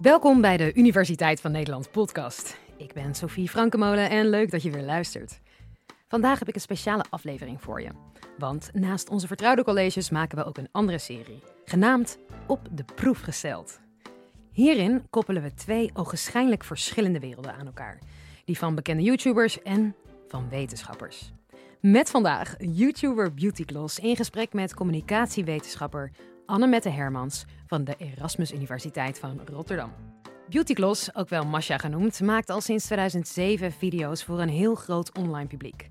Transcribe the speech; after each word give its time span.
Welkom 0.00 0.40
bij 0.40 0.56
de 0.56 0.74
Universiteit 0.74 1.40
van 1.40 1.52
Nederland 1.52 1.90
podcast. 1.90 2.58
Ik 2.76 2.92
ben 2.92 3.14
Sophie 3.14 3.48
Frankemolen 3.48 4.10
en 4.10 4.28
leuk 4.28 4.50
dat 4.50 4.62
je 4.62 4.70
weer 4.70 4.82
luistert. 4.82 5.40
Vandaag 6.08 6.38
heb 6.38 6.48
ik 6.48 6.54
een 6.54 6.60
speciale 6.60 7.04
aflevering 7.10 7.62
voor 7.62 7.80
je. 7.80 7.88
Want 8.38 8.70
naast 8.72 9.08
onze 9.08 9.26
vertrouwde 9.26 9.64
colleges 9.64 10.10
maken 10.10 10.38
we 10.38 10.44
ook 10.44 10.58
een 10.58 10.68
andere 10.72 10.98
serie, 10.98 11.42
genaamd 11.64 12.18
Op 12.46 12.68
de 12.70 12.84
Proef 12.94 13.20
gesteld. 13.20 13.80
Hierin 14.52 15.06
koppelen 15.10 15.42
we 15.42 15.54
twee 15.54 15.90
ogenschijnlijk 15.94 16.64
verschillende 16.64 17.20
werelden 17.20 17.54
aan 17.54 17.66
elkaar. 17.66 17.98
Die 18.44 18.58
van 18.58 18.74
bekende 18.74 19.02
YouTubers 19.02 19.62
en 19.62 19.94
van 20.28 20.48
wetenschappers. 20.48 21.32
Met 21.80 22.10
vandaag 22.10 22.54
YouTuber 22.58 23.34
Beautygloss 23.34 23.98
in 23.98 24.16
gesprek 24.16 24.52
met 24.52 24.74
communicatiewetenschapper 24.74 26.12
Annemette 26.50 26.88
Hermans 26.88 27.44
van 27.66 27.84
de 27.84 27.94
Erasmus 27.98 28.52
Universiteit 28.52 29.18
van 29.18 29.40
Rotterdam. 29.44 29.92
Beautygloss, 30.48 31.14
ook 31.14 31.28
wel 31.28 31.44
Masha 31.44 31.78
genoemd, 31.78 32.20
maakt 32.20 32.50
al 32.50 32.60
sinds 32.60 32.84
2007 32.84 33.72
video's 33.72 34.24
voor 34.24 34.40
een 34.40 34.48
heel 34.48 34.74
groot 34.74 35.18
online 35.18 35.46
publiek. 35.46 35.90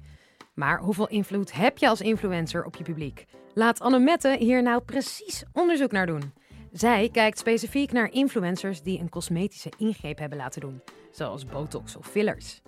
Maar 0.53 0.79
hoeveel 0.79 1.07
invloed 1.07 1.53
heb 1.53 1.77
je 1.77 1.89
als 1.89 2.01
influencer 2.01 2.65
op 2.65 2.75
je 2.75 2.83
publiek? 2.83 3.25
Laat 3.53 3.79
Annemette 3.79 4.35
hier 4.39 4.63
nou 4.63 4.81
precies 4.81 5.43
onderzoek 5.53 5.91
naar 5.91 6.05
doen. 6.05 6.33
Zij 6.71 7.09
kijkt 7.11 7.37
specifiek 7.37 7.91
naar 7.91 8.11
influencers 8.11 8.81
die 8.81 8.99
een 8.99 9.09
cosmetische 9.09 9.71
ingreep 9.77 10.17
hebben 10.17 10.37
laten 10.37 10.61
doen, 10.61 10.81
zoals 11.11 11.45
botox 11.45 11.95
of 11.95 12.07
fillers. 12.07 12.61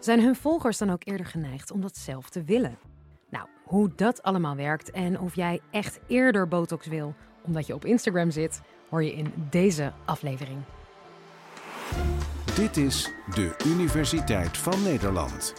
Zijn 0.00 0.20
hun 0.20 0.36
volgers 0.36 0.78
dan 0.78 0.90
ook 0.90 1.04
eerder 1.04 1.26
geneigd 1.26 1.70
om 1.70 1.80
dat 1.80 1.96
zelf 1.96 2.30
te 2.30 2.42
willen? 2.44 2.89
Hoe 3.70 3.90
dat 3.96 4.22
allemaal 4.22 4.56
werkt 4.56 4.90
en 4.90 5.20
of 5.20 5.34
jij 5.34 5.60
echt 5.70 6.00
eerder 6.06 6.48
botox 6.48 6.86
wil 6.86 7.14
omdat 7.42 7.66
je 7.66 7.74
op 7.74 7.84
Instagram 7.84 8.30
zit, 8.30 8.60
hoor 8.88 9.04
je 9.04 9.12
in 9.12 9.32
deze 9.50 9.92
aflevering. 10.04 10.58
Dit 12.54 12.76
is 12.76 13.12
de 13.34 13.56
Universiteit 13.66 14.56
van 14.58 14.82
Nederland. 14.82 15.54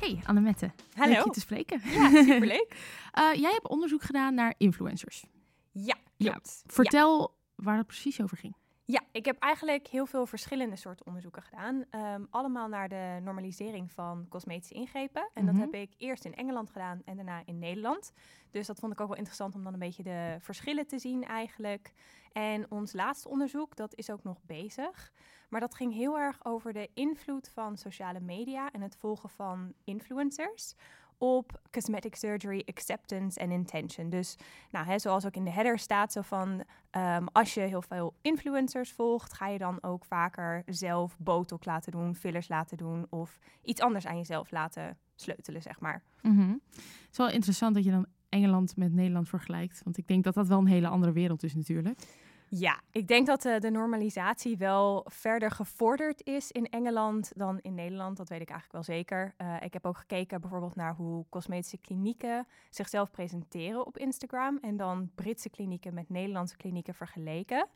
Hey 0.00 0.20
Annemette, 0.24 0.70
Hallo. 0.94 1.12
leuk 1.12 1.24
je 1.24 1.30
te 1.30 1.40
spreken. 1.40 1.80
Ja, 1.84 2.08
superleuk. 2.08 2.74
Eh, 3.12 3.34
jij 3.34 3.50
hebt 3.52 3.68
onderzoek 3.68 4.02
gedaan 4.02 4.34
naar 4.34 4.54
influencers. 4.58 5.24
ja, 5.72 5.96
klopt. 6.18 6.62
Ja. 6.66 6.72
Vertel 6.74 7.34
waar 7.54 7.76
dat 7.76 7.86
precies 7.86 8.22
over 8.22 8.36
ging. 8.36 8.54
Ja, 8.90 9.00
ik 9.12 9.24
heb 9.24 9.38
eigenlijk 9.38 9.86
heel 9.86 10.06
veel 10.06 10.26
verschillende 10.26 10.76
soorten 10.76 11.06
onderzoeken 11.06 11.42
gedaan. 11.42 11.84
Ehm, 11.90 12.24
allemaal 12.30 12.68
naar 12.68 12.88
de 12.88 13.18
normalisering 13.22 13.92
van 13.92 14.26
cosmetische 14.28 14.74
ingrepen. 14.74 15.30
En 15.34 15.44
Mhm. 15.44 15.52
dat 15.52 15.62
heb 15.64 15.74
ik 15.74 15.94
eerst 15.98 16.24
in 16.24 16.34
Engeland 16.34 16.70
gedaan 16.70 17.02
en 17.04 17.16
daarna 17.16 17.42
in 17.44 17.58
Nederland. 17.58 18.12
Dus 18.50 18.66
dat 18.66 18.78
vond 18.78 18.92
ik 18.92 19.00
ook 19.00 19.06
wel 19.08 19.16
interessant 19.16 19.54
om 19.54 19.64
dan 19.64 19.72
een 19.72 19.78
beetje 19.78 20.02
de 20.02 20.36
verschillen 20.40 20.86
te 20.86 20.98
zien 20.98 21.24
eigenlijk. 21.24 21.92
En 22.32 22.70
ons 22.70 22.92
laatste 22.92 23.28
onderzoek, 23.28 23.76
dat 23.76 23.94
is 23.94 24.10
ook 24.10 24.22
nog 24.22 24.38
bezig. 24.42 25.12
Maar 25.48 25.60
dat 25.60 25.74
ging 25.74 25.92
heel 25.94 26.18
erg 26.18 26.44
over 26.44 26.72
de 26.72 26.90
invloed 26.94 27.48
van 27.48 27.76
sociale 27.76 28.20
media 28.20 28.70
en 28.70 28.80
het 28.80 28.96
volgen 28.96 29.28
van 29.28 29.72
influencers 29.84 30.74
op 31.18 31.60
cosmetic 31.70 32.14
surgery 32.14 32.62
acceptance 32.66 33.40
en 33.40 33.50
intention. 33.50 34.10
Dus 34.10 34.36
nou, 34.70 34.86
hè, 34.86 34.98
zoals 34.98 35.26
ook 35.26 35.34
in 35.34 35.44
de 35.44 35.50
header 35.50 35.78
staat, 35.78 36.12
zo 36.12 36.20
van 36.20 36.64
ehm, 36.90 37.26
als 37.32 37.54
je 37.54 37.60
heel 37.60 37.82
veel 37.82 38.14
influencers 38.22 38.92
volgt, 38.92 39.32
ga 39.32 39.48
je 39.48 39.58
dan 39.58 39.82
ook 39.82 40.04
vaker 40.04 40.62
zelf 40.66 41.16
botox 41.18 41.66
laten 41.66 41.92
doen, 41.92 42.14
fillers 42.14 42.48
laten 42.48 42.76
doen 42.76 43.06
of 43.10 43.38
iets 43.62 43.80
anders 43.80 44.06
aan 44.06 44.16
jezelf 44.16 44.50
laten 44.50 44.98
sleutelen, 45.14 45.62
zeg 45.62 45.80
maar. 45.80 46.02
Het 46.70 47.10
is 47.10 47.16
wel 47.16 47.30
interessant 47.30 47.74
dat 47.74 47.84
je 47.84 47.90
dan 47.90 48.06
Engeland 48.28 48.76
met 48.76 48.92
Nederland 48.92 49.28
vergelijkt. 49.28 49.80
Want 49.84 49.98
ik 49.98 50.06
denk 50.06 50.24
dat 50.24 50.34
dat 50.34 50.48
wel 50.48 50.58
een 50.58 50.66
hele 50.66 50.88
andere 50.88 51.12
wereld 51.12 51.42
is 51.42 51.54
natuurlijk. 51.54 51.98
Ja, 52.50 52.80
ik 52.90 53.08
denk 53.08 53.26
dat 53.26 53.44
eh, 53.44 53.60
de 53.60 53.70
normalisatie 53.70 54.56
wel 54.56 55.06
verder 55.08 55.50
gevorderd 55.50 56.26
is 56.26 56.50
in 56.50 56.66
Engeland 56.66 57.32
dan 57.36 57.58
in 57.60 57.74
Nederland. 57.74 58.16
Dat 58.16 58.28
weet 58.28 58.40
ik 58.40 58.50
eigenlijk 58.50 58.86
wel 58.86 58.96
zeker. 58.96 59.34
Eh, 59.36 59.54
ik 59.60 59.72
heb 59.72 59.86
ook 59.86 59.96
gekeken 59.96 60.40
bijvoorbeeld 60.40 60.74
naar 60.74 60.94
hoe 60.94 61.24
cosmetische 61.28 61.78
klinieken 61.78 62.46
zichzelf 62.70 63.10
presenteren 63.10 63.86
op 63.86 63.98
Instagram. 63.98 64.58
En 64.60 64.76
dan 64.76 65.10
Britse 65.14 65.50
klinieken 65.50 65.94
met 65.94 66.08
Nederlandse 66.08 66.56
klinieken 66.56 66.94
vergeleken. 66.94 67.66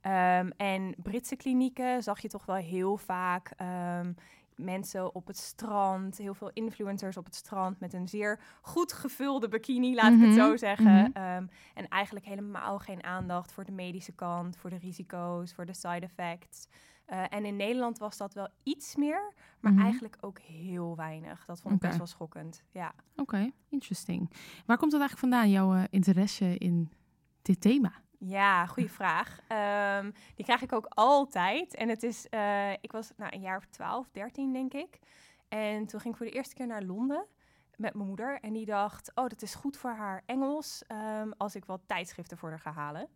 Ehm, 0.00 0.50
en 0.56 0.94
Britse 1.02 1.36
klinieken 1.36 2.02
zag 2.02 2.20
je 2.20 2.28
toch 2.28 2.46
wel 2.46 2.56
heel 2.56 2.96
vaak 2.96 3.52
ehm, 3.56 4.12
mensen 4.56 5.14
op 5.14 5.26
het 5.26 5.36
strand, 5.38 6.16
heel 6.18 6.34
veel 6.34 6.50
influencers 6.52 7.16
op 7.16 7.24
het 7.24 7.34
strand 7.34 7.80
met 7.80 7.92
een 7.92 8.08
zeer 8.08 8.40
goed 8.62 8.92
gevulde 8.92 9.48
bikini, 9.48 9.94
laat 9.94 10.12
ik 10.12 10.20
het 10.20 10.28
Mhm, 10.28 10.38
zo 10.38 10.56
zeggen. 10.56 10.94
mhm. 11.02 11.10
Ehm, 11.12 11.46
en 11.74 11.88
eigenlijk 11.88 12.26
helemaal 12.26 12.78
geen 12.78 13.04
aandacht 13.04 13.52
voor 13.52 13.64
de 13.64 13.72
medische 13.72 14.12
kant, 14.12 14.56
voor 14.56 14.70
de 14.70 14.78
risico's, 14.78 15.52
voor 15.52 15.66
de 15.66 15.74
side 15.74 16.00
effects. 16.06 16.66
Eh, 17.06 17.22
en 17.28 17.44
in 17.44 17.56
Nederland 17.56 17.98
was 17.98 18.16
dat 18.16 18.34
wel 18.34 18.48
iets 18.62 18.96
meer, 18.96 19.32
maar 19.60 19.72
Mhm. 19.72 19.82
eigenlijk 19.82 20.16
ook 20.20 20.38
heel 20.38 20.96
weinig. 20.96 21.44
Dat 21.44 21.60
vond 21.60 21.74
ik 21.74 21.80
best 21.80 21.96
wel 21.98 22.06
schokkend. 22.06 22.62
Ja. 22.70 22.94
Oké, 23.16 23.50
interesting. 23.68 24.30
Waar 24.66 24.78
komt 24.78 24.90
dat 24.92 25.00
eigenlijk 25.00 25.32
vandaan, 25.32 25.50
jouw 25.50 25.74
eh, 25.74 25.82
interesse 25.90 26.58
in 26.58 26.90
dit 27.42 27.60
thema? 27.60 27.92
Ja, 28.18 28.66
goede 28.66 28.88
vraag. 29.00 29.40
Ehm, 29.48 30.10
die 30.34 30.44
krijg 30.44 30.62
ik 30.62 30.72
ook 30.72 30.86
altijd. 30.88 31.74
En 31.74 31.88
het 31.88 32.02
is, 32.02 32.28
eh, 32.28 32.72
ik 32.72 32.92
was 32.92 33.12
nou, 33.16 33.34
een 33.34 33.40
jaar 33.40 33.56
of 33.56 33.66
12, 33.66 34.08
13 34.12 34.52
denk 34.52 34.74
ik. 34.74 34.98
En 35.48 35.86
toen 35.86 36.00
ging 36.00 36.12
ik 36.12 36.18
voor 36.20 36.30
de 36.30 36.36
eerste 36.36 36.54
keer 36.54 36.66
naar 36.66 36.82
Londen 36.82 37.26
met 37.76 37.94
mijn 37.94 38.08
moeder. 38.08 38.40
En 38.40 38.52
die 38.52 38.66
dacht, 38.66 39.12
oh, 39.14 39.26
dat 39.26 39.42
is 39.42 39.54
goed 39.54 39.76
voor 39.76 39.90
haar 39.90 40.22
Engels 40.26 40.82
ehm, 40.86 41.30
als 41.36 41.54
ik 41.54 41.64
wat 41.64 41.80
tijdschriften 41.86 42.38
voor 42.38 42.48
haar 42.48 42.60
ga 42.60 42.72
halen. 42.72 43.08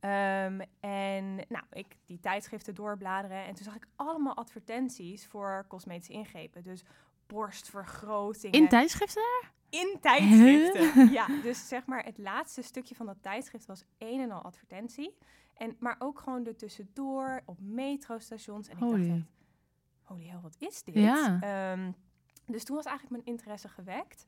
Ehm, 0.00 0.60
en 0.80 1.34
nou, 1.34 1.64
ik 1.70 1.96
die 2.06 2.20
tijdschriften 2.20 2.74
doorbladeren. 2.74 3.44
En 3.44 3.54
toen 3.54 3.64
zag 3.64 3.74
ik 3.74 3.86
allemaal 3.96 4.36
advertenties 4.36 5.26
voor 5.26 5.64
cosmetische 5.68 6.12
ingrepen. 6.12 6.62
Dus 6.62 6.84
borstvergrotingen 7.26 8.60
In 8.60 8.68
tijdschriften? 8.68 9.22
In 9.70 9.98
tijdschriften. 10.00 11.10
Ja, 11.12 11.26
dus 11.42 11.68
zeg 11.68 11.86
maar 11.86 12.04
het 12.04 12.18
laatste 12.18 12.62
stukje 12.62 12.94
van 12.94 13.06
dat 13.06 13.16
tijdschrift 13.20 13.66
was 13.66 13.84
een 13.98 14.20
en 14.20 14.30
al 14.30 14.42
advertentie. 14.42 15.16
En, 15.54 15.76
maar 15.78 15.96
ook 15.98 16.18
gewoon 16.20 16.46
er 16.46 16.56
tussendoor 16.56 17.42
op 17.44 17.60
metrostations. 17.60 18.68
En 18.68 18.76
ik 18.76 18.82
Holy. 18.82 19.08
dacht 19.08 19.18
echt, 19.18 19.28
holy 20.02 20.26
hell, 20.26 20.40
wat 20.42 20.56
is 20.58 20.82
dit? 20.82 20.94
Ja. 20.94 21.40
Ehm, 21.40 21.92
dus 22.46 22.64
toen 22.64 22.76
was 22.76 22.84
eigenlijk 22.84 23.16
mijn 23.16 23.36
interesse 23.36 23.68
gewekt. 23.68 24.26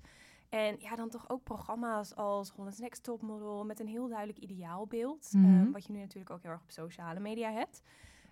En 0.49 0.77
ja, 0.79 0.97
dan 0.97 1.09
toch 1.09 1.29
ook 1.29 1.43
programma's 1.43 2.15
als 2.15 2.51
Holland's 2.51 2.79
Next 2.79 3.03
Topmodel 3.03 3.65
met 3.65 3.81
een 3.81 3.87
heel 3.87 4.09
duidelijk 4.09 4.39
ideaalbeeld. 4.39 5.33
Mhm. 5.33 5.45
ehm, 5.45 5.71
wat 5.71 5.87
je 5.87 5.93
nu 5.93 5.99
natuurlijk 5.99 6.31
ook 6.31 6.43
heel 6.43 6.51
erg 6.51 6.63
op 6.63 6.71
sociale 6.71 7.21
media 7.21 7.53
hebt. 7.53 7.83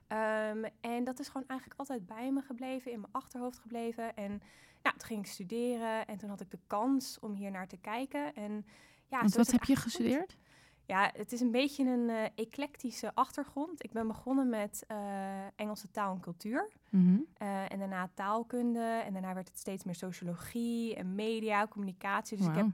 Ehm, 0.06 0.64
en 0.80 1.04
dat 1.04 1.18
is 1.18 1.28
gewoon 1.28 1.48
eigenlijk 1.48 1.80
altijd 1.80 2.06
bij 2.06 2.32
me 2.32 2.40
gebleven, 2.40 2.92
in 2.92 3.00
mijn 3.00 3.12
achterhoofd 3.12 3.58
gebleven. 3.58 4.16
En 4.16 4.42
nou, 4.82 4.96
toen 4.96 5.06
ging 5.06 5.20
ik 5.20 5.30
studeren 5.30 6.06
en 6.06 6.18
toen 6.18 6.28
had 6.28 6.40
ik 6.40 6.50
de 6.50 6.58
kans 6.66 7.18
om 7.20 7.34
hier 7.34 7.50
naar 7.50 7.68
te 7.68 7.76
kijken. 7.76 8.34
En 8.34 8.66
ja, 9.06 9.20
Want 9.20 9.34
wat 9.34 9.50
heb 9.50 9.64
je 9.64 9.74
goed. 9.74 9.82
gestudeerd? 9.82 10.36
Ja, 10.86 11.10
het 11.16 11.32
is 11.32 11.40
een 11.40 11.50
beetje 11.50 11.84
een 11.84 12.08
eh, 12.08 12.24
eclectische 12.34 13.14
achtergrond. 13.14 13.84
Ik 13.84 13.92
ben 13.92 14.06
begonnen 14.06 14.48
met 14.48 14.84
eh, 14.86 14.96
Engelse 15.56 15.90
taal 15.90 16.14
en 16.14 16.20
cultuur. 16.20 16.68
Mhm. 16.88 17.18
eh, 17.36 17.72
en 17.72 17.78
daarna 17.78 18.10
taalkunde. 18.14 19.02
En 19.04 19.12
daarna 19.12 19.34
werd 19.34 19.48
het 19.48 19.58
steeds 19.58 19.84
meer 19.84 19.94
sociologie 19.94 20.94
en 20.94 21.14
media, 21.14 21.66
communicatie. 21.66 22.36
Dus 22.36 22.46
ik 22.46 22.54
heb 22.54 22.66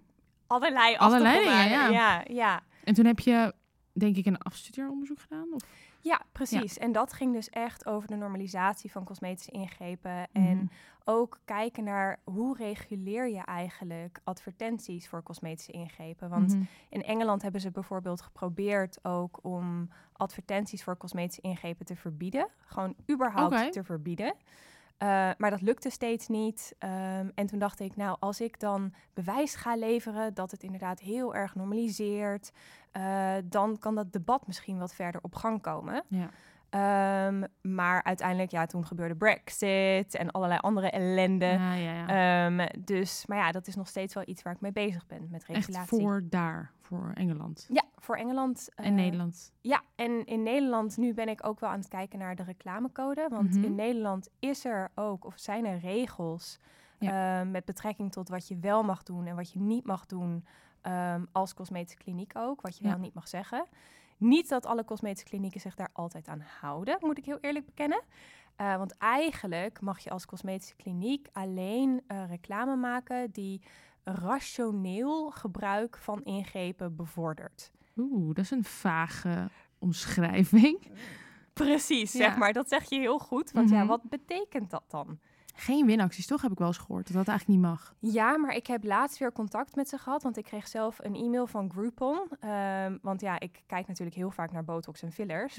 allerlei 0.46 0.96
Allerlei 0.96 1.38
dingen, 1.38 1.68
ja. 1.68 1.88
ja, 1.88 2.24
ja. 2.28 2.62
En 2.84 2.94
toen 2.94 3.04
heb 3.06 3.18
je, 3.18 3.54
denk 3.92 4.16
ik, 4.16 4.26
een 4.26 4.38
afstudeeronderzoek 4.38 5.20
gedaan? 5.20 5.46
Of? 5.52 5.62
Ja, 6.06 6.20
precies. 6.32 6.78
En 6.78 6.92
dat 6.92 7.12
ging 7.12 7.32
dus 7.32 7.48
echt 7.50 7.86
over 7.86 8.08
de 8.08 8.16
normalisatie 8.16 8.90
van 8.90 9.04
cosmetische 9.04 9.50
ingrepen. 9.50 10.28
En 10.32 10.56
Mhm. 10.56 10.66
ook 11.04 11.38
kijken 11.44 11.84
naar 11.84 12.20
hoe 12.24 12.56
reguleer 12.56 13.28
je 13.28 13.40
eigenlijk 13.44 14.20
advertenties 14.24 15.08
voor 15.08 15.22
cosmetische 15.22 15.72
ingrepen. 15.72 16.28
Want 16.28 16.54
Mhm. 16.54 16.62
in 16.88 17.02
Engeland 17.02 17.42
hebben 17.42 17.60
ze 17.60 17.70
bijvoorbeeld 17.70 18.20
geprobeerd 18.20 19.04
ook 19.04 19.38
om 19.44 19.88
advertenties 20.12 20.82
voor 20.84 20.96
cosmetische 20.96 21.40
ingrepen 21.42 21.86
te 21.86 21.96
verbieden. 21.96 22.48
Gewoon 22.66 22.94
überhaupt 23.10 23.72
te 23.72 23.84
verbieden. 23.84 24.34
Eh, 24.98 25.30
maar 25.38 25.50
dat 25.50 25.60
lukte 25.60 25.90
steeds 25.90 26.28
niet. 26.28 26.74
Ehm, 26.78 27.28
en 27.34 27.46
toen 27.46 27.58
dacht 27.58 27.80
ik, 27.80 27.96
nou, 27.96 28.16
als 28.20 28.40
ik 28.40 28.60
dan 28.60 28.94
bewijs 29.14 29.54
ga 29.54 29.76
leveren 29.76 30.34
dat 30.34 30.50
het 30.50 30.62
inderdaad 30.62 31.00
heel 31.00 31.34
erg 31.34 31.54
normaliseert, 31.54 32.52
eh, 32.92 33.34
dan 33.44 33.78
kan 33.78 33.94
dat 33.94 34.12
debat 34.12 34.46
misschien 34.46 34.78
wat 34.78 34.94
verder 34.94 35.20
op 35.22 35.34
gang 35.34 35.62
komen. 35.62 36.02
Ja. 36.08 36.30
Ehm, 36.70 37.44
maar 37.62 38.02
uiteindelijk, 38.02 38.50
ja, 38.50 38.66
toen 38.66 38.86
gebeurde 38.86 39.16
Brexit 39.16 40.14
en 40.14 40.30
allerlei 40.30 40.60
andere 40.60 40.90
ellende. 40.90 41.44
Ja, 41.46 41.74
ja, 41.74 42.06
ja. 42.06 42.46
Ehm, 42.46 42.68
dus, 42.84 43.26
maar 43.26 43.38
ja, 43.38 43.50
dat 43.52 43.66
is 43.66 43.74
nog 43.74 43.88
steeds 43.88 44.14
wel 44.14 44.22
iets 44.26 44.42
waar 44.42 44.52
ik 44.54 44.60
mee 44.60 44.72
bezig 44.72 45.06
ben 45.06 45.28
met 45.30 45.44
Echt 45.48 45.66
regulatie. 45.66 46.00
voor 46.00 46.22
daar, 46.30 46.70
voor 46.80 47.10
Engeland 47.14 47.66
Ja, 47.72 47.82
voor 47.96 48.16
Engeland. 48.16 48.68
en 48.74 48.84
eh, 48.84 48.92
Nederland. 48.92 49.52
Ja, 49.60 49.82
en 49.96 50.24
in 50.24 50.42
Nederland, 50.42 50.96
nu 50.96 51.14
ben 51.14 51.28
ik 51.28 51.46
ook 51.46 51.60
wel 51.60 51.70
aan 51.70 51.78
het 51.78 51.88
kijken 51.88 52.18
naar 52.18 52.36
de 52.36 52.42
reclamecode. 52.42 53.26
Want 53.30 53.54
Mhm. 53.54 53.64
in 53.64 53.74
Nederland 53.74 54.28
is 54.38 54.64
er 54.64 54.90
ook, 54.94 55.24
of 55.24 55.34
zijn 55.38 55.64
er 55.66 55.78
regels 55.78 56.58
Ja. 56.98 57.40
eh, 57.40 57.48
met 57.50 57.64
betrekking 57.64 58.12
tot 58.12 58.28
wat 58.28 58.48
je 58.48 58.58
wel 58.58 58.82
mag 58.82 59.02
doen 59.02 59.26
en 59.26 59.36
wat 59.36 59.52
je 59.52 59.58
niet 59.60 59.86
mag 59.86 60.06
doen. 60.06 60.44
ehm, 60.82 61.24
als 61.32 61.54
cosmetische 61.54 61.98
kliniek 61.98 62.32
ook, 62.36 62.60
wat 62.60 62.76
je 62.78 62.84
wel 62.84 62.98
niet 62.98 63.14
mag 63.14 63.28
zeggen. 63.28 63.66
Niet 64.16 64.48
dat 64.48 64.66
alle 64.66 64.84
cosmetische 64.84 65.28
klinieken 65.28 65.60
zich 65.60 65.74
daar 65.74 65.90
altijd 65.92 66.28
aan 66.28 66.44
houden, 66.60 66.96
moet 67.00 67.18
ik 67.18 67.24
heel 67.24 67.38
eerlijk 67.40 67.66
bekennen. 67.66 68.02
Uh, 68.60 68.76
want 68.76 68.96
eigenlijk 68.98 69.80
mag 69.80 69.98
je 69.98 70.10
als 70.10 70.26
cosmetische 70.26 70.76
kliniek 70.76 71.28
alleen 71.32 72.02
uh, 72.08 72.28
reclame 72.28 72.76
maken 72.76 73.30
die 73.30 73.62
rationeel 74.04 75.30
gebruik 75.30 75.96
van 75.96 76.22
ingrepen 76.24 76.96
bevordert. 76.96 77.70
Oeh, 77.96 78.34
dat 78.34 78.44
is 78.44 78.50
een 78.50 78.64
vage 78.64 79.48
omschrijving. 79.78 80.90
Precies, 81.52 82.10
zeg 82.10 82.36
maar. 82.36 82.52
Dat 82.52 82.68
zeg 82.68 82.88
je 82.88 82.98
heel 82.98 83.18
goed. 83.18 83.52
Want 83.52 83.70
ja, 83.70 83.78
Mhm. 83.78 83.86
wat 83.86 84.02
betekent 84.02 84.70
dat 84.70 84.84
dan? 84.88 85.18
Geen 85.58 85.86
winacties, 85.86 86.26
toch 86.26 86.42
heb 86.42 86.50
ik 86.52 86.58
wel 86.58 86.66
eens 86.66 86.78
gehoord 86.78 87.06
dat 87.06 87.16
dat 87.16 87.28
eigenlijk 87.28 87.58
niet 87.60 87.68
mag. 87.70 87.94
Ja, 87.98 88.36
maar 88.38 88.54
ik 88.54 88.66
heb 88.66 88.84
laatst 88.84 89.18
weer 89.18 89.32
contact 89.32 89.76
met 89.76 89.88
ze 89.88 89.98
gehad, 89.98 90.22
want 90.22 90.36
ik 90.36 90.44
kreeg 90.44 90.68
zelf 90.68 90.98
een 91.02 91.14
e-mail 91.14 91.46
van 91.46 91.70
Groupon. 91.70 92.20
Ehm, 92.40 92.98
want 93.02 93.20
ja, 93.20 93.40
ik 93.40 93.62
kijk 93.66 93.86
natuurlijk 93.86 94.16
heel 94.16 94.30
vaak 94.30 94.52
naar 94.52 94.64
botox 94.64 95.02
en 95.02 95.12
fillers. 95.12 95.56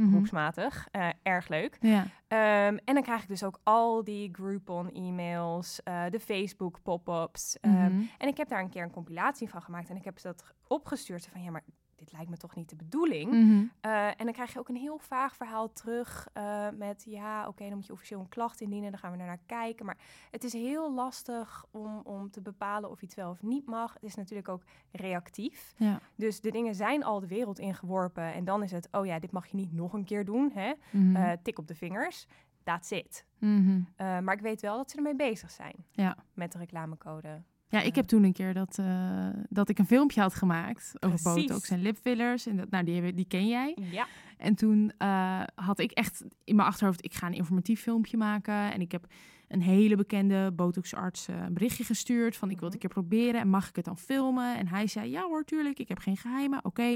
Eh, 0.92 1.10
erg 1.24 1.48
leuk. 1.48 1.78
Ja. 1.82 2.06
Ehm, 2.28 2.78
en 2.86 2.94
dan 2.94 3.04
krijg 3.04 3.22
ik 3.22 3.28
dus 3.28 3.44
ook 3.44 3.60
al 3.64 4.04
die 4.04 4.30
Groupon-e-mails, 4.34 5.84
eh, 5.84 6.04
de 6.10 6.20
Facebook-pop-ups. 6.20 7.58
ehm, 7.60 7.74
Mhm. 7.74 8.02
En 8.18 8.28
ik 8.28 8.38
heb 8.38 8.48
daar 8.50 8.62
een 8.62 8.70
keer 8.70 8.84
een 8.84 8.92
compilatie 8.92 9.50
van 9.50 9.62
gemaakt 9.62 9.90
en 9.90 9.96
ik 9.96 10.04
heb 10.04 10.20
ze 10.20 10.28
dat 10.28 10.44
opgestuurd. 10.68 11.28
Van 11.32 11.44
ja, 11.44 11.52
maar 11.52 11.64
dit 11.98 12.12
lijkt 12.12 12.30
me 12.30 12.38
toch 12.38 12.56
niet 12.56 12.70
de 12.70 12.76
bedoeling. 12.76 13.32
Mhm. 13.32 13.64
Eh, 13.82 14.08
en 14.08 14.24
dan 14.26 14.32
krijg 14.32 14.54
je 14.54 14.60
ook 14.60 14.70
een 14.70 14.76
heel 14.76 14.98
vaag 14.98 15.36
verhaal 15.36 15.72
terug 15.74 16.28
eh, 16.34 16.68
met 16.74 17.04
ja, 17.08 17.48
oké, 17.48 17.64
dan 17.68 17.74
moet 17.76 17.86
je 17.88 17.94
officieel 17.94 18.20
een 18.20 18.30
klacht 18.30 18.62
indienen, 18.62 18.92
dan 18.92 19.00
gaan 19.00 19.12
we 19.12 19.18
naar 19.18 19.40
kijken. 19.46 19.86
Maar 19.86 19.98
het 20.32 20.44
is 20.44 20.54
heel 20.54 20.94
lastig 20.94 21.66
om, 21.72 22.00
om 22.04 22.30
te 22.32 22.42
bepalen 22.42 22.90
of 22.90 23.02
iets 23.02 23.16
wel 23.16 23.30
of 23.30 23.42
niet 23.42 23.66
mag. 23.66 23.94
Het 23.94 24.04
is 24.04 24.16
natuurlijk 24.16 24.50
ook 24.50 24.64
reactief. 24.92 25.74
Ja. 25.78 26.00
Dus 26.16 26.42
de 26.42 26.52
dingen 26.52 26.76
zijn 26.76 27.04
al 27.04 27.20
de 27.20 27.28
wereld 27.28 27.60
ingeworpen 27.60 28.34
en 28.34 28.46
dan 28.46 28.64
is 28.64 28.72
het, 28.72 28.88
oh 28.92 29.06
ja, 29.06 29.20
dit 29.20 29.32
mag 29.32 29.48
je 29.48 29.56
niet 29.58 29.74
nog 29.74 29.94
een 29.94 30.06
keer 30.06 30.26
doen. 30.26 30.52
Hè? 30.54 30.74
Mhm. 30.92 31.16
Eh, 31.16 31.32
tik 31.44 31.60
op 31.60 31.68
de 31.68 31.76
vingers. 31.76 32.28
That's 32.64 32.92
it. 32.92 33.26
Eh, 33.40 34.20
maar 34.20 34.34
ik 34.34 34.42
weet 34.42 34.62
wel 34.62 34.78
dat 34.78 34.92
ze 34.92 34.98
ermee 34.98 35.16
bezig 35.16 35.52
zijn 35.52 35.76
Ja. 35.92 36.18
met 36.34 36.52
de 36.52 36.58
reclamecode. 36.58 37.42
Ja, 37.70 37.82
ik 37.82 37.96
heb 37.96 38.06
toen 38.08 38.24
een 38.24 38.34
keer 38.34 38.54
dat, 38.54 38.78
eh, 38.80 39.28
dat 39.50 39.70
ik 39.70 39.80
een 39.80 39.86
filmpje 39.86 40.22
had 40.22 40.34
gemaakt 40.34 40.94
over 41.00 41.22
Precies. 41.22 41.46
botox 41.48 41.70
en 41.70 41.82
lipfillers. 41.82 42.46
En 42.48 42.58
dat, 42.58 42.70
nou, 42.70 42.84
die, 42.84 42.94
hebben- 42.94 43.16
die 43.16 43.28
ken 43.28 43.48
jij. 43.48 43.78
Ja. 43.92 44.08
En 44.38 44.56
toen 44.56 44.92
eh, 44.98 45.42
had 45.56 45.80
ik 45.80 45.92
echt 45.92 46.24
in 46.44 46.56
mijn 46.56 46.68
achterhoofd, 46.68 47.06
ik 47.06 47.14
ga 47.14 47.28
een 47.28 47.34
informatief 47.34 47.82
filmpje 47.82 48.18
maken. 48.18 48.74
En 48.74 48.82
ik 48.82 48.92
heb 48.92 49.08
een 49.48 49.62
hele 49.62 49.96
bekende 49.96 50.52
botoxarts 50.56 51.28
eh, 51.28 51.36
een 51.46 51.54
berichtje 51.54 51.84
gestuurd 51.84 52.36
van 52.36 52.50
ik 52.50 52.56
wil 52.60 52.66
het 52.66 52.74
een 52.74 52.80
keer 52.80 52.90
proberen 52.90 53.42
en 53.42 53.50
mag 53.50 53.70
ik 53.70 53.76
het 53.76 53.86
dan 53.86 53.98
filmen? 53.98 54.58
En 54.58 54.68
hij 54.68 54.88
zei 54.88 55.10
ja 55.12 55.22
hoor, 55.22 55.44
tuurlijk, 55.44 55.80
ik 55.80 55.88
heb 55.88 55.98
geen 55.98 56.18
geheimen, 56.18 56.66
oké. 56.66 56.96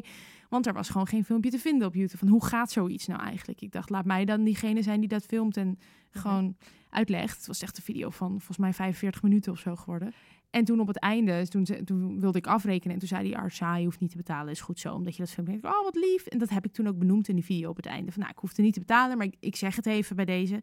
Want 0.49 0.65
er 0.67 0.73
was 0.73 0.89
gewoon 0.89 1.07
geen 1.07 1.25
filmpje 1.25 1.49
te 1.51 1.59
vinden 1.59 1.87
op 1.87 1.93
YouTube 1.93 2.17
van 2.17 2.27
hoe 2.27 2.45
gaat 2.45 2.71
zoiets 2.71 3.07
nou 3.07 3.21
eigenlijk? 3.21 3.61
Ik 3.61 3.71
dacht, 3.71 3.89
laat 3.89 4.05
mij 4.05 4.25
dan 4.25 4.43
diegene 4.43 4.81
zijn 4.81 4.99
die 4.99 5.09
dat 5.09 5.25
filmt 5.25 5.57
en 5.57 5.79
gewoon 6.09 6.55
uitlegt. 6.89 7.37
Het 7.37 7.47
was 7.47 7.61
echt 7.61 7.77
een 7.77 7.83
video 7.83 8.09
van 8.09 8.29
volgens 8.29 8.57
mij 8.57 8.73
45 8.73 9.21
minuten 9.23 9.51
of 9.51 9.59
zo 9.59 9.75
geworden. 9.75 10.13
En 10.51 10.65
toen 10.65 10.79
op 10.79 10.87
het 10.87 10.99
einde, 10.99 11.47
toen, 11.47 11.65
ze- 11.65 11.83
toen 11.83 12.19
wilde 12.19 12.37
ik 12.37 12.47
afrekenen. 12.47 12.93
En 12.93 12.99
toen 12.99 13.07
zei 13.07 13.23
die 13.23 13.37
arts, 13.37 13.57
je 13.57 13.83
hoeft 13.83 13.99
niet 13.99 14.09
te 14.11 14.17
betalen, 14.17 14.51
is 14.51 14.61
goed 14.61 14.79
zo. 14.79 14.93
Omdat 14.93 15.15
je 15.15 15.21
dat 15.21 15.31
filmpje 15.31 15.59
denkt, 15.59 15.77
oh 15.77 15.83
wat 15.83 15.95
lief. 15.95 16.25
En 16.25 16.37
dat 16.37 16.49
heb 16.49 16.65
ik 16.65 16.73
toen 16.73 16.87
ook 16.87 16.97
benoemd 16.97 17.27
in 17.27 17.35
die 17.35 17.43
video 17.45 17.69
op 17.69 17.75
het 17.75 17.85
einde. 17.85 18.11
Van, 18.11 18.19
nou, 18.21 18.33
ik 18.33 18.39
hoef 18.39 18.57
er 18.57 18.63
niet 18.63 18.73
te 18.73 18.79
betalen, 18.79 19.17
maar 19.17 19.25
ik, 19.25 19.35
ik 19.39 19.55
zeg 19.55 19.75
het 19.75 19.85
even 19.85 20.15
bij 20.15 20.25
deze. 20.25 20.61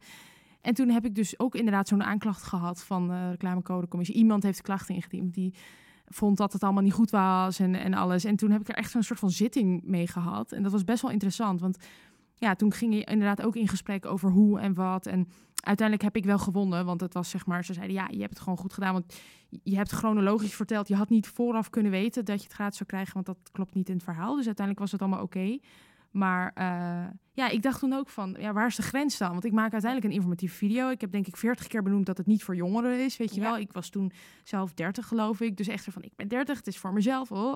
En 0.61 0.75
toen 0.75 0.88
heb 0.88 1.05
ik 1.05 1.14
dus 1.14 1.38
ook 1.38 1.55
inderdaad 1.55 1.88
zo'n 1.88 2.02
aanklacht 2.02 2.43
gehad 2.43 2.82
van 2.85 3.08
de 3.08 3.31
reclamecodecommissie. 3.31 4.17
Iemand 4.17 4.43
heeft 4.43 4.56
de 4.56 4.62
klacht 4.62 4.88
ingediend, 4.88 5.35
die 5.35 5.55
vond 6.06 6.37
dat 6.37 6.52
het 6.52 6.62
allemaal 6.62 6.82
niet 6.82 6.93
goed 6.93 7.11
was 7.11 7.58
en, 7.58 7.75
en 7.75 7.94
alles. 7.94 8.25
En 8.25 8.37
toen 8.37 8.50
heb 8.50 8.61
ik 8.61 8.69
er 8.69 8.75
echt 8.75 8.90
zo'n 8.90 9.02
soort 9.02 9.19
van 9.19 9.31
zitting 9.31 9.82
mee 9.85 10.06
gehad. 10.06 10.52
En 10.52 10.62
dat 10.62 10.73
was 10.73 10.85
best 10.85 11.02
wel 11.02 11.11
interessant, 11.11 11.61
want 11.61 11.79
ja, 12.38 12.55
toen 12.55 12.73
ging 12.73 12.94
je 12.94 13.05
inderdaad 13.05 13.43
ook 13.43 13.56
in 13.56 13.69
gesprek 13.69 14.06
over 14.06 14.31
hoe 14.31 14.61
en 14.61 14.75
wat. 14.75 15.06
En 15.06 15.29
uiteindelijk 15.55 16.06
heb 16.06 16.17
ik 16.17 16.25
wel 16.25 16.38
gewonnen, 16.38 16.85
want 16.85 17.00
het 17.00 17.14
was 17.14 17.31
zeg 17.31 17.46
maar, 17.46 17.64
ze 17.64 17.73
zeiden 17.73 17.96
ja, 17.96 18.08
je 18.11 18.19
hebt 18.20 18.31
het 18.31 18.40
gewoon 18.43 18.58
goed 18.58 18.73
gedaan, 18.73 18.93
want 18.93 19.20
je 19.62 19.76
hebt 19.76 19.90
chronologisch 19.90 20.55
verteld. 20.55 20.88
Je 20.88 20.94
had 20.96 21.08
niet 21.08 21.26
vooraf 21.29 21.70
kunnen 21.70 21.93
weten 21.93 22.25
dat 22.25 22.38
je 22.38 22.44
het 22.44 22.52
gratis 22.52 22.76
zou 22.76 22.88
krijgen, 22.88 23.14
want 23.14 23.26
dat 23.26 23.38
klopt 23.52 23.75
niet 23.75 23.88
in 23.88 23.94
het 23.94 24.05
verhaal. 24.05 24.37
Dus 24.37 24.46
uiteindelijk 24.46 24.79
was 24.79 24.93
het 24.93 25.00
allemaal 25.00 25.23
oké. 25.23 25.58
Maar 26.11 26.50
eh, 26.55 27.05
ja, 27.32 27.49
ik 27.49 27.62
dacht 27.62 27.81
toen 27.81 27.93
ook 27.93 28.08
van, 28.08 28.37
ja, 28.38 28.52
waar 28.52 28.67
is 28.67 28.76
de 28.76 28.82
grens 28.82 29.19
dan? 29.19 29.31
Want 29.31 29.44
ik 29.44 29.52
maak 29.52 29.73
uiteindelijk 29.73 30.11
een 30.11 30.17
informatieve 30.19 30.55
video. 30.56 30.88
Ik 30.90 31.00
heb 31.00 31.11
denk 31.12 31.26
ik 31.26 31.37
veertig 31.37 31.67
keer 31.67 31.82
benoemd 31.82 32.06
dat 32.06 32.17
het 32.19 32.26
niet 32.26 32.44
voor 32.44 32.56
jongeren 32.56 33.05
is, 33.05 33.17
weet 33.17 33.35
je 33.35 33.40
Ja. 33.40 33.50
wel. 33.50 33.58
Ik 33.58 33.73
was 33.73 33.88
toen 33.88 34.12
zelf 34.44 34.75
30 34.75 35.06
geloof 35.06 35.40
ik. 35.40 35.56
Dus 35.56 35.69
echt 35.69 35.87
van, 35.90 36.02
ik 36.02 36.12
ben 36.17 36.29
30, 36.29 36.56
het 36.56 36.67
is 36.67 36.79
voor 36.79 36.93
mezelf. 36.93 37.32
Oh. 37.32 37.55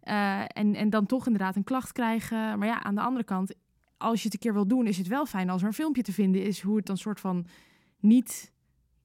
En, 0.00 0.74
en 0.74 0.90
dan 0.90 1.06
toch 1.06 1.26
inderdaad 1.26 1.56
een 1.56 1.64
klacht 1.64 1.92
krijgen. 1.92 2.58
Maar 2.58 2.68
ja, 2.68 2.82
aan 2.82 2.94
de 2.94 3.00
andere 3.00 3.24
kant, 3.24 3.54
als 3.96 4.18
je 4.18 4.24
het 4.24 4.32
een 4.34 4.40
keer 4.40 4.52
wil 4.52 4.66
doen, 4.66 4.86
is 4.86 4.98
het 4.98 5.06
wel 5.06 5.26
fijn 5.26 5.50
als 5.50 5.60
er 5.62 5.66
een 5.66 5.74
filmpje 5.74 6.02
te 6.02 6.12
vinden 6.12 6.42
is 6.42 6.60
hoe 6.60 6.76
het 6.76 6.86
dan 6.86 6.96
soort 6.96 7.20
van 7.20 7.46
niet, 8.00 8.52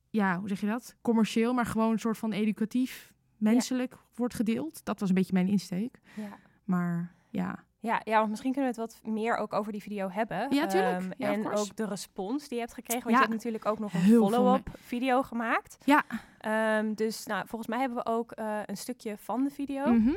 ja, 0.09 0.39
hoe 0.39 0.47
zeg 0.47 0.59
je 0.59 0.67
dat? 0.67 0.95
Commercieel, 1.01 1.53
maar 1.53 1.65
gewoon 1.65 1.91
een 1.91 1.99
soort 1.99 2.17
van 2.17 2.31
educatief, 2.31 3.13
menselijk 3.37 3.97
wordt 4.15 4.33
gedeeld. 4.33 4.85
Dat 4.85 4.99
was 4.99 5.09
een 5.09 5.15
beetje 5.15 5.33
mijn 5.33 5.47
insteek. 5.47 5.99
Ja. 6.15 6.37
Maar 6.63 7.15
ja, 7.29 7.63
Ja, 7.81 8.01
ja, 8.03 8.17
want 8.17 8.29
misschien 8.29 8.51
kunnen 8.53 8.73
we 8.75 8.81
het 8.81 8.91
wat 9.03 9.11
meer 9.13 9.35
ook 9.37 9.53
over 9.53 9.71
die 9.71 9.81
video 9.81 10.09
hebben. 10.09 10.47
Ja, 10.55 10.65
tuurlijk. 10.67 10.97
Ehm, 11.01 11.11
Ja, 11.17 11.31
en 11.33 11.51
ook 11.51 11.75
de 11.75 11.85
respons 11.85 12.47
die 12.47 12.53
je 12.53 12.59
hebt 12.63 12.73
gekregen. 12.73 13.03
Want 13.03 13.15
Ja. 13.15 13.21
je 13.21 13.27
hebt 13.29 13.37
natuurlijk 13.37 13.65
ook 13.65 13.79
nog 13.79 13.93
een 13.93 13.99
follow-up 14.01 14.69
video 14.79 15.21
gemaakt. 15.23 15.77
Ja. 15.85 16.03
Ehm, 16.39 16.93
dus 16.93 17.25
nou, 17.25 17.47
volgens 17.47 17.69
mij 17.69 17.79
hebben 17.79 17.97
we 17.97 18.05
ook 18.05 18.31
eh, 18.31 18.59
een 18.65 18.77
stukje 18.77 19.17
van 19.17 19.43
de 19.43 19.49
video. 19.49 19.91
Mhm. 19.91 20.15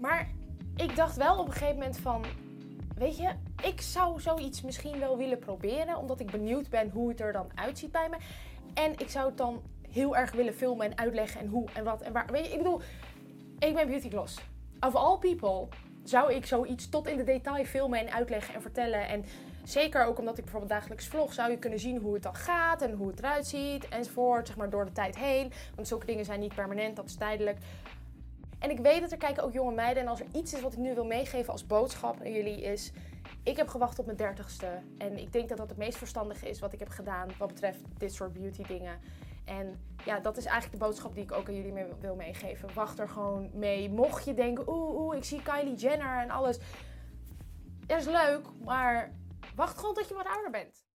Maar 0.00 0.30
ik 0.76 0.96
dacht 0.96 1.16
wel 1.16 1.38
op 1.38 1.46
een 1.46 1.52
gegeven 1.52 1.74
moment 1.74 1.98
van, 1.98 2.24
weet 2.96 3.16
je, 3.16 3.32
ik 3.62 3.80
zou 3.80 4.20
zoiets 4.20 4.62
misschien 4.62 4.98
wel 4.98 5.16
willen 5.16 5.38
proberen, 5.38 5.96
omdat 5.96 6.20
ik 6.20 6.30
benieuwd 6.30 6.68
ben 6.68 6.90
hoe 6.90 7.08
het 7.08 7.20
er 7.20 7.32
dan 7.32 7.50
uitziet 7.54 7.92
bij 7.92 8.08
me. 8.08 8.16
En 8.74 8.92
ik 8.92 9.08
zou 9.08 9.26
het 9.26 9.36
dan 9.36 9.62
heel 9.90 10.16
erg 10.16 10.32
willen 10.32 10.54
filmen 10.54 10.90
en 10.90 10.98
uitleggen 10.98 11.40
en 11.40 11.46
hoe 11.46 11.68
en 11.74 11.84
wat 11.84 12.02
en 12.02 12.12
waar. 12.12 12.26
Weet 12.26 12.46
je, 12.46 12.52
ik 12.52 12.58
bedoel, 12.58 12.80
ik 13.58 13.74
ben 13.74 13.86
Beauty 13.86 14.08
Gloss. 14.08 14.38
Of 14.80 14.94
all 14.94 15.18
people 15.18 15.68
zou 16.04 16.32
ik 16.32 16.46
zoiets 16.46 16.88
tot 16.88 17.06
in 17.06 17.16
de 17.16 17.24
detail 17.24 17.64
filmen 17.64 17.98
en 17.98 18.12
uitleggen 18.12 18.54
en 18.54 18.62
vertellen. 18.62 19.08
En 19.08 19.24
zeker 19.64 20.04
ook 20.04 20.18
omdat 20.18 20.38
ik 20.38 20.44
bijvoorbeeld 20.44 20.72
dagelijks 20.72 21.06
vlog, 21.06 21.32
zou 21.32 21.50
je 21.50 21.58
kunnen 21.58 21.78
zien 21.78 21.98
hoe 21.98 22.14
het 22.14 22.22
dan 22.22 22.34
gaat 22.34 22.82
en 22.82 22.92
hoe 22.92 23.08
het 23.08 23.18
eruit 23.18 23.46
ziet 23.46 23.88
enzovoort, 23.88 24.46
zeg 24.46 24.56
maar 24.56 24.70
door 24.70 24.84
de 24.84 24.92
tijd 24.92 25.18
heen. 25.18 25.52
Want 25.74 25.88
zulke 25.88 26.06
dingen 26.06 26.24
zijn 26.24 26.40
niet 26.40 26.54
permanent, 26.54 26.96
dat 26.96 27.04
is 27.04 27.16
tijdelijk. 27.16 27.58
En 28.58 28.70
ik 28.70 28.78
weet 28.78 29.00
dat 29.00 29.12
er 29.12 29.18
kijken 29.18 29.42
ook 29.42 29.52
jonge 29.52 29.74
meiden. 29.74 30.02
En 30.02 30.08
als 30.08 30.20
er 30.20 30.26
iets 30.32 30.54
is 30.54 30.60
wat 30.60 30.72
ik 30.72 30.78
nu 30.78 30.94
wil 30.94 31.04
meegeven 31.04 31.52
als 31.52 31.66
boodschap 31.66 32.20
aan 32.20 32.32
jullie 32.32 32.62
is... 32.62 32.92
Ik 33.46 33.56
heb 33.56 33.68
gewacht 33.68 33.98
op 33.98 34.06
mijn 34.06 34.16
dertigste. 34.16 34.82
En 34.98 35.18
ik 35.18 35.32
denk 35.32 35.48
dat 35.48 35.58
dat 35.58 35.68
het 35.68 35.78
meest 35.78 35.98
verstandige 35.98 36.48
is 36.48 36.58
wat 36.58 36.72
ik 36.72 36.78
heb 36.78 36.88
gedaan 36.88 37.28
wat 37.38 37.48
betreft 37.48 37.80
dit 37.98 38.14
soort 38.14 38.32
beauty 38.32 38.62
dingen. 38.62 39.00
En 39.44 39.80
ja, 40.04 40.20
dat 40.20 40.36
is 40.36 40.44
eigenlijk 40.44 40.78
de 40.80 40.86
boodschap 40.86 41.14
die 41.14 41.22
ik 41.22 41.32
ook 41.32 41.48
aan 41.48 41.54
jullie 41.54 41.84
wil 42.00 42.14
meegeven. 42.14 42.74
Wacht 42.74 42.98
er 42.98 43.08
gewoon 43.08 43.50
mee. 43.52 43.90
Mocht 43.90 44.24
je 44.24 44.34
denken, 44.34 44.68
oeh, 44.68 44.98
oeh, 45.00 45.16
ik 45.16 45.24
zie 45.24 45.42
Kylie 45.42 45.74
Jenner 45.74 46.18
en 46.18 46.30
alles. 46.30 46.58
Dat 47.86 47.98
is 47.98 48.06
leuk, 48.06 48.46
maar 48.64 49.12
wacht 49.54 49.78
gewoon 49.78 49.94
tot 49.94 50.08
je 50.08 50.14
wat 50.14 50.26
ouder 50.26 50.50
bent. 50.50 50.85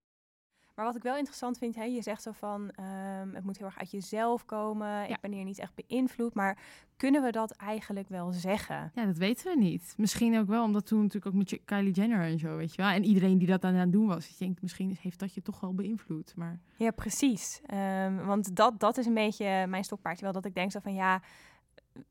Maar 0.81 0.89
wat 0.89 0.99
ik 0.99 1.09
wel 1.09 1.17
interessant 1.17 1.57
vind, 1.57 1.75
hè, 1.75 1.83
je 1.83 2.01
zegt 2.01 2.21
zo 2.21 2.31
van 2.31 2.71
ehm, 2.71 3.33
het 3.33 3.43
moet 3.43 3.57
heel 3.57 3.65
erg 3.65 3.79
uit 3.79 3.91
jezelf 3.91 4.45
komen. 4.45 5.09
Ik 5.09 5.19
ben 5.21 5.31
hier 5.31 5.43
niet 5.43 5.59
echt 5.59 5.73
beïnvloed. 5.87 6.33
Maar 6.33 6.57
kunnen 6.97 7.23
we 7.23 7.31
dat 7.31 7.51
eigenlijk 7.51 8.09
wel 8.09 8.31
zeggen? 8.31 8.91
Ja, 8.95 9.05
dat 9.05 9.17
weten 9.17 9.51
we 9.51 9.57
niet. 9.57 9.93
Misschien 9.97 10.39
ook 10.39 10.47
wel, 10.47 10.63
omdat 10.63 10.85
toen 10.85 10.99
natuurlijk 11.01 11.25
ook 11.25 11.33
met 11.33 11.59
Kylie 11.65 11.91
Jenner 11.91 12.21
en 12.21 12.39
zo, 12.39 12.55
weet 12.55 12.75
je 12.75 12.81
wel. 12.81 12.91
En 12.91 13.03
iedereen 13.03 13.37
die 13.37 13.47
dat 13.47 13.63
aan 13.63 13.73
het 13.73 13.91
doen 13.91 14.07
was. 14.07 14.29
Ik 14.29 14.37
denk, 14.37 14.61
misschien 14.61 14.97
heeft 15.01 15.19
dat 15.19 15.33
je 15.33 15.41
toch 15.41 15.59
wel 15.59 15.73
beïnvloed. 15.73 16.33
Maar 16.35 16.59
Ja, 16.77 16.91
precies. 16.91 17.61
Ehm, 17.65 18.25
want 18.25 18.55
dat, 18.55 18.79
dat 18.79 18.97
is 18.97 19.05
een 19.05 19.13
beetje 19.13 19.67
mijn 19.67 19.83
stokpaardje 19.83 20.23
wel. 20.23 20.33
Dat 20.33 20.45
ik 20.45 20.55
denk 20.55 20.71
zo 20.71 20.79
van 20.79 20.93
ja, 20.93 21.21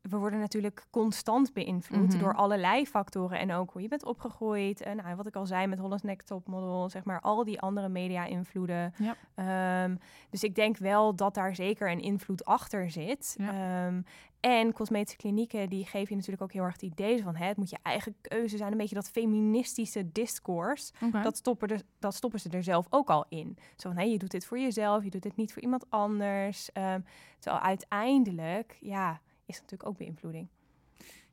we 0.01 0.17
worden 0.17 0.39
natuurlijk 0.39 0.85
constant 0.89 1.53
beïnvloed 1.53 2.09
Mhm. 2.13 2.19
door 2.19 2.35
allerlei 2.35 2.85
factoren. 2.87 3.39
En 3.39 3.51
ook 3.53 3.71
hoe 3.71 3.81
je 3.81 3.87
bent 3.87 4.05
opgegroeid. 4.05 4.81
En 4.81 4.95
nou, 4.97 5.15
wat 5.15 5.27
ik 5.27 5.35
al 5.35 5.45
zei 5.45 5.67
met 5.67 5.79
Holland's 5.79 6.03
Next 6.05 6.27
Topmodel. 6.27 6.89
Zeg 6.89 7.03
maar 7.03 7.21
al 7.21 7.43
die 7.43 7.59
andere 7.59 7.89
media-invloeden. 7.89 8.93
Ja. 8.97 9.15
Ehm, 9.35 9.95
dus 10.29 10.43
ik 10.43 10.55
denk 10.55 10.77
wel 10.77 11.15
dat 11.15 11.33
daar 11.33 11.55
zeker 11.55 11.91
een 11.91 12.01
invloed 12.01 12.45
achter 12.45 12.89
zit. 12.91 13.35
Ja. 13.37 13.85
Ehm, 13.87 14.01
en 14.39 14.73
cosmetische 14.73 15.17
klinieken 15.17 15.69
die 15.69 15.85
geven 15.85 16.09
je 16.09 16.15
natuurlijk 16.15 16.41
ook 16.41 16.51
heel 16.51 16.63
erg 16.63 16.73
het 16.73 16.81
idee 16.81 17.23
van... 17.23 17.35
Hè, 17.35 17.45
het 17.45 17.57
moet 17.57 17.69
je 17.69 17.77
eigen 17.83 18.15
keuze 18.21 18.57
zijn. 18.57 18.71
Een 18.71 18.77
beetje 18.77 18.95
dat 18.95 19.09
feministische 19.09 20.11
discourse. 20.11 20.93
Dat 21.23 21.37
stoppen, 21.37 21.81
dat 21.99 22.13
stoppen 22.15 22.39
ze 22.39 22.49
er 22.49 22.63
zelf 22.63 22.87
ook 22.89 23.09
al 23.09 23.25
in. 23.29 23.57
Zo 23.75 23.89
van, 23.89 23.97
hé, 23.97 24.03
je 24.03 24.17
doet 24.17 24.31
dit 24.31 24.45
voor 24.45 24.59
jezelf, 24.59 25.03
je 25.03 25.09
doet 25.09 25.23
dit 25.23 25.35
niet 25.35 25.53
voor 25.53 25.61
iemand 25.61 25.85
anders. 25.89 26.71
Ehm, 26.71 26.99
terwijl 27.39 27.63
uiteindelijk, 27.63 28.77
ja, 28.79 29.19
is 29.51 29.59
het 29.61 29.63
natuurlijk 29.71 29.89
ook 29.89 29.97
beïnvloeding. 29.97 30.47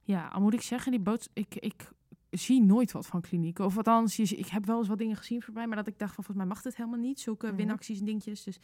Ja, 0.03 0.27
al 0.29 0.41
moet 0.41 0.55
ik 0.55 0.63
zeggen, 0.63 0.91
die 0.93 1.01
boot, 1.01 1.29
ik, 1.33 1.55
ik 1.55 1.91
zie 2.31 2.63
nooit 2.63 2.93
wat 2.93 3.07
van 3.07 3.21
klinieken. 3.21 3.65
Of 3.65 3.77
althans, 3.77 4.19
ik 4.19 4.47
heb 4.47 4.67
wel 4.67 4.79
eens 4.79 4.89
wat 4.89 4.99
dingen 4.99 5.17
gezien 5.17 5.43
voorbij, 5.43 5.67
maar 5.67 5.77
dat 5.77 5.87
ik 5.87 5.99
dacht 5.99 6.15
van 6.15 6.25
volgens 6.25 6.47
mij 6.47 6.55
mag 6.55 6.63
dit 6.63 6.77
helemaal 6.77 6.99
niet. 6.99 7.21
Zulke 7.21 7.47
Mhm. 7.47 7.57
winacties 7.57 7.99
en 7.99 8.05
dingetjes. 8.05 8.43
Dus 8.45 8.59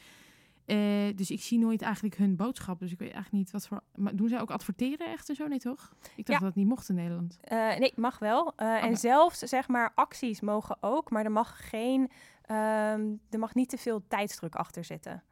Eh, 0.66 0.76
dus 1.16 1.30
ik 1.30 1.42
zie 1.42 1.58
nooit 1.58 1.82
eigenlijk 1.82 2.16
hun 2.16 2.37
boodschap. 2.37 2.78
Dus 2.78 2.92
ik 2.92 2.99
weet 2.99 3.12
eigenlijk 3.12 3.44
niet 3.44 3.50
wat 3.52 3.66
voor... 3.66 3.82
Maar 3.94 4.16
doen 4.16 4.28
zij 4.28 4.40
ook 4.40 4.50
adverteren 4.50 5.06
echt 5.06 5.28
en 5.28 5.34
zo? 5.34 5.46
Nee, 5.46 5.58
toch? 5.58 5.92
Ik 6.16 6.26
dacht 6.26 6.28
Ja. 6.28 6.34
dat 6.38 6.42
het 6.42 6.54
niet 6.54 6.66
mocht 6.66 6.88
in 6.88 6.94
Nederland. 6.94 7.38
Eh, 7.40 7.76
nee, 7.78 7.92
mag 7.96 8.18
wel. 8.18 8.52
Eh. 8.56 8.84
En 8.84 8.96
zelfs 8.96 9.38
zeg 9.38 9.68
maar 9.68 9.92
acties 9.94 10.40
mogen 10.40 10.76
ook, 10.80 11.11
maar 11.11 11.25
er 11.25 11.30
mag 11.32 11.68
geen, 11.68 12.11
ehm, 12.42 13.12
er 13.30 13.38
mag 13.38 13.54
niet 13.54 13.68
te 13.68 13.78
veel 13.78 14.04
tijdsdruk 14.08 14.54
achter 14.54 14.84
zitten. 14.84 15.23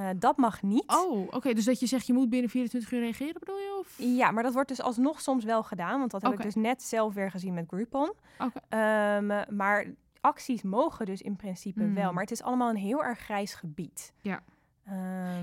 Eh, 0.00 0.08
dat 0.16 0.36
mag 0.36 0.62
niet. 0.62 0.84
Oh, 0.86 1.26
oké. 1.30 1.52
dus 1.54 1.64
dat 1.64 1.80
je 1.80 1.86
zegt 1.86 2.06
je 2.06 2.12
moet 2.12 2.28
binnen 2.30 2.50
24 2.50 2.92
uur 2.92 3.00
reageren, 3.00 3.36
bedoel 3.40 3.56
je? 3.58 3.76
Of? 3.80 3.94
Ja, 3.98 4.30
maar 4.30 4.42
dat 4.42 4.52
wordt 4.52 4.68
dus 4.68 4.80
alsnog 4.82 5.20
soms 5.20 5.44
wel 5.44 5.62
gedaan, 5.62 5.98
want 5.98 6.10
dat 6.10 6.22
heb 6.22 6.30
Oké. 6.32 6.40
ik 6.40 6.46
dus 6.46 6.62
net 6.62 6.82
zelf 6.82 7.14
weer 7.14 7.30
gezien 7.30 7.54
met 7.54 7.64
Groupon. 7.68 8.12
Oké. 8.38 8.60
Ehm, 8.68 9.56
maar 9.56 9.86
acties 10.20 10.62
mogen 10.62 11.06
dus 11.06 11.22
in 11.22 11.36
principe 11.36 11.82
Hmm. 11.82 11.94
wel, 11.94 12.12
maar 12.12 12.22
het 12.22 12.30
is 12.32 12.42
allemaal 12.42 12.70
een 12.70 12.76
heel 12.76 13.04
erg 13.04 13.18
grijs 13.18 13.54
gebied. 13.54 14.12
Ja. 14.20 14.40
Ehm, 14.84 14.96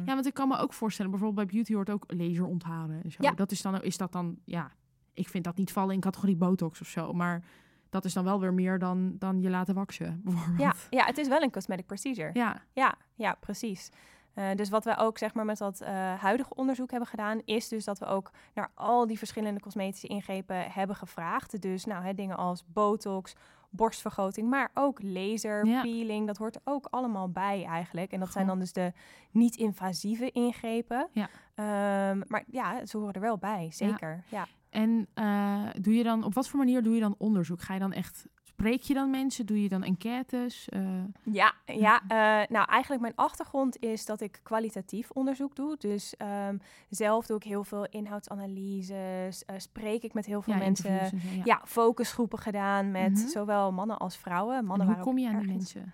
Ja, 0.05 0.13
want 0.13 0.25
ik 0.25 0.33
kan 0.33 0.47
me 0.47 0.57
ook 0.57 0.73
voorstellen, 0.73 1.11
bijvoorbeeld 1.11 1.47
bij 1.47 1.53
beauty 1.55 1.73
hoort 1.73 1.89
ook 1.89 2.03
laser 2.07 2.45
ontharen 2.45 3.03
en 3.03 3.11
zo. 3.11 3.23
Ja. 3.23 3.31
Dat 3.31 3.51
is 3.51 3.61
dan, 3.61 3.81
is 3.83 3.97
dat 3.97 4.11
dan, 4.11 4.37
ja, 4.45 4.71
ik 5.13 5.29
vind 5.29 5.43
dat 5.43 5.57
niet 5.57 5.71
vallen 5.71 5.93
in 5.93 5.99
categorie 6.01 6.35
botox 6.35 6.81
of 6.81 6.87
zo, 6.87 7.13
maar 7.13 7.43
dat 7.89 8.05
is 8.05 8.13
dan 8.13 8.23
wel 8.23 8.39
weer 8.39 8.53
meer 8.53 8.79
dan, 8.79 9.15
dan 9.19 9.41
je 9.41 9.49
laten 9.49 9.75
waksen, 9.75 10.21
bijvoorbeeld. 10.23 10.59
ja, 10.59 10.73
ja, 10.89 11.05
het 11.05 11.17
is 11.17 11.27
wel 11.27 11.41
een 11.41 11.51
cosmetic 11.51 11.85
procedure. 11.85 12.29
Ja, 12.33 12.61
Ja, 12.73 12.95
ja, 13.15 13.33
precies. 13.39 13.89
Eh, 14.37 14.55
dus 14.55 14.69
wat 14.69 14.83
we 14.83 14.97
ook 14.97 15.17
zeg 15.17 15.33
maar 15.33 15.45
met 15.45 15.57
dat 15.57 15.81
eh, 15.81 16.13
huidige 16.13 16.55
onderzoek 16.55 16.91
hebben 16.91 17.09
gedaan, 17.09 17.41
is 17.45 17.67
dus 17.67 17.85
dat 17.85 17.99
we 17.99 18.05
ook 18.05 18.31
naar 18.53 18.71
al 18.73 19.07
die 19.07 19.17
verschillende 19.17 19.59
cosmetische 19.59 20.07
ingrepen 20.07 20.71
hebben 20.71 20.95
gevraagd. 20.95 21.61
Dus 21.61 21.85
nou, 21.85 22.03
hè, 22.03 22.13
dingen 22.13 22.37
als 22.37 22.63
botox, 22.73 23.35
borstvergroting, 23.69 24.49
maar 24.49 24.71
ook 24.73 25.01
laser, 25.01 25.65
Ja. 25.65 25.81
peeling, 25.81 26.27
dat 26.27 26.37
hoort 26.37 26.59
ook 26.63 26.87
allemaal 26.89 27.29
bij 27.29 27.65
eigenlijk. 27.65 28.11
En 28.11 28.19
dat 28.19 28.31
zijn 28.31 28.47
dan 28.47 28.59
dus 28.59 28.73
de 28.73 28.93
niet-invasieve 29.31 30.31
ingrepen. 30.31 31.07
Ja. 31.11 31.29
Ehm, 31.55 32.21
maar 32.27 32.43
ja, 32.47 32.85
ze 32.85 32.97
horen 32.97 33.13
er 33.13 33.21
wel 33.21 33.37
bij, 33.37 33.67
zeker. 33.71 34.23
Ja. 34.29 34.47
En 34.69 35.07
eh, 35.13 35.63
doe 35.81 35.93
je 35.93 36.03
dan, 36.03 36.23
op 36.23 36.33
wat 36.33 36.47
voor 36.47 36.59
manier 36.59 36.83
doe 36.83 36.93
je 36.93 36.99
dan 37.01 37.15
onderzoek? 37.17 37.61
Ga 37.61 37.73
je 37.73 37.79
dan 37.79 37.93
echt, 37.93 38.27
spreek 38.57 38.81
je 38.81 38.93
dan 38.93 39.09
mensen? 39.09 39.45
Doe 39.45 39.61
je 39.61 39.69
dan 39.69 39.83
enquêtes? 39.83 40.69
Eh, 40.69 40.81
Ja, 41.23 41.53
ja 41.65 42.01
eh, 42.07 42.47
nou 42.49 42.67
eigenlijk 42.69 43.01
mijn 43.01 43.15
achtergrond 43.15 43.79
is 43.81 44.05
dat 44.05 44.21
ik 44.21 44.39
kwalitatief 44.43 45.09
onderzoek 45.11 45.55
doe. 45.55 45.75
Dus 45.79 46.15
ehm, 46.17 46.57
zelf 46.89 47.25
doe 47.25 47.37
ik 47.37 47.43
heel 47.43 47.63
veel 47.63 47.85
inhoudsanalyses, 47.89 49.45
eh, 49.45 49.55
spreek 49.57 50.03
ik 50.03 50.13
met 50.13 50.25
heel 50.25 50.41
veel 50.41 50.53
ja, 50.53 50.59
mensen. 50.59 50.91
ja. 50.93 51.09
Ja, 51.43 51.61
focusgroepen 51.65 52.39
gedaan 52.39 52.91
met 52.91 53.11
Mhm. 53.11 53.27
zowel 53.27 53.71
mannen 53.71 53.97
als 53.97 54.17
vrouwen. 54.17 54.57
En 54.57 54.65
Mannen 54.65 54.87
hoe 54.87 54.97
kom 54.97 55.17
je 55.17 55.27
aan 55.27 55.39
die 55.39 55.47
mensen? 55.47 55.93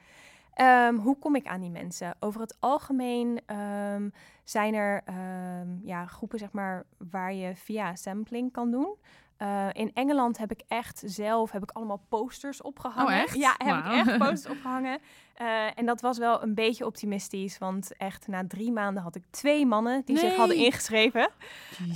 Ehm, 0.53 0.95
hoe 0.95 1.17
kom 1.17 1.35
ik 1.35 1.47
aan 1.47 1.61
die 1.61 1.69
mensen? 1.69 2.15
Over 2.19 2.41
het 2.41 2.57
algemeen 2.59 3.39
ehm, 3.45 4.09
zijn 4.43 4.73
er 4.73 5.03
ja, 5.83 6.05
groepen 6.05 6.39
zeg 6.39 6.51
maar, 6.51 6.85
waar 7.09 7.33
je 7.33 7.55
via 7.55 7.95
sampling 7.95 8.51
kan 8.51 8.71
doen. 8.71 8.95
Eh, 9.37 9.67
in 9.71 9.91
Engeland 9.93 10.37
heb 10.37 10.51
ik 10.51 10.61
echt 10.67 11.03
zelf 11.05 11.51
heb 11.51 11.63
ik 11.63 11.71
allemaal 11.71 12.05
posters 12.09 12.61
opgehangen. 12.61 13.13
Oh, 13.13 13.21
echt? 13.21 13.35
Ja, 13.35 13.55
heb 13.57 13.85
ik 13.85 13.91
echt 13.91 14.17
posters 14.27 14.47
opgehangen. 14.57 14.99
Eh, 15.33 15.77
en 15.79 15.85
dat 15.85 16.01
was 16.01 16.17
wel 16.17 16.43
een 16.43 16.53
beetje 16.53 16.85
optimistisch, 16.85 17.57
want 17.57 17.97
echt 17.97 18.27
na 18.27 18.47
drie 18.47 18.71
maanden 18.71 19.03
had 19.03 19.15
ik 19.15 19.23
twee 19.29 19.65
mannen 19.65 20.01
die 20.05 20.17
zich 20.17 20.35
hadden 20.35 20.57
ingeschreven. 20.65 21.29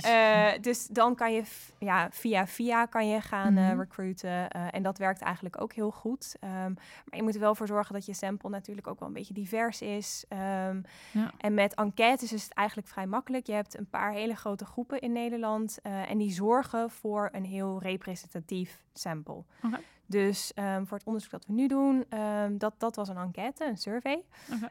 Eh, 0.02 0.48
dus 0.60 0.86
dan 0.86 1.14
kan 1.14 1.32
je 1.32 1.42
ja, 1.78 2.08
via 2.10 2.46
via 2.46 2.86
kan 2.86 3.08
je 3.08 3.20
gaan 3.20 3.56
eh, 3.56 3.68
Mhm. 3.68 3.78
recruiten. 3.78 4.50
en 4.50 4.82
dat 4.82 4.98
werkt 4.98 5.20
eigenlijk 5.20 5.60
ook 5.60 5.72
heel 5.72 5.90
goed. 5.90 6.36
Ehm, 6.40 6.72
maar 6.72 7.16
je 7.16 7.22
moet 7.22 7.34
er 7.34 7.40
wel 7.40 7.54
voor 7.54 7.66
zorgen 7.66 7.94
dat 7.94 8.06
je 8.06 8.14
sample 8.14 8.50
natuurlijk 8.50 8.86
ook 8.86 8.98
wel 8.98 9.08
een 9.08 9.14
beetje 9.14 9.34
divers 9.34 9.82
is. 9.82 10.24
Ehm, 10.28 10.80
Ja. 11.12 11.30
En 11.38 11.54
met 11.54 11.74
enquêtes 11.74 12.32
is 12.32 12.42
het 12.42 12.52
eigenlijk 12.54 12.88
vrij 12.88 13.06
makkelijk. 13.06 13.46
Je 13.46 13.52
hebt 13.52 13.78
een 13.78 13.88
paar 13.90 14.12
hele 14.12 14.34
grote 14.34 14.64
groepen 14.64 15.00
in 15.00 15.12
Nederland. 15.12 15.78
en 15.82 16.18
die 16.18 16.32
zorgen 16.32 16.90
voor 16.90 17.28
een 17.32 17.44
heel 17.44 17.80
representatief 17.82 18.82
sample. 18.92 19.42
Dus 20.10 20.52
ehm, 20.54 20.84
voor 20.84 20.96
het 20.96 21.06
onderzoek 21.06 21.30
dat 21.30 21.46
we 21.46 21.52
nu 21.52 21.66
doen, 21.66 22.04
ehm, 22.08 22.56
dat, 22.56 22.74
dat 22.78 22.96
was 22.96 23.08
een 23.08 23.16
enquête, 23.16 23.64
een 23.66 23.76
survey. 23.76 24.24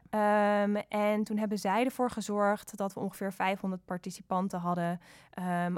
Ehm, 0.10 0.76
en 0.90 1.24
toen 1.24 1.38
hebben 1.38 1.60
zij 1.60 1.86
ervoor 1.86 2.10
gezorgd 2.12 2.78
dat 2.78 2.94
we 2.94 3.00
ongeveer 3.00 3.34
500 3.34 3.86
participanten 3.86 4.60
hadden. 4.60 5.00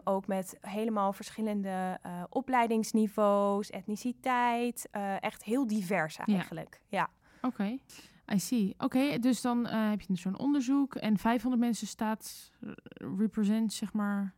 Ook 0.03 0.27
met 0.27 0.57
helemaal 0.61 1.13
verschillende 1.13 1.99
eh, 2.01 2.23
opleidingsniveaus, 2.29 3.69
etniciteit. 3.69 4.87
eh, 4.91 5.23
echt 5.23 5.43
heel 5.43 5.67
divers 5.67 6.17
eigenlijk. 6.17 6.81
Ja. 6.87 7.09
Oké, 7.41 7.77
I 8.33 8.39
see. 8.39 8.75
Oké, 8.77 9.19
dus 9.19 9.41
dan 9.41 9.67
eh, 9.67 9.89
heb 9.89 10.01
je 10.01 10.15
zo'n 10.15 10.37
onderzoek 10.37 10.95
en 10.95 11.17
500 11.17 11.61
mensen 11.61 11.87
staat 11.87 12.51
represent, 13.17 13.73
zeg 13.73 13.93
maar. 13.93 14.33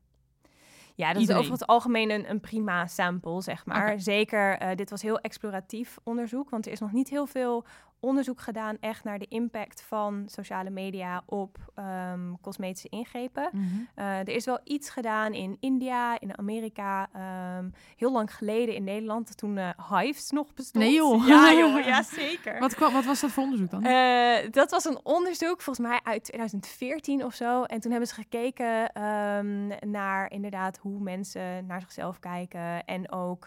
Ja, 0.95 1.11
dat 1.11 1.21
Iedereen. 1.21 1.41
is 1.41 1.47
over 1.47 1.59
het 1.59 1.69
algemeen 1.69 2.09
een, 2.11 2.29
een 2.29 2.39
prima 2.39 2.87
sample, 2.87 3.41
zeg 3.41 3.65
maar. 3.65 3.99
Zeker, 3.99 4.57
eh, 4.57 4.75
dit 4.75 4.89
was 4.89 5.01
heel 5.01 5.19
exploratief 5.19 5.97
onderzoek, 6.03 6.49
want 6.49 6.65
er 6.65 6.71
is 6.71 6.79
nog 6.79 6.91
niet 6.91 7.09
heel 7.09 7.25
veel 7.25 7.65
onderzoek 8.01 8.41
gedaan 8.41 8.77
echt 8.79 9.03
naar 9.03 9.19
de 9.19 9.25
impact 9.29 9.81
van 9.81 10.23
sociale 10.25 10.69
media 10.69 11.23
op 11.25 11.57
ehm, 11.75 12.33
cosmetische 12.41 12.89
ingrepen. 12.89 13.49
Mhm. 13.51 13.65
Eh, 13.95 14.19
er 14.19 14.29
is 14.29 14.45
wel 14.45 14.59
iets 14.63 14.89
gedaan 14.89 15.33
in 15.33 15.57
India, 15.59 16.19
in 16.19 16.37
Amerika, 16.37 17.09
ehm, 17.13 17.69
heel 17.97 18.11
lang 18.11 18.35
geleden 18.35 18.75
in 18.75 18.83
Nederland, 18.83 19.37
toen 19.37 19.57
eh 19.57 19.69
Hives 19.89 20.29
nog 20.29 20.53
bestond. 20.53 20.83
Nee, 20.83 20.93
joh. 20.93 21.27
Ja, 21.27 21.53
joh, 21.53 21.85
ja 21.85 22.03
zeker. 22.03 22.59
Wat, 22.59 22.77
wat 22.77 23.05
was 23.05 23.19
dat 23.21 23.31
voor 23.31 23.43
onderzoek 23.43 23.69
dan? 23.69 23.83
Eh, 23.83 24.51
dat 24.51 24.71
was 24.71 24.85
een 24.85 24.99
onderzoek, 25.03 25.61
volgens 25.61 25.87
mij 25.87 25.99
uit 26.03 26.23
2014 26.23 27.25
of 27.25 27.33
zo. 27.33 27.63
En 27.63 27.79
toen 27.79 27.91
hebben 27.91 28.09
ze 28.09 28.15
gekeken 28.15 28.91
ehm, 28.93 29.67
naar 29.91 30.31
inderdaad 30.31 30.77
hoe 30.77 30.99
mensen 30.99 31.65
naar 31.65 31.81
zichzelf 31.81 32.19
kijken. 32.19 32.85
En 32.85 33.11
ook, 33.11 33.45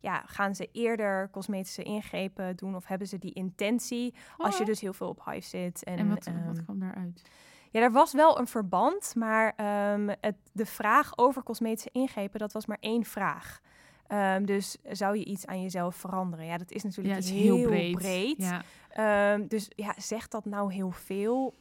ja, 0.00 0.22
gaan 0.26 0.54
ze 0.54 0.68
eerder 0.72 1.30
cosmetische 1.30 1.82
ingrepen 1.82 2.56
doen 2.56 2.76
of 2.76 2.86
hebben 2.86 3.06
ze 3.08 3.18
die 3.18 3.32
intentie 3.32 4.14
als 4.36 4.54
je 4.54 4.60
Oh. 4.60 4.66
dus 4.66 4.80
heel 4.80 4.92
veel 4.92 5.08
op 5.08 5.22
hive 5.24 5.48
zit. 5.48 5.84
En, 5.84 5.98
en 5.98 6.08
wat, 6.08 6.26
ehm, 6.26 6.46
wat 6.46 6.64
kwam 6.64 6.78
daaruit? 6.78 7.22
ja, 7.70 7.80
er 7.80 7.92
was 7.92 8.12
wel 8.12 8.38
een 8.38 8.46
verband, 8.46 9.14
maar 9.16 9.52
ehm, 9.56 10.08
het, 10.20 10.36
de 10.52 10.66
vraag 10.66 11.12
over 11.18 11.42
cosmetische 11.42 11.90
ingrepen, 11.92 12.38
dat 12.40 12.52
was 12.52 12.66
maar 12.66 12.78
één 12.80 13.04
vraag. 13.04 13.60
Ehm, 14.06 14.44
dus 14.44 14.76
zou 14.90 15.16
je 15.18 15.24
iets 15.24 15.46
aan 15.46 15.62
jezelf 15.62 15.94
veranderen? 15.96 16.46
Ja, 16.46 16.56
dat 16.56 16.70
is 16.70 16.82
Ja, 16.82 16.88
natuurlijk 16.88 17.18
is 17.18 17.30
heel, 17.30 17.56
heel 17.56 17.68
breed. 17.68 17.94
breed. 17.96 18.36
Ja. 18.38 18.62
Ehm, 18.90 19.46
dus 19.48 19.68
ja, 19.74 19.94
zegt 19.96 20.30
dat 20.30 20.44
nou 20.44 20.72
heel 20.72 20.90
veel? 20.90 21.54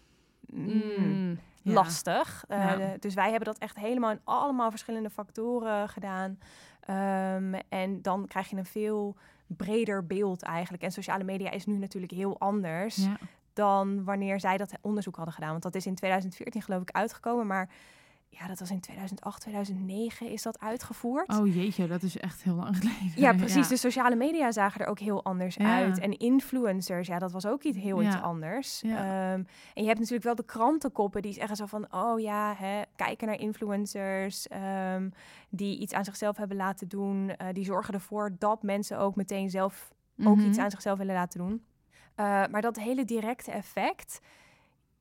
Mm, 0.53 1.39
ja. 1.61 1.73
Lastig. 1.73 2.43
Eh, 2.47 2.57
Ja. 2.57 2.75
de- 2.75 2.99
dus 2.99 3.13
wij 3.13 3.29
hebben 3.29 3.45
dat 3.45 3.57
echt 3.57 3.75
helemaal 3.77 4.11
in 4.11 4.19
allemaal 4.23 4.69
verschillende 4.69 5.09
factoren 5.09 5.89
gedaan. 5.89 6.39
Ehm, 6.79 7.53
en 7.69 8.01
dan 8.01 8.27
krijg 8.27 8.49
je 8.49 8.55
een 8.55 8.65
veel 8.65 9.15
breder 9.47 10.05
beeld 10.05 10.43
eigenlijk. 10.43 10.83
En 10.83 10.91
sociale 10.91 11.23
media 11.23 11.51
is 11.51 11.65
nu 11.65 11.77
natuurlijk 11.77 12.11
heel 12.13 12.39
anders 12.39 12.95
Ja. 12.95 13.17
dan 13.53 14.03
wanneer 14.03 14.39
zij 14.39 14.57
dat 14.57 14.73
onderzoek 14.81 15.15
hadden 15.15 15.33
gedaan. 15.33 15.51
Want 15.51 15.63
dat 15.63 15.75
is 15.75 15.85
in 15.85 15.95
2014 15.95 16.61
geloof 16.61 16.81
ik 16.81 16.91
uitgekomen. 16.91 17.47
Maar 17.47 17.69
ja, 18.29 18.47
dat 18.47 18.59
was 18.59 18.71
in 18.71 18.79
2008, 18.79 19.41
2009 19.41 20.29
is 20.31 20.41
dat 20.41 20.59
uitgevoerd. 20.59 21.29
Oh 21.29 21.55
jeetje, 21.55 21.87
dat 21.87 22.03
is 22.03 22.17
echt 22.17 22.43
heel 22.43 22.53
lang 22.55 22.77
geleden. 22.77 23.11
Ja, 23.15 23.33
precies. 23.33 23.67
De 23.67 23.77
sociale 23.77 24.15
media 24.15 24.51
zagen 24.51 24.81
er 24.81 24.87
ook 24.87 24.99
heel 24.99 25.23
anders 25.23 25.55
Ja. 25.55 25.75
uit. 25.75 25.99
En 25.99 26.17
influencers, 26.17 27.07
ja, 27.07 27.19
dat 27.19 27.31
was 27.31 27.45
ook 27.45 27.63
iets 27.63 27.77
heel 27.77 28.01
iets 28.03 28.21
anders. 28.21 28.81
Ehm, 28.83 28.93
en 29.73 29.81
je 29.81 29.85
hebt 29.85 29.97
natuurlijk 29.99 30.23
wel 30.23 30.35
de 30.35 30.45
krantenkoppen 30.45 31.21
die 31.21 31.33
zeggen 31.33 31.55
zo 31.55 31.65
van... 31.65 31.93
oh 31.93 32.19
ja, 32.19 32.53
hè, 32.57 32.81
kijken 32.95 33.27
naar 33.27 33.39
influencers 33.39 34.47
ehm, 34.47 35.09
die 35.49 35.79
iets 35.79 35.93
aan 35.93 36.03
zichzelf 36.05 36.37
hebben 36.37 36.57
laten 36.57 36.87
doen. 36.87 37.29
Eh, 37.35 37.47
die 37.53 37.65
zorgen 37.65 37.93
ervoor 37.93 38.35
dat 38.39 38.63
mensen 38.63 38.99
ook 38.99 39.15
meteen 39.15 39.49
zelf 39.49 39.93
ook 40.23 40.35
Mhm. 40.37 40.47
iets 40.47 40.57
aan 40.57 40.71
zichzelf 40.71 40.97
willen 40.97 41.15
laten 41.15 41.39
doen. 41.39 41.63
Eh, 42.15 42.25
maar 42.25 42.61
dat 42.61 42.79
hele 42.79 43.05
directe 43.05 43.51
effect... 43.51 44.19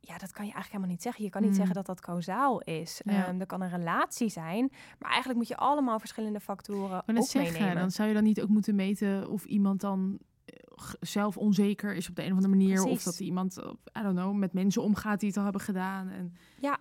Ja, 0.00 0.19
dat 0.19 0.33
kan 0.33 0.47
je 0.47 0.52
eigenlijk 0.52 0.67
helemaal 0.67 0.90
niet 0.90 1.02
zeggen. 1.02 1.25
Je 1.25 1.31
kan 1.31 1.40
niet 1.40 1.50
Mm. 1.50 1.57
zeggen 1.57 1.75
dat 1.75 1.87
dat 1.87 2.00
kausaal 2.00 2.61
is. 2.61 3.00
Ja. 3.05 3.26
Ehm, 3.26 3.40
er 3.40 3.47
kan 3.47 3.61
een 3.61 3.71
relatie 3.71 4.28
zijn. 4.28 4.71
Maar 4.99 5.09
eigenlijk 5.11 5.38
moet 5.38 5.49
je 5.49 5.57
allemaal 5.57 5.99
verschillende 5.99 6.40
factoren 6.40 6.97
ook 6.97 7.07
meenemen. 7.07 7.28
zeggen, 7.31 7.75
dan 7.75 7.90
zou 7.90 8.09
je 8.09 8.14
dan 8.14 8.23
niet 8.25 8.43
ook 8.43 8.49
moeten 8.49 8.75
meten 8.75 9.31
of 9.31 9.45
iemand 9.45 9.81
dan 9.81 10.19
eh, 10.45 10.55
zelf 11.00 11.37
onzeker 11.37 11.95
is 11.95 12.09
op 12.09 12.14
de 12.17 12.23
een 12.23 12.31
of 12.31 12.35
andere 12.37 12.55
manier. 12.55 12.85
Of 12.85 13.02
dat 13.02 13.21
iemand, 13.21 13.57
I 13.99 14.02
don't 14.02 14.17
know, 14.17 14.35
met 14.35 14.52
mensen 14.52 14.83
omgaat 14.83 15.21
die 15.21 15.28
het 15.28 15.38
al 15.38 15.45
hebben 15.45 15.61
gedaan. 15.61 16.09
En 16.09 16.37
Ja. 16.59 16.78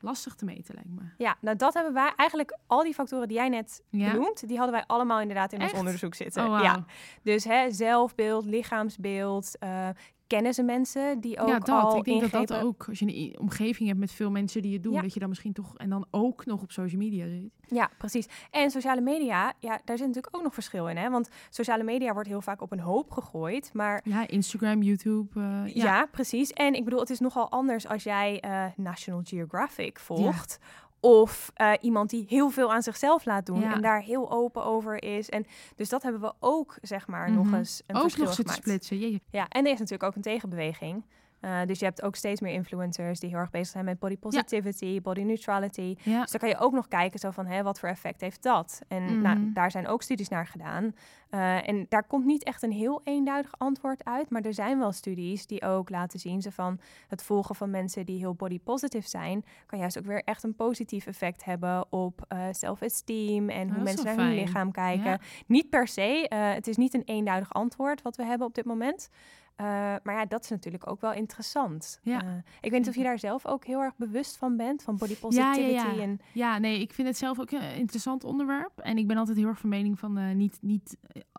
Lastig 0.00 0.34
te 0.34 0.44
meten, 0.44 0.74
lijkt 0.74 0.90
me. 0.90 1.02
Ja, 1.16 1.36
nou 1.40 1.56
dat 1.56 1.74
hebben 1.74 1.92
wij 1.92 2.12
eigenlijk, 2.16 2.58
al 2.66 2.82
die 2.82 2.94
factoren 2.94 3.28
die 3.28 3.36
jij 3.36 3.48
net 3.48 3.82
Ja. 3.90 4.10
benoemt, 4.12 4.48
die 4.48 4.56
hadden 4.56 4.74
wij 4.74 4.84
allemaal 4.86 5.20
inderdaad 5.20 5.52
in 5.52 5.60
Echt? 5.60 5.70
ons 5.70 5.78
onderzoek 5.80 6.14
zitten. 6.14 6.44
Oh. 6.46 6.60
Ja, 6.62 6.84
dus 7.22 7.44
hè, 7.44 7.70
zelfbeeld, 7.72 8.44
lichaamsbeeld, 8.44 9.58
eh, 9.58 9.88
kennen 10.28 10.54
ze 10.54 10.62
mensen 10.62 11.20
die 11.20 11.40
ook 11.40 11.48
ja, 11.48 11.58
dat. 11.58 11.68
al 11.84 11.96
ik 11.96 12.04
denk 12.04 12.30
dat 12.30 12.48
dat 12.48 12.62
ook, 12.62 12.84
als 12.88 12.98
je 12.98 13.06
een 13.06 13.36
omgeving 13.40 13.88
hebt 13.88 14.00
met 14.00 14.12
veel 14.12 14.30
mensen 14.30 14.62
die 14.62 14.72
het 14.72 14.82
doen, 14.82 14.92
Ja. 14.92 15.02
dat 15.02 15.14
je 15.14 15.20
dan 15.20 15.28
misschien 15.28 15.52
toch, 15.52 15.76
en 15.76 15.90
dan 15.90 16.06
ook 16.10 16.46
nog 16.46 16.62
op 16.62 16.72
social 16.72 17.00
media 17.00 17.26
zit. 17.28 17.50
Ja, 17.68 17.90
precies. 17.98 18.26
En 18.50 18.70
sociale 18.70 19.00
media, 19.00 19.52
ja, 19.58 19.80
daar 19.84 19.96
zit 19.96 20.06
natuurlijk 20.06 20.36
ook 20.36 20.42
nog 20.42 20.54
verschil 20.54 20.88
in. 20.88 20.96
Hè? 20.96 21.10
Want 21.10 21.28
sociale 21.50 21.82
media 21.84 22.12
wordt 22.12 22.28
heel 22.28 22.40
vaak 22.40 22.60
op 22.62 22.72
een 22.72 22.80
hoop 22.80 23.10
gegooid. 23.10 23.70
Maar 23.72 24.00
Ja, 24.04 24.28
Instagram, 24.28 24.82
YouTube. 24.82 25.40
eh, 25.40 25.74
ja. 25.74 25.84
ja. 25.84 26.06
precies. 26.06 26.50
En 26.50 26.74
ik 26.74 26.84
bedoel, 26.84 27.00
het 27.00 27.10
is 27.10 27.20
nogal 27.20 27.50
anders 27.50 27.86
als 27.88 28.02
jij 28.02 28.40
eh, 28.40 28.64
National 28.76 29.20
Geographic 29.24 29.98
volgt. 29.98 30.58
Of 31.00 31.50
eh, 31.54 31.72
iemand 31.80 32.10
die 32.10 32.24
heel 32.28 32.50
veel 32.50 32.72
aan 32.72 32.82
zichzelf 32.82 33.24
laat 33.24 33.46
doen 33.46 33.60
Ja. 33.60 33.74
en 33.74 33.80
daar 33.82 34.02
heel 34.02 34.30
open 34.30 34.64
over 34.64 35.02
is. 35.02 35.28
En 35.28 35.46
dus 35.76 35.88
dat 35.88 36.02
hebben 36.02 36.20
we 36.20 36.32
ook, 36.40 36.76
zeg 36.82 37.06
maar, 37.06 37.30
nog 37.30 37.46
Mhm. 37.46 37.54
eens 37.54 37.82
een 37.86 37.96
ook 37.96 38.16
nog 38.16 38.34
zitten 38.34 38.54
splitsen. 38.54 39.20
Ja, 39.30 39.48
en 39.48 39.64
er 39.64 39.72
is 39.72 39.78
natuurlijk 39.78 40.02
ook 40.02 40.14
een 40.14 40.22
tegenbeweging. 40.22 41.04
Eh, 41.40 41.60
dus 41.66 41.78
je 41.78 41.84
hebt 41.84 42.02
ook 42.02 42.16
steeds 42.16 42.40
meer 42.40 42.52
influencers 42.52 43.20
die 43.20 43.28
heel 43.30 43.38
erg 43.38 43.50
bezig 43.50 43.66
zijn 43.68 43.84
met 43.84 43.98
body 43.98 44.16
positivity, 44.16 45.00
body 45.00 45.22
neutrality. 45.22 45.96
Ja. 46.02 46.20
Dus 46.20 46.30
dan 46.30 46.40
kan 46.40 46.48
je 46.48 46.58
ook 46.58 46.72
nog 46.72 46.88
kijken 46.88 47.18
zo 47.18 47.30
van, 47.30 47.46
hè, 47.46 47.62
wat 47.62 47.78
voor 47.78 47.88
effect 47.88 48.20
heeft 48.20 48.42
dat? 48.42 48.80
En 48.88 49.22
nou, 49.22 49.38
Mhm. 49.38 49.52
daar 49.52 49.70
zijn 49.70 49.86
ook 49.88 50.02
studies 50.02 50.28
naar 50.28 50.46
gedaan. 50.46 50.94
Eh, 51.30 51.68
en 51.68 51.86
daar 51.88 52.06
komt 52.06 52.24
niet 52.24 52.44
echt 52.44 52.62
een 52.62 52.72
heel 52.72 53.00
eenduidig 53.04 53.52
antwoord 53.58 54.04
uit. 54.04 54.30
Maar 54.30 54.42
er 54.42 54.54
zijn 54.54 54.78
wel 54.78 54.92
studies 54.92 55.46
die 55.46 55.62
ook 55.62 55.90
laten 55.90 56.18
zien... 56.18 56.42
Zo 56.42 56.50
van 56.50 56.80
het 57.08 57.22
volgen 57.22 57.54
van 57.54 57.70
mensen 57.70 58.06
die 58.06 58.18
heel 58.18 58.34
body 58.34 58.60
positive 58.60 59.08
zijn... 59.08 59.44
kan 59.66 59.78
juist 59.78 59.98
ook 59.98 60.06
weer 60.06 60.22
echt 60.24 60.42
een 60.42 60.54
positief 60.54 61.06
effect 61.06 61.44
hebben 61.44 61.86
op 61.92 62.24
eh 62.28 62.46
self-esteem... 62.50 63.48
en 63.50 63.68
hoe 63.68 63.78
dat 63.78 63.88
is 63.88 63.94
mensen 63.94 64.16
naar 64.16 64.26
hun 64.26 64.34
lichaam 64.34 64.70
kijken. 64.72 65.10
Ja. 65.10 65.20
Niet 65.46 65.70
per 65.70 65.88
se. 65.88 66.26
het 66.28 66.66
is 66.66 66.76
niet 66.76 66.94
een 66.94 67.02
eenduidig 67.04 67.52
antwoord 67.52 68.02
wat 68.02 68.16
we 68.16 68.24
hebben 68.24 68.46
op 68.46 68.54
dit 68.54 68.64
moment... 68.64 69.08
Eh, 69.58 69.66
maar 70.02 70.14
ja, 70.14 70.24
dat 70.24 70.42
is 70.42 70.48
natuurlijk 70.48 70.90
ook 70.90 71.00
wel 71.00 71.12
interessant. 71.12 72.00
Ja. 72.02 72.22
Eh, 72.22 72.28
ik 72.60 72.70
weet 72.70 72.80
niet 72.80 72.88
of 72.88 72.94
je 72.94 73.02
daar 73.02 73.18
zelf 73.18 73.46
ook 73.46 73.64
heel 73.64 73.80
erg 73.80 73.96
bewust 73.96 74.36
van 74.36 74.56
bent, 74.56 74.82
van 74.82 74.96
body 74.96 75.12
Ja, 75.12 75.18
positivity. 75.20 75.72
ja, 75.72 75.92
ja. 75.92 76.02
En, 76.02 76.20
Ja, 76.32 76.58
nee, 76.58 76.80
ik 76.80 76.92
vind 76.92 77.08
het 77.08 77.16
zelf 77.16 77.40
ook 77.40 77.50
een 77.50 77.74
interessant 77.74 78.24
onderwerp. 78.24 78.78
En 78.78 78.98
ik 78.98 79.06
ben 79.06 79.16
altijd 79.16 79.36
heel 79.36 79.46
erg 79.46 79.58
van 79.58 79.68
mening 79.68 79.98
van 79.98 80.18
eh, 80.18 80.34
niet, 80.34 80.58
niet 80.60 80.96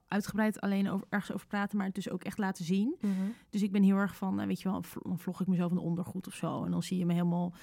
uitgebreid 0.08 0.62
alleen 0.62 0.90
over, 0.90 1.06
ergens 1.10 1.34
over 1.34 1.48
praten, 1.48 1.78
maar 1.78 1.86
het 1.86 1.96
dus 1.96 2.10
ook 2.10 2.24
echt 2.24 2.38
laten 2.38 2.66
zien. 2.66 2.96
Dus 3.50 3.62
ik 3.62 3.72
ben 3.72 3.84
heel 3.84 3.96
erg 3.98 4.16
van, 4.16 4.48
weet 4.48 4.62
je 4.62 4.70
wel, 4.70 4.82
dan 5.02 5.20
vlog 5.20 5.42
ik 5.42 5.48
mezelf 5.48 5.70
in 5.70 5.76
de 5.76 5.84
ondergoed 5.84 6.28
of 6.28 6.34
zo. 6.34 6.64
En 6.64 6.72
dan 6.72 6.84
zie 6.84 6.98
je 6.98 7.06
me 7.06 7.14
helemaal 7.14 7.54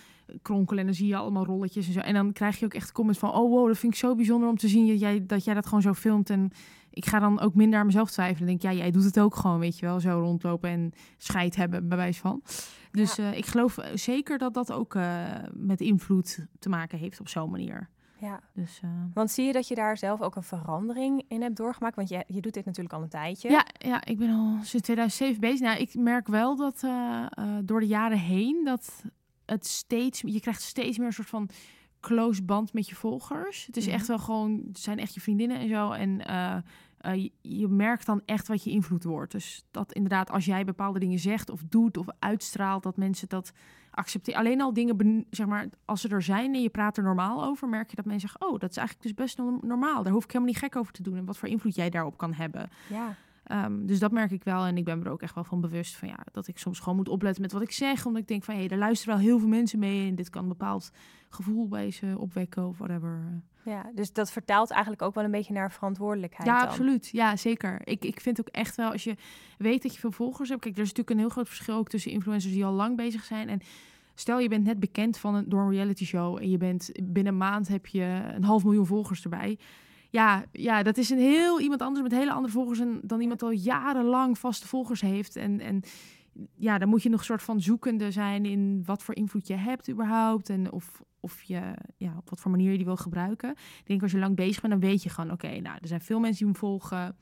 kronkelen 0.42 0.80
en 0.80 0.86
dan 0.86 0.94
zie 0.94 1.06
je 1.06 1.16
allemaal 1.16 1.44
rolletjes 1.44 1.86
en 1.86 1.92
zo. 1.92 2.00
En 2.00 2.14
dan 2.14 2.32
krijg 2.32 2.58
je 2.58 2.64
ook 2.64 2.74
echt 2.74 2.92
comments 2.92 3.20
van, 3.20 3.32
oh 3.32 3.50
wow, 3.50 3.66
dat 3.68 3.78
vind 3.78 3.92
ik 3.92 3.98
zo 3.98 4.14
bijzonder 4.14 4.48
om 4.48 4.56
te 4.56 4.68
zien 4.68 4.86
dat 4.86 5.00
jij 5.00 5.26
dat, 5.26 5.44
jij 5.44 5.54
dat 5.54 5.66
gewoon 5.66 5.82
zo 5.82 5.92
filmt. 5.94 6.30
En 6.30 6.50
ik 6.96 7.06
ga 7.06 7.18
dan 7.18 7.40
ook 7.40 7.54
minder 7.54 7.78
aan 7.78 7.86
mezelf 7.86 8.10
twijfelen. 8.10 8.46
Denk 8.48 8.62
ja, 8.62 8.72
jij 8.72 8.90
doet 8.90 9.04
het 9.04 9.20
ook 9.20 9.36
gewoon, 9.36 9.58
weet 9.58 9.78
je 9.78 9.86
wel. 9.86 10.00
Zo 10.00 10.18
rondlopen 10.20 10.70
en 10.70 10.92
scheid 11.18 11.56
hebben, 11.56 11.88
bij 11.88 11.96
wijze 11.96 12.20
van. 12.20 12.42
Dus 12.90 13.18
eh, 13.18 13.36
ik 13.36 13.46
geloof 13.46 13.78
eh, 13.78 13.96
zeker 13.96 14.38
dat 14.38 14.54
dat 14.54 14.72
ook 14.72 14.94
eh, 14.94 15.24
met 15.54 15.80
invloed 15.80 16.46
te 16.58 16.68
maken 16.68 16.98
heeft 16.98 17.20
op 17.20 17.28
zo'n 17.28 17.50
manier. 17.50 17.88
ja. 18.20 18.40
Dus 18.54 18.80
Want 19.14 19.30
zie 19.30 19.46
je 19.46 19.52
dat 19.52 19.68
je 19.68 19.74
daar 19.74 19.96
zelf 19.98 20.20
ook 20.20 20.36
een 20.36 20.42
verandering 20.42 21.24
in 21.28 21.42
hebt 21.42 21.56
doorgemaakt? 21.56 21.96
Want 21.96 22.08
je, 22.08 22.24
je 22.26 22.40
doet 22.40 22.54
dit 22.54 22.64
natuurlijk 22.64 22.94
al 22.94 23.02
een 23.02 23.08
tijdje. 23.08 23.50
Ja, 23.50 23.64
ja, 23.78 24.04
ik 24.04 24.18
ben 24.18 24.30
al 24.30 24.50
sinds 24.62 24.84
2007 24.86 25.40
bezig. 25.40 25.60
Nou, 25.60 25.78
ik 25.80 25.94
merk 25.94 26.26
wel 26.26 26.56
dat 26.56 26.80
door 27.64 27.80
de 27.80 27.86
jaren 27.86 28.18
heen 28.18 28.64
dat 28.64 29.02
het 29.46 29.66
steeds, 29.66 30.20
je 30.26 30.40
krijgt 30.40 30.62
steeds 30.62 30.98
meer 30.98 31.06
een 31.06 31.12
soort 31.12 31.28
van 31.28 31.48
close 32.00 32.42
band 32.42 32.72
met 32.72 32.88
je 32.88 32.94
volgers. 32.94 33.66
Het 33.66 33.76
is 33.76 33.86
Mhm. 33.86 33.94
echt 33.94 34.06
wel 34.06 34.18
gewoon, 34.18 34.62
het 34.68 34.78
zijn 34.78 34.98
echt 34.98 35.14
je 35.14 35.20
vriendinnen 35.20 35.58
en 35.58 35.68
zo. 35.68 35.90
En 35.90 36.20
eh, 36.98 37.28
je, 37.40 37.68
merkt 37.68 38.06
dan 38.06 38.22
echt 38.24 38.48
wat 38.48 38.64
je 38.64 38.70
invloed 38.70 39.04
wordt. 39.04 39.32
Dus 39.32 39.64
dat 39.70 39.92
inderdaad, 39.92 40.30
als 40.30 40.44
jij 40.44 40.64
bepaalde 40.64 40.98
dingen 40.98 41.18
zegt 41.18 41.50
of 41.50 41.62
doet 41.68 41.96
of 41.96 42.06
uitstraalt, 42.18 42.82
dat 42.82 42.96
mensen 42.96 43.28
dat 43.28 43.52
accepteren. 43.90 44.40
Alleen 44.40 44.60
al 44.60 44.72
dingen, 44.72 45.26
zeg 45.30 45.46
maar, 45.46 45.68
als 45.84 46.00
ze 46.00 46.08
er 46.08 46.22
zijn 46.22 46.54
en 46.54 46.62
je 46.62 46.68
praat 46.68 46.96
er 46.96 47.02
normaal 47.02 47.44
over, 47.44 47.68
merk 47.68 47.90
je 47.90 47.96
dat 47.96 48.04
mensen 48.04 48.28
zeggen, 48.28 48.48
oh, 48.48 48.58
dat 48.58 48.70
is 48.70 48.76
eigenlijk 48.76 49.08
dus 49.08 49.24
best 49.24 49.38
norm- 49.38 49.60
normaal. 49.62 50.02
Daar 50.02 50.12
hoef 50.12 50.24
ik 50.24 50.30
helemaal 50.32 50.52
niet 50.52 50.62
gek 50.62 50.76
over 50.76 50.92
te 50.92 51.02
doen. 51.02 51.16
En 51.16 51.24
wat 51.24 51.38
voor 51.38 51.48
invloed 51.48 51.74
jij 51.74 51.90
daarop 51.90 52.16
kan 52.16 52.32
hebben. 52.32 52.70
Ja. 52.88 53.16
Ehm, 53.46 53.86
dus 53.86 53.98
dat 53.98 54.12
merk 54.12 54.30
ik 54.30 54.44
wel. 54.44 54.64
En 54.64 54.76
ik 54.76 54.84
ben 54.84 54.98
me 54.98 55.04
er 55.04 55.10
ook 55.10 55.22
echt 55.22 55.34
wel 55.34 55.44
van 55.44 55.60
bewust 55.60 55.96
van 55.96 56.08
ja, 56.08 56.18
dat 56.32 56.46
ik 56.46 56.58
soms 56.58 56.78
gewoon 56.78 56.96
moet 56.96 57.08
opletten 57.08 57.42
met 57.42 57.52
wat 57.52 57.62
ik 57.62 57.70
zeg. 57.70 58.06
Omdat 58.06 58.22
ik 58.22 58.28
denk 58.28 58.44
van 58.44 58.54
hé, 58.54 58.66
er 58.66 58.78
luisteren 58.78 59.14
wel 59.14 59.24
heel 59.24 59.38
veel 59.38 59.48
mensen 59.48 59.78
mee. 59.78 60.08
En 60.08 60.14
dit 60.14 60.30
kan 60.30 60.42
een 60.42 60.48
bepaald 60.48 60.90
gevoel 61.28 61.68
bij 61.68 61.90
ze 61.90 62.14
opwekken 62.18 62.66
of 62.66 62.78
whatever. 62.78 63.42
ja, 63.64 63.90
dus 63.94 64.12
dat 64.12 64.30
vertaalt 64.32 64.70
eigenlijk 64.70 65.02
ook 65.02 65.14
wel 65.14 65.24
een 65.24 65.30
beetje 65.30 65.52
naar 65.52 65.72
verantwoordelijkheid 65.72 66.48
Ja, 66.48 66.58
dan. 66.58 66.68
absoluut. 66.68 67.08
Ja, 67.12 67.36
zeker. 67.36 67.80
Ik, 67.84 68.04
ik 68.04 68.20
vind 68.20 68.40
ook 68.40 68.48
echt 68.48 68.76
wel, 68.76 68.90
als 68.92 69.04
je 69.04 69.16
weet 69.58 69.82
dat 69.82 69.94
je 69.94 70.00
veel 70.00 70.12
volgers 70.12 70.48
hebt. 70.48 70.60
Kijk, 70.60 70.74
er 70.76 70.82
is 70.82 70.88
natuurlijk 70.88 71.16
een 71.16 71.22
heel 71.22 71.32
groot 71.32 71.48
verschil 71.48 71.76
ook 71.76 71.88
tussen 71.88 72.10
influencers 72.10 72.52
die 72.52 72.64
al 72.64 72.72
lang 72.72 72.96
bezig 72.96 73.24
zijn. 73.24 73.48
En 73.48 73.60
stel 74.14 74.38
je 74.38 74.48
bent 74.48 74.64
net 74.64 74.80
bekend 74.80 75.18
van 75.18 75.34
een, 75.34 75.48
door 75.48 75.60
een 75.60 75.70
reality 75.70 76.04
show. 76.04 76.36
En 76.36 76.50
je 76.50 76.56
bent 76.56 76.90
binnen 77.02 77.32
een 77.32 77.38
maand 77.38 77.68
heb 77.68 77.86
je 77.86 78.20
een 78.34 78.44
half 78.44 78.64
miljoen 78.64 78.86
volgers 78.86 79.22
erbij. 79.22 79.58
Ja, 80.16 80.44
ja, 80.52 80.82
dat 80.82 80.96
is 80.96 81.10
een 81.10 81.18
heel 81.18 81.60
iemand 81.60 81.82
anders 81.82 82.02
met 82.02 82.12
hele 82.12 82.32
andere 82.32 82.52
volgers 82.52 82.80
dan 83.02 83.20
iemand 83.20 83.42
al 83.42 83.50
jarenlang 83.50 84.38
vaste 84.38 84.66
volgers 84.66 85.00
heeft. 85.00 85.36
En, 85.36 85.60
en 85.60 85.82
ja, 86.54 86.78
dan 86.78 86.88
moet 86.88 87.02
je 87.02 87.08
nog 87.08 87.18
een 87.18 87.24
soort 87.24 87.42
van 87.42 87.60
zoekende 87.60 88.10
zijn 88.10 88.44
in 88.44 88.82
wat 88.84 89.02
voor 89.02 89.14
invloed 89.14 89.46
je 89.46 89.54
hebt 89.54 89.90
überhaupt. 89.90 90.48
En 90.48 90.72
of, 90.72 91.02
of 91.20 91.42
je, 91.42 91.74
ja, 91.96 92.14
op 92.16 92.30
wat 92.30 92.40
voor 92.40 92.50
manier 92.50 92.70
je 92.70 92.76
die 92.76 92.86
wil 92.86 92.96
gebruiken. 92.96 93.50
Ik 93.50 93.86
denk 93.86 94.02
als 94.02 94.12
je 94.12 94.18
lang 94.18 94.36
bezig 94.36 94.60
bent, 94.60 94.72
dan 94.72 94.90
weet 94.90 95.02
je 95.02 95.08
gewoon, 95.08 95.30
oké, 95.30 95.60
nou, 95.60 95.78
er 95.80 95.88
zijn 95.88 96.00
veel 96.00 96.20
mensen 96.20 96.44
die 96.44 96.52
me 96.52 96.58
volgen. 96.58 97.16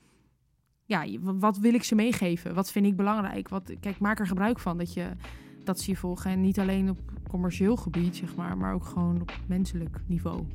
Ja, 0.85 1.05
wat 1.19 1.57
wil 1.57 1.73
ik 1.73 1.83
ze 1.83 1.95
meegeven? 1.95 2.53
Wat 2.53 2.71
vind 2.71 2.85
ik 2.85 2.95
belangrijk? 2.95 3.49
Wat, 3.49 3.73
kijk, 3.79 3.99
maak 3.99 4.19
er 4.19 4.27
gebruik 4.27 4.59
van 4.59 4.77
dat, 4.77 4.93
je, 4.93 5.11
dat 5.63 5.79
ze 5.79 5.91
je 5.91 5.97
volgen. 5.97 6.31
En 6.31 6.41
niet 6.41 6.59
alleen 6.59 6.89
op 6.89 6.99
commercieel 7.29 7.75
gebied, 7.75 8.15
zeg 8.15 8.35
maar, 8.35 8.57
maar 8.57 8.73
ook 8.73 8.85
gewoon 8.85 9.21
op 9.21 9.39
menselijk 9.47 10.01
niveau. 10.07 10.45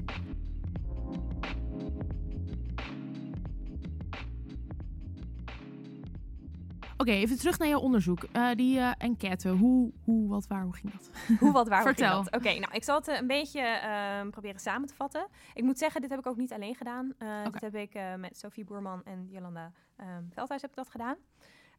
Oké, 7.01 7.11
even 7.11 7.39
terug 7.39 7.59
naar 7.59 7.69
jouw 7.69 7.81
onderzoek. 7.81 8.23
Eh, 8.23 8.51
die 8.55 8.79
eh, 8.79 8.93
enquête, 8.99 9.49
hoe, 9.49 9.93
hoe, 10.05 10.29
wat, 10.29 10.47
waar, 10.47 10.63
hoe 10.63 10.75
ging 10.75 10.93
dat? 10.93 11.11
Hoe, 11.39 11.53
wat, 11.53 11.69
waar, 11.69 11.83
hoe 11.83 11.87
ging 11.87 11.99
Vertel. 11.99 12.23
dat? 12.25 12.35
Oké, 12.35 12.59
nou, 12.59 12.75
ik 12.75 12.85
zal 12.85 12.97
het 12.97 13.09
eh, 13.09 13.19
een 13.19 13.27
beetje 13.27 13.61
ehm, 13.61 14.31
proberen 14.31 14.61
samen 14.61 14.89
te 14.89 14.95
vatten. 14.95 15.27
Ik 15.55 15.63
moet 15.63 15.79
zeggen, 15.79 16.01
dit 16.01 16.11
heb 16.11 16.19
ik 16.19 16.27
ook 16.27 16.37
niet 16.37 16.53
alleen 16.53 16.75
gedaan. 16.75 17.15
Oké. 17.47 17.51
Dit 17.51 17.61
heb 17.61 17.75
ik 17.75 17.99
met 18.17 18.39
Sophie 18.39 18.65
Boerman 18.65 19.03
en 19.05 19.29
Jolanda 19.31 19.73
ehm 19.97 20.25
Veldhuis 20.31 20.63
heb 20.63 20.71
ik 20.71 20.77
dat 20.77 20.91
gedaan. 20.91 21.17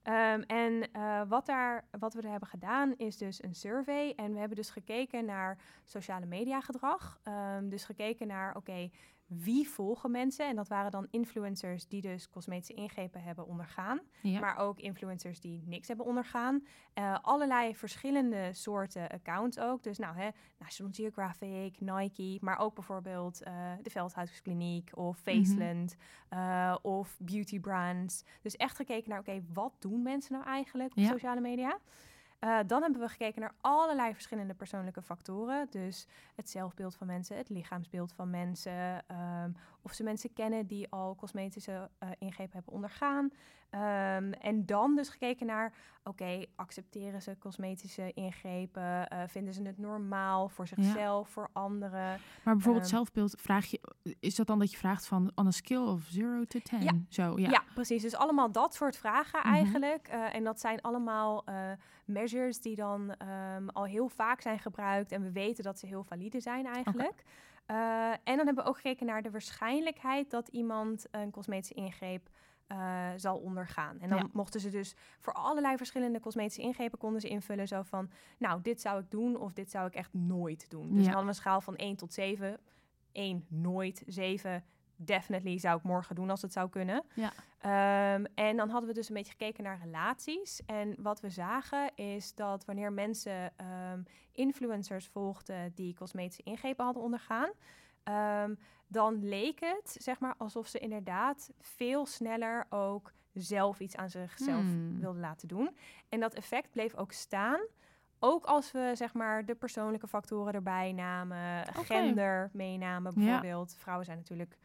Ehm, 0.03 0.41
en 0.41 0.89
wat, 1.27 1.45
daar, 1.45 1.87
wat 1.99 2.13
we 2.13 2.21
er 2.21 2.29
hebben 2.29 2.49
gedaan 2.49 2.93
is 2.97 3.17
dus 3.17 3.43
een 3.43 3.55
survey. 3.55 4.13
En 4.15 4.33
we 4.33 4.39
hebben 4.39 4.57
dus 4.57 4.69
gekeken 4.69 5.25
naar 5.25 5.57
sociale 5.85 6.25
media 6.25 6.61
gedrag. 6.61 7.21
Dus 7.63 7.85
gekeken 7.85 8.27
naar, 8.27 8.55
oké, 8.55 8.89
wie 9.37 9.69
volgen 9.69 10.11
mensen? 10.11 10.47
En 10.47 10.55
dat 10.55 10.67
waren 10.67 10.91
dan 10.91 11.07
influencers 11.09 11.87
die 11.87 12.01
dus 12.01 12.29
cosmetische 12.29 12.73
ingrepen 12.73 13.21
hebben 13.23 13.47
ondergaan. 13.47 13.99
Ja. 14.21 14.39
Maar 14.39 14.57
ook 14.57 14.79
influencers 14.79 15.39
die 15.39 15.63
niks 15.65 15.87
hebben 15.87 16.05
ondergaan. 16.05 16.65
Eh, 16.93 17.17
allerlei 17.21 17.75
verschillende 17.75 18.49
soorten 18.53 19.09
accounts 19.09 19.59
ook. 19.59 19.83
Dus 19.83 19.97
nou, 19.97 20.15
hè, 20.15 20.29
National 20.59 20.91
Geographic, 20.93 21.79
Nike, 21.79 22.37
maar 22.41 22.59
ook 22.59 22.73
bijvoorbeeld 22.75 23.43
eh, 23.43 23.53
de 23.81 23.89
Veldhuiskliniek 23.89 24.89
of 24.97 25.17
Faceland 25.17 25.95
eh, 26.29 26.75
of 26.81 27.17
beauty 27.19 27.59
brands. 27.59 28.23
Dus 28.41 28.55
echt 28.55 28.75
gekeken 28.75 29.09
naar, 29.09 29.19
oké, 29.19 29.43
wat 29.53 29.73
doen 29.79 30.01
mensen 30.01 30.33
nou 30.33 30.45
eigenlijk 30.45 30.91
op 30.91 30.97
Ja. 30.97 31.07
sociale 31.09 31.41
media? 31.41 31.77
Eh, 32.41 32.59
dan 32.67 32.81
hebben 32.81 33.01
we 33.01 33.09
gekeken 33.09 33.41
naar 33.41 33.53
allerlei 33.61 34.13
verschillende 34.13 34.53
persoonlijke 34.53 35.01
factoren. 35.01 35.67
Dus 35.69 36.07
het 36.35 36.49
zelfbeeld 36.49 36.95
van 36.95 37.07
mensen, 37.07 37.37
het 37.37 37.49
lichaamsbeeld 37.49 38.13
van 38.13 38.29
mensen. 38.29 39.07
ehm, 39.07 39.51
of 39.81 39.93
ze 39.93 40.03
mensen 40.03 40.33
kennen 40.33 40.67
die 40.67 40.89
al 40.91 41.15
cosmetische 41.15 41.89
eh, 41.99 42.09
ingrepen 42.19 42.53
hebben 42.53 42.73
ondergaan. 42.73 43.31
Ehm, 43.69 44.31
en 44.31 44.65
dan 44.65 44.95
dus 44.95 45.09
gekeken 45.09 45.45
naar, 45.45 45.73
oké, 46.03 46.45
accepteren 46.55 47.21
ze 47.21 47.37
cosmetische 47.39 48.13
ingrepen? 48.13 49.07
Eh, 49.07 49.23
vinden 49.27 49.53
ze 49.53 49.61
het 49.61 49.77
normaal 49.77 50.49
voor 50.49 50.67
zichzelf, 50.67 51.29
voor 51.29 51.49
anderen? 51.53 52.19
Maar 52.43 52.53
bijvoorbeeld 52.53 52.85
Ehm, 52.85 52.93
zelfbeeld, 52.95 53.35
vraag 53.39 53.65
je, 53.65 53.79
is 54.19 54.35
dat 54.35 54.47
dan 54.47 54.59
dat 54.59 54.71
je 54.71 54.77
vraagt 54.77 55.07
van 55.07 55.31
on 55.35 55.47
a 55.47 55.51
scale 55.51 55.89
of 55.89 56.13
0 56.13 56.45
to 56.45 56.59
10? 56.59 56.81
Ja. 56.81 56.91
Zo, 57.09 57.39
ja. 57.39 57.49
Ja. 57.49 57.63
precies. 57.73 58.01
Dus 58.01 58.15
allemaal 58.15 58.51
dat 58.51 58.73
soort 58.73 58.97
vragen 58.97 59.39
Mhm. 59.39 59.53
eigenlijk. 59.53 60.07
Eh, 60.07 60.35
en 60.35 60.43
dat 60.43 60.59
zijn 60.59 60.81
allemaal 60.81 61.43
measures 62.05 62.61
die 62.61 62.75
dan 62.75 63.13
ehm, 63.15 63.67
al 63.67 63.83
heel 63.85 64.09
vaak 64.09 64.41
zijn 64.41 64.59
gebruikt. 64.59 65.11
En 65.11 65.21
we 65.21 65.31
weten 65.31 65.63
dat 65.63 65.79
ze 65.79 65.85
heel 65.85 66.03
valide 66.03 66.39
zijn 66.39 66.65
eigenlijk. 66.65 67.23
Eh, 67.65 68.09
en 68.11 68.37
dan 68.37 68.45
hebben 68.45 68.55
we 68.63 68.69
ook 68.69 68.75
gekeken 68.75 69.05
naar 69.05 69.21
de 69.21 69.31
waarschijnlijkheid 69.31 70.29
dat 70.29 70.47
iemand 70.47 71.05
een 71.11 71.31
cosmetische 71.31 71.73
ingreep 71.73 72.29
eh, 72.67 73.09
zal 73.15 73.37
ondergaan. 73.37 73.99
En 73.99 74.09
dan 74.09 74.17
Ja. 74.17 74.27
mochten 74.33 74.59
ze 74.59 74.69
dus 74.69 74.95
voor 75.19 75.33
allerlei 75.33 75.77
verschillende 75.77 76.19
cosmetische 76.19 76.61
ingrepen 76.61 76.97
konden 76.97 77.21
ze 77.21 77.27
invullen 77.27 77.67
zo 77.67 77.81
van, 77.81 78.09
nou, 78.37 78.61
dit 78.61 78.81
zou 78.81 78.99
ik 79.01 79.11
doen 79.11 79.35
of 79.39 79.53
dit 79.53 79.71
zou 79.71 79.87
ik 79.87 79.93
echt 79.95 80.13
nooit 80.13 80.69
doen. 80.69 80.87
Dus 80.87 80.91
Ja. 80.91 80.95
dan 80.97 81.05
hadden 81.05 81.21
we 81.23 81.27
een 81.29 81.35
schaal 81.35 81.61
van 81.61 81.75
1 81.75 81.95
tot 81.95 82.13
7. 82.13 82.59
1 83.11 83.45
nooit, 83.49 84.03
7 84.07 84.63
definitely 85.05 85.57
zou 85.57 85.77
ik 85.77 85.83
morgen 85.83 86.15
doen 86.15 86.29
als 86.29 86.41
het 86.41 86.53
zou 86.53 86.69
kunnen. 86.69 87.03
Ja. 87.13 87.31
Ehm, 87.59 88.25
en 88.35 88.57
dan 88.57 88.69
hadden 88.69 88.89
we 88.89 88.95
dus 88.95 89.09
een 89.09 89.15
beetje 89.15 89.31
gekeken 89.31 89.63
naar 89.63 89.79
relaties. 89.83 90.61
En 90.65 90.95
wat 91.01 91.19
we 91.19 91.29
zagen 91.29 91.95
is 91.95 92.35
dat 92.35 92.65
wanneer 92.65 92.93
mensen 92.93 93.51
ehm, 93.57 94.01
influencers 94.31 95.07
volgden 95.07 95.71
die 95.75 95.93
cosmetische 95.95 96.43
ingrepen 96.43 96.85
hadden 96.85 97.03
ondergaan, 97.03 97.49
ehm, 98.03 98.55
dan 98.87 99.23
leek 99.27 99.59
het 99.59 99.95
zeg 99.99 100.19
maar 100.19 100.35
alsof 100.37 100.67
ze 100.67 100.79
inderdaad 100.79 101.51
veel 101.59 102.05
sneller 102.05 102.65
ook 102.69 103.11
zelf 103.33 103.79
iets 103.79 103.95
aan 103.95 104.09
zichzelf 104.09 104.61
Hmm. 104.61 104.99
wilden 104.99 105.21
laten 105.21 105.47
doen. 105.47 105.75
En 106.09 106.19
dat 106.19 106.33
effect 106.33 106.71
bleef 106.71 106.95
ook 106.95 107.11
staan. 107.11 107.59
Ook 108.19 108.45
als 108.45 108.71
we 108.71 108.91
zeg 108.93 109.13
maar 109.13 109.45
de 109.45 109.55
persoonlijke 109.55 110.07
factoren 110.07 110.53
erbij 110.53 110.91
namen, 110.91 111.65
gender 111.73 112.49
meenamen 112.53 113.11
Ja. 113.15 113.19
bijvoorbeeld. 113.23 113.75
Vrouwen 113.77 114.05
zijn 114.05 114.17
natuurlijk 114.17 114.57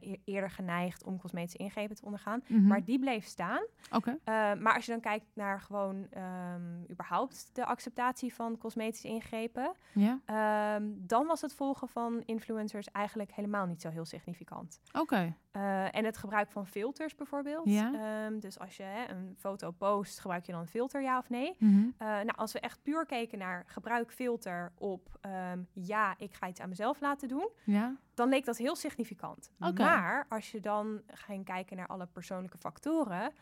eh, 0.00 0.12
e- 0.12 0.20
eerder 0.24 0.50
geneigd 0.50 1.04
om 1.04 1.18
cosmetische 1.18 1.58
ingrepen 1.58 1.96
te 1.96 2.04
ondergaan. 2.04 2.42
Mhm. 2.46 2.66
Maar 2.66 2.84
die 2.84 2.98
bleef 2.98 3.24
staan. 3.24 3.66
Oké. 3.92 4.10
Uh, 4.10 4.16
maar 4.54 4.74
als 4.74 4.84
je 4.86 4.92
dan 4.92 5.00
kijkt 5.00 5.26
naar 5.34 5.60
gewoon 5.60 6.06
ehm, 6.10 6.90
überhaupt 6.90 7.50
de 7.52 7.64
acceptatie 7.64 8.34
van 8.34 8.58
cosmetische 8.58 9.08
ingrepen, 9.08 9.72
Ja. 9.92 10.20
ehm, 10.24 10.84
dan 10.96 11.26
was 11.26 11.40
het 11.40 11.54
volgen 11.54 11.88
van 11.88 12.22
influencers 12.24 12.90
eigenlijk 12.90 13.32
helemaal 13.32 13.66
niet 13.66 13.80
zo 13.80 13.88
heel 13.88 14.04
significant. 14.04 14.80
Oké. 14.92 15.34
Uh, 15.56 15.94
en 15.96 16.04
het 16.04 16.16
gebruik 16.16 16.50
van 16.50 16.66
filters 16.66 17.14
bijvoorbeeld. 17.14 17.66
Ehm, 17.66 18.38
dus 18.38 18.58
als 18.58 18.76
je 18.76 18.82
hè, 18.82 19.08
een 19.10 19.34
foto 19.38 19.70
post, 19.70 20.18
gebruik 20.20 20.46
je 20.46 20.52
dan 20.52 20.60
een 20.60 20.66
filter, 20.66 21.02
ja 21.02 21.18
of 21.18 21.28
nee? 21.30 21.56
Mhm. 21.58 21.88
Nou, 21.98 22.32
als 22.36 22.52
we 22.52 22.60
echt 22.60 22.82
puur 22.82 23.06
keken 23.06 23.38
naar 23.38 23.64
gebruik 23.66 24.12
filter 24.12 24.72
op 24.78 25.18
ehm, 25.20 25.58
ja, 25.72 26.14
ik 26.18 26.34
ga 26.34 26.48
iets 26.48 26.60
aan 26.60 26.68
mezelf 26.68 27.00
laten 27.00 27.28
doen, 27.28 27.48
Ja. 27.64 27.96
Dan 28.14 28.28
leek 28.28 28.44
dat 28.44 28.56
heel 28.56 28.76
significant. 28.76 29.50
Maar 29.74 30.26
als 30.28 30.50
je 30.50 30.60
dan 30.60 31.02
ging 31.06 31.44
kijken 31.44 31.76
naar 31.76 31.86
alle 31.86 32.06
persoonlijke 32.06 32.58
factoren, 32.58 33.32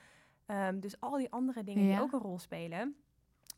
ehm, 0.47 0.81
dus 0.81 1.01
al 1.01 1.17
die 1.17 1.31
andere 1.33 1.65
dingen 1.65 1.85
Ja. 1.85 1.91
die 1.95 2.01
ook 2.01 2.13
een 2.13 2.19
rol 2.21 2.39
spelen, 2.39 2.97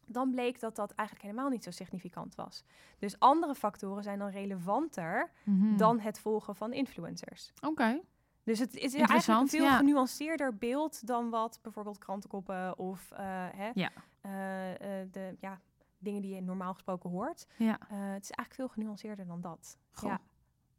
dan 0.06 0.30
bleek 0.30 0.60
dat 0.60 0.76
dat 0.76 0.90
eigenlijk 0.90 1.28
helemaal 1.28 1.50
niet 1.50 1.64
zo 1.64 1.70
significant 1.70 2.34
was. 2.34 2.64
Dus 2.98 3.18
andere 3.18 3.54
factoren 3.54 4.02
zijn 4.02 4.18
dan 4.18 4.28
relevanter 4.28 5.30
Mhm. 5.44 5.76
dan 5.76 6.00
het 6.00 6.18
volgen 6.18 6.54
van 6.56 6.72
influencers. 6.72 7.52
Oké. 7.66 8.00
Dus 8.42 8.58
het 8.58 8.74
is 8.74 8.94
eigenlijk 8.94 9.40
een 9.40 9.48
veel 9.48 9.64
ja. 9.64 9.76
genuanceerder 9.76 10.56
beeld 10.56 11.06
dan 11.06 11.30
wat 11.30 11.58
bijvoorbeeld 11.62 11.98
krantenkoppen 11.98 12.78
of 12.78 13.10
eh, 13.10 13.24
hè, 13.54 13.70
Ja. 13.74 13.90
eh, 14.20 15.00
eh, 15.02 15.08
de 15.12 15.36
ja, 15.40 15.60
dingen 15.98 16.22
die 16.22 16.34
je 16.34 16.42
normaal 16.42 16.72
gesproken 16.72 17.10
hoort. 17.10 17.46
Ja. 17.56 17.78
Het 17.88 18.22
is 18.22 18.30
eigenlijk 18.30 18.54
veel 18.54 18.68
genuanceerder 18.68 19.26
dan 19.26 19.40
dat. 19.40 19.78
Goh. 19.92 20.10
Ja. 20.10 20.20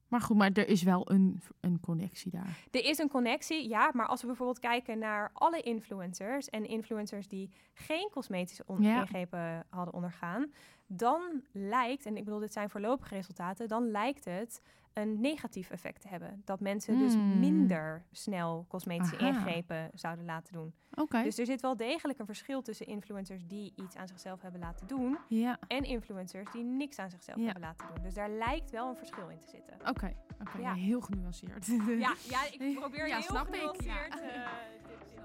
Maar 0.07 0.21
goed, 0.21 0.37
maar 0.37 0.51
er 0.53 0.67
is 0.67 0.83
wel 0.83 1.11
een, 1.11 1.41
een 1.59 1.79
connectie 1.79 2.31
daar. 2.31 2.59
Er 2.71 2.85
is 2.85 2.97
een 2.97 3.09
connectie, 3.09 3.69
ja, 3.69 3.89
maar 3.93 4.07
als 4.07 4.21
we 4.21 4.27
bijvoorbeeld 4.27 4.59
kijken 4.59 4.99
naar 4.99 5.29
alle 5.33 5.61
influencers 5.61 6.49
en 6.49 6.65
influencers 6.67 7.27
die 7.27 7.49
geen 7.73 8.09
cosmetische 8.11 8.63
Ja. 8.79 8.99
ingrepen 9.01 9.65
hadden 9.69 9.93
ondergaan, 9.93 10.51
dan 10.87 11.21
lijkt, 11.51 12.05
en 12.05 12.17
ik 12.17 12.23
bedoel, 12.23 12.39
dit 12.39 12.53
zijn 12.53 12.69
voorlopige 12.69 13.15
resultaten, 13.15 13.67
dan 13.67 13.91
lijkt 13.91 14.25
het 14.25 14.61
een 14.95 15.21
negatief 15.21 15.69
effect 15.69 16.01
te 16.01 16.07
hebben. 16.07 16.41
Dat 16.45 16.59
mensen 16.59 16.97
dus 16.99 17.13
Hmm. 17.13 17.39
minder 17.39 18.03
snel 18.11 18.65
cosmetische 18.67 19.17
Aha. 19.17 19.27
ingrepen 19.27 19.89
zouden 19.93 20.25
laten 20.25 20.53
doen. 20.53 20.73
Oké. 20.93 21.23
Dus 21.23 21.37
er 21.37 21.45
zit 21.45 21.61
wel 21.61 21.77
degelijk 21.77 22.19
een 22.19 22.25
verschil 22.25 22.61
tussen 22.61 22.85
influencers 22.85 23.45
die 23.45 23.73
iets 23.75 23.95
aan 23.95 24.07
zichzelf 24.07 24.41
hebben 24.41 24.59
laten 24.61 24.87
doen 24.87 25.17
Ja. 25.27 25.59
en 25.67 25.83
influencers 25.83 26.51
die 26.51 26.63
niks 26.63 26.99
aan 26.99 27.09
zichzelf 27.09 27.37
Ja. 27.37 27.43
hebben 27.43 27.61
laten 27.63 27.87
doen. 27.93 28.03
Dus 28.03 28.13
daar 28.13 28.29
lijkt 28.29 28.71
wel 28.71 28.89
een 28.89 28.95
verschil 28.97 29.29
in 29.29 29.39
te 29.39 29.49
zitten. 29.49 29.73
Oké. 29.89 30.13
Oké. 30.41 30.57
Ja. 30.57 30.67
Ja, 30.69 30.73
heel 30.73 31.01
genuanceerd. 31.01 31.65
Ja, 31.87 32.13
ja 32.29 32.39
ik 32.59 32.75
probeer 32.79 33.05
heel 33.05 33.21
snap 33.21 33.47
ik, 33.47 33.53
genuanceerd, 33.55 34.13
ja. 34.13 34.21
eh, 34.31 34.87
dit 34.87 35.05
in- 35.09 35.23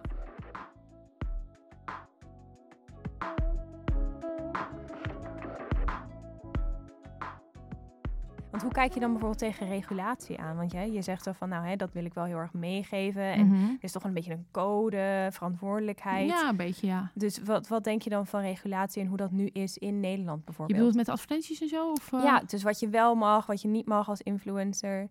Want 8.51 8.63
hoe 8.63 8.73
kijk 8.73 8.95
je 8.95 9.01
dan 9.01 9.11
bijvoorbeeld 9.11 9.41
tegen 9.41 9.69
regulatie 9.69 10.39
aan? 10.39 10.57
Want 10.57 10.73
jij, 10.73 10.91
je 10.91 11.03
zegt 11.03 11.23
zo 11.23 11.33
van, 11.33 11.49
nou, 11.49 11.67
hè, 11.67 11.77
dat 11.77 11.93
wil 11.93 12.05
ik 12.05 12.15
wel 12.15 12.25
heel 12.25 12.37
erg 12.37 12.53
meegeven. 12.53 13.23
En 13.23 13.47
Mhm. 13.47 13.65
er 13.65 13.77
is 13.81 13.93
toch 13.93 14.05
een 14.05 14.13
beetje 14.15 14.33
een 14.33 14.47
code, 14.51 15.29
verantwoordelijkheid. 15.33 16.29
Ja, 16.29 16.49
een 16.49 16.57
beetje, 16.57 16.87
ja. 16.87 17.11
Dus 17.15 17.43
wat, 17.43 17.69
wat 17.69 17.85
denk 17.85 18.03
je 18.03 18.11
dan 18.11 18.27
van 18.27 18.41
regulatie 18.41 19.03
en 19.03 19.09
hoe 19.09 19.17
dat 19.17 19.31
nu 19.31 19.47
is 19.47 19.79
in 19.79 20.01
Nederland 20.01 20.39
Je 20.39 20.45
bijvoorbeeld? 20.45 20.79
bedoelt 20.79 20.97
met 20.97 21.09
advertenties 21.09 21.61
en 21.61 21.69
zo? 21.69 21.91
Of, 21.91 22.13
eh? 22.13 22.23
Ja, 22.23 22.43
dus 22.47 22.63
wat 22.63 22.81
je 22.81 22.89
wel 22.89 23.15
mag, 23.15 23.47
wat 23.47 23.63
je 23.63 23.69
niet 23.69 23.87
mag 23.87 24.09
als 24.09 24.21
influencer. 24.21 25.09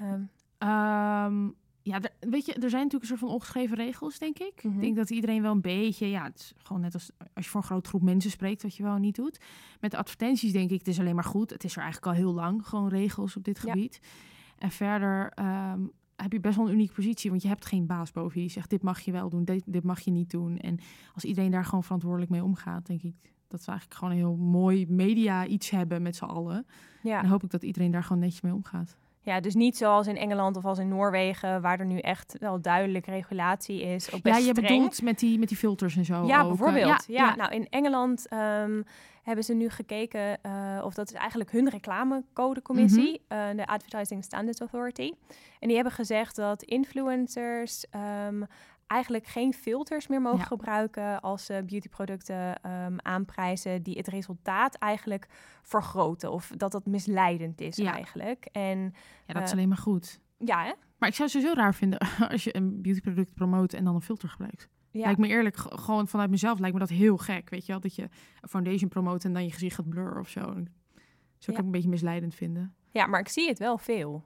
Ehm, 0.00 0.20
Ehm, 0.58 1.48
ja, 1.88 2.00
er, 2.00 2.10
weet 2.30 2.46
je, 2.46 2.52
er 2.52 2.70
zijn 2.70 2.82
natuurlijk 2.82 3.02
een 3.02 3.06
soort 3.08 3.20
van 3.20 3.28
ongeschreven 3.28 3.76
regels, 3.76 4.18
denk 4.18 4.38
ik. 4.38 4.64
Mhm. 4.64 4.74
Ik 4.74 4.80
denk 4.80 4.96
dat 4.96 5.10
iedereen 5.10 5.42
wel 5.42 5.52
een 5.52 5.60
beetje, 5.60 6.08
ja, 6.08 6.24
het 6.24 6.38
is 6.38 6.52
gewoon 6.62 6.82
net 6.82 6.94
als 6.94 7.10
als 7.34 7.44
je 7.44 7.50
voor 7.50 7.60
een 7.60 7.66
grote 7.66 7.88
groep 7.88 8.02
mensen 8.02 8.30
spreekt, 8.30 8.62
wat 8.62 8.74
je 8.76 8.82
wel 8.82 8.96
niet 8.96 9.14
doet. 9.16 9.40
Met 9.80 9.90
de 9.90 9.96
advertenties 9.96 10.52
denk 10.52 10.70
ik, 10.70 10.78
het 10.78 10.88
is 10.88 10.98
alleen 11.00 11.14
maar 11.14 11.24
goed. 11.24 11.50
Het 11.50 11.64
is 11.64 11.76
er 11.76 11.82
eigenlijk 11.82 12.12
al 12.12 12.22
heel 12.22 12.34
lang, 12.34 12.66
gewoon 12.66 12.88
regels 12.88 13.36
op 13.36 13.44
dit 13.44 13.60
Ja. 13.64 13.72
gebied. 13.72 14.00
En 14.58 14.70
verder 14.70 15.30
ehm, 15.34 15.80
heb 16.16 16.32
je 16.32 16.40
best 16.40 16.56
wel 16.56 16.66
een 16.66 16.72
unieke 16.72 16.94
positie, 16.94 17.30
want 17.30 17.42
je 17.42 17.48
hebt 17.48 17.66
geen 17.66 17.86
baas 17.86 18.12
boven 18.12 18.34
je 18.40 18.40
die 18.46 18.50
zegt, 18.54 18.70
dit 18.70 18.82
mag 18.82 19.00
je 19.00 19.12
wel 19.12 19.28
doen, 19.28 19.44
dit, 19.44 19.62
dit 19.66 19.84
mag 19.84 20.00
je 20.00 20.10
niet 20.10 20.30
doen. 20.30 20.58
En 20.58 20.78
als 21.14 21.24
iedereen 21.24 21.50
daar 21.50 21.64
gewoon 21.64 21.82
verantwoordelijk 21.84 22.30
mee 22.30 22.42
omgaat, 22.44 22.86
denk 22.86 23.02
ik 23.02 23.14
dat 23.48 23.64
we 23.64 23.70
eigenlijk 23.70 23.98
gewoon 24.00 24.14
een 24.14 24.20
heel 24.20 24.36
mooi 24.36 24.86
media 24.88 25.46
iets 25.46 25.70
hebben 25.70 26.02
met 26.02 26.16
z'n 26.16 26.24
allen. 26.24 26.66
ja. 27.02 27.16
En 27.16 27.22
dan 27.22 27.30
hoop 27.30 27.44
ik 27.44 27.50
dat 27.50 27.62
iedereen 27.62 27.90
daar 27.90 28.02
gewoon 28.04 28.22
netjes 28.22 28.40
mee 28.40 28.54
omgaat. 28.54 28.96
Ja, 29.28 29.40
dus 29.40 29.54
niet 29.54 29.76
zoals 29.76 30.06
in 30.06 30.16
Engeland 30.16 30.56
of 30.56 30.64
als 30.64 30.78
in 30.78 30.88
Noorwegen, 30.88 31.60
waar 31.60 31.80
er 31.80 31.86
nu 31.86 31.98
echt 31.98 32.36
wel 32.38 32.60
duidelijk 32.60 33.06
regulatie 33.06 33.82
is. 33.82 34.12
Ook 34.12 34.22
best 34.22 34.38
Ja, 34.38 34.44
je 34.46 34.50
streng. 34.50 34.68
bedoelt 34.68 35.02
met 35.02 35.18
die, 35.18 35.38
met 35.38 35.48
die 35.48 35.56
filters 35.56 35.96
en 35.96 36.04
zo. 36.04 36.26
Ja, 36.26 36.36
ook, 36.36 36.42
eh, 36.42 36.48
bijvoorbeeld. 36.48 37.04
ja, 37.06 37.24
ja. 37.24 37.34
nou 37.36 37.52
in 37.52 37.66
Engeland 37.70 38.28
ehm, 38.28 38.82
hebben 39.22 39.44
ze 39.44 39.54
nu 39.54 39.68
gekeken, 39.68 40.42
eh, 40.42 40.82
of 40.84 40.94
dat 40.94 41.08
is 41.10 41.14
eigenlijk 41.16 41.50
hun 41.52 41.68
reclamecodecommissie, 41.68 43.22
Mhm. 43.28 43.40
eh, 43.40 43.56
de 43.56 43.66
Advertising 43.66 44.24
Standards 44.24 44.60
Authority. 44.60 45.12
En 45.60 45.66
die 45.66 45.74
hebben 45.74 45.92
gezegd 45.94 46.36
dat 46.36 46.62
influencers 46.62 47.84
ehm, 47.90 48.42
eigenlijk 48.88 49.26
geen 49.26 49.52
filters 49.54 50.06
meer 50.06 50.20
mogen 50.22 50.38
Ja. 50.38 50.44
gebruiken 50.44 51.20
als 51.20 51.44
ze 51.44 51.62
beautyproducten 51.66 52.62
ehm, 52.62 52.96
aanprijzen 53.02 53.82
die 53.82 53.96
het 53.96 54.06
resultaat 54.08 54.74
eigenlijk 54.74 55.26
vergroten 55.62 56.32
of 56.32 56.52
dat 56.56 56.72
dat 56.72 56.86
misleidend 56.86 57.60
is 57.60 57.76
Ja. 57.76 57.92
eigenlijk. 57.92 58.44
En 58.52 58.78
Ja, 59.26 59.34
dat 59.34 59.42
is 59.42 59.48
Eh, 59.50 59.54
alleen 59.56 59.68
maar 59.68 59.76
goed. 59.78 60.20
ja, 60.38 60.64
hè? 60.64 60.72
Maar 60.98 61.08
ik 61.08 61.14
zou 61.14 61.28
het 61.28 61.38
sowieso 61.38 61.60
raar 61.60 61.74
vinden 61.74 61.98
als 62.32 62.44
je 62.44 62.56
een 62.56 62.82
beautyproduct 62.82 63.34
promoot 63.34 63.72
en 63.72 63.84
dan 63.84 63.94
een 63.94 64.02
filter 64.02 64.28
gebruikt. 64.28 64.68
Ja. 64.90 65.04
Lijkt 65.04 65.18
me 65.20 65.28
eerlijk, 65.28 65.56
gewoon 65.58 66.08
vanuit 66.08 66.30
mezelf 66.30 66.58
lijkt 66.58 66.74
me 66.74 66.80
dat 66.80 66.88
heel 66.88 67.16
gek. 67.16 67.50
Weet 67.50 67.66
je 67.66 67.72
wel, 67.72 67.80
dat 67.80 67.94
je 67.94 68.02
een 68.40 68.48
foundation 68.48 68.88
promoot 68.88 69.24
en 69.24 69.32
dan 69.32 69.44
je 69.44 69.52
gezicht 69.52 69.74
gaat 69.74 69.88
blurren 69.88 70.20
of 70.20 70.28
zo. 70.28 70.40
Zou 70.40 70.56
ik 70.56 71.46
Ja. 71.46 71.52
ook 71.58 71.64
een 71.64 71.70
beetje 71.70 71.88
misleidend 71.88 72.34
vinden. 72.34 72.74
ja, 72.90 73.06
maar 73.06 73.20
ik 73.20 73.28
zie 73.28 73.48
het 73.48 73.58
wel 73.58 73.78
veel. 73.78 74.24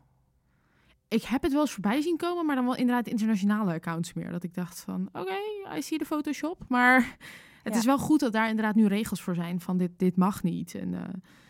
Ik 1.12 1.22
heb 1.22 1.42
het 1.42 1.52
wel 1.52 1.60
eens 1.60 1.72
voorbij 1.72 2.00
zien 2.00 2.16
komen, 2.16 2.46
maar 2.46 2.56
dan 2.56 2.64
wel 2.64 2.76
inderdaad 2.76 3.06
internationale 3.06 3.72
accounts 3.72 4.12
meer. 4.12 4.30
Dat 4.30 4.42
ik 4.44 4.54
dacht 4.54 4.80
van, 4.80 5.08
oké, 5.12 5.36
I 5.76 5.82
see 5.82 5.98
de 5.98 6.04
Photoshop. 6.04 6.64
Maar 6.68 7.16
het 7.62 7.72
Ja. 7.72 7.78
is 7.78 7.84
wel 7.84 7.98
goed 7.98 8.20
dat 8.20 8.32
daar 8.32 8.48
inderdaad 8.48 8.74
nu 8.74 8.86
regels 8.86 9.22
voor 9.22 9.34
zijn 9.34 9.60
van 9.60 9.76
dit, 9.76 9.90
dit 9.96 10.16
mag 10.16 10.42
niet. 10.42 10.74
En, 10.74 10.94
eh, 10.94 11.00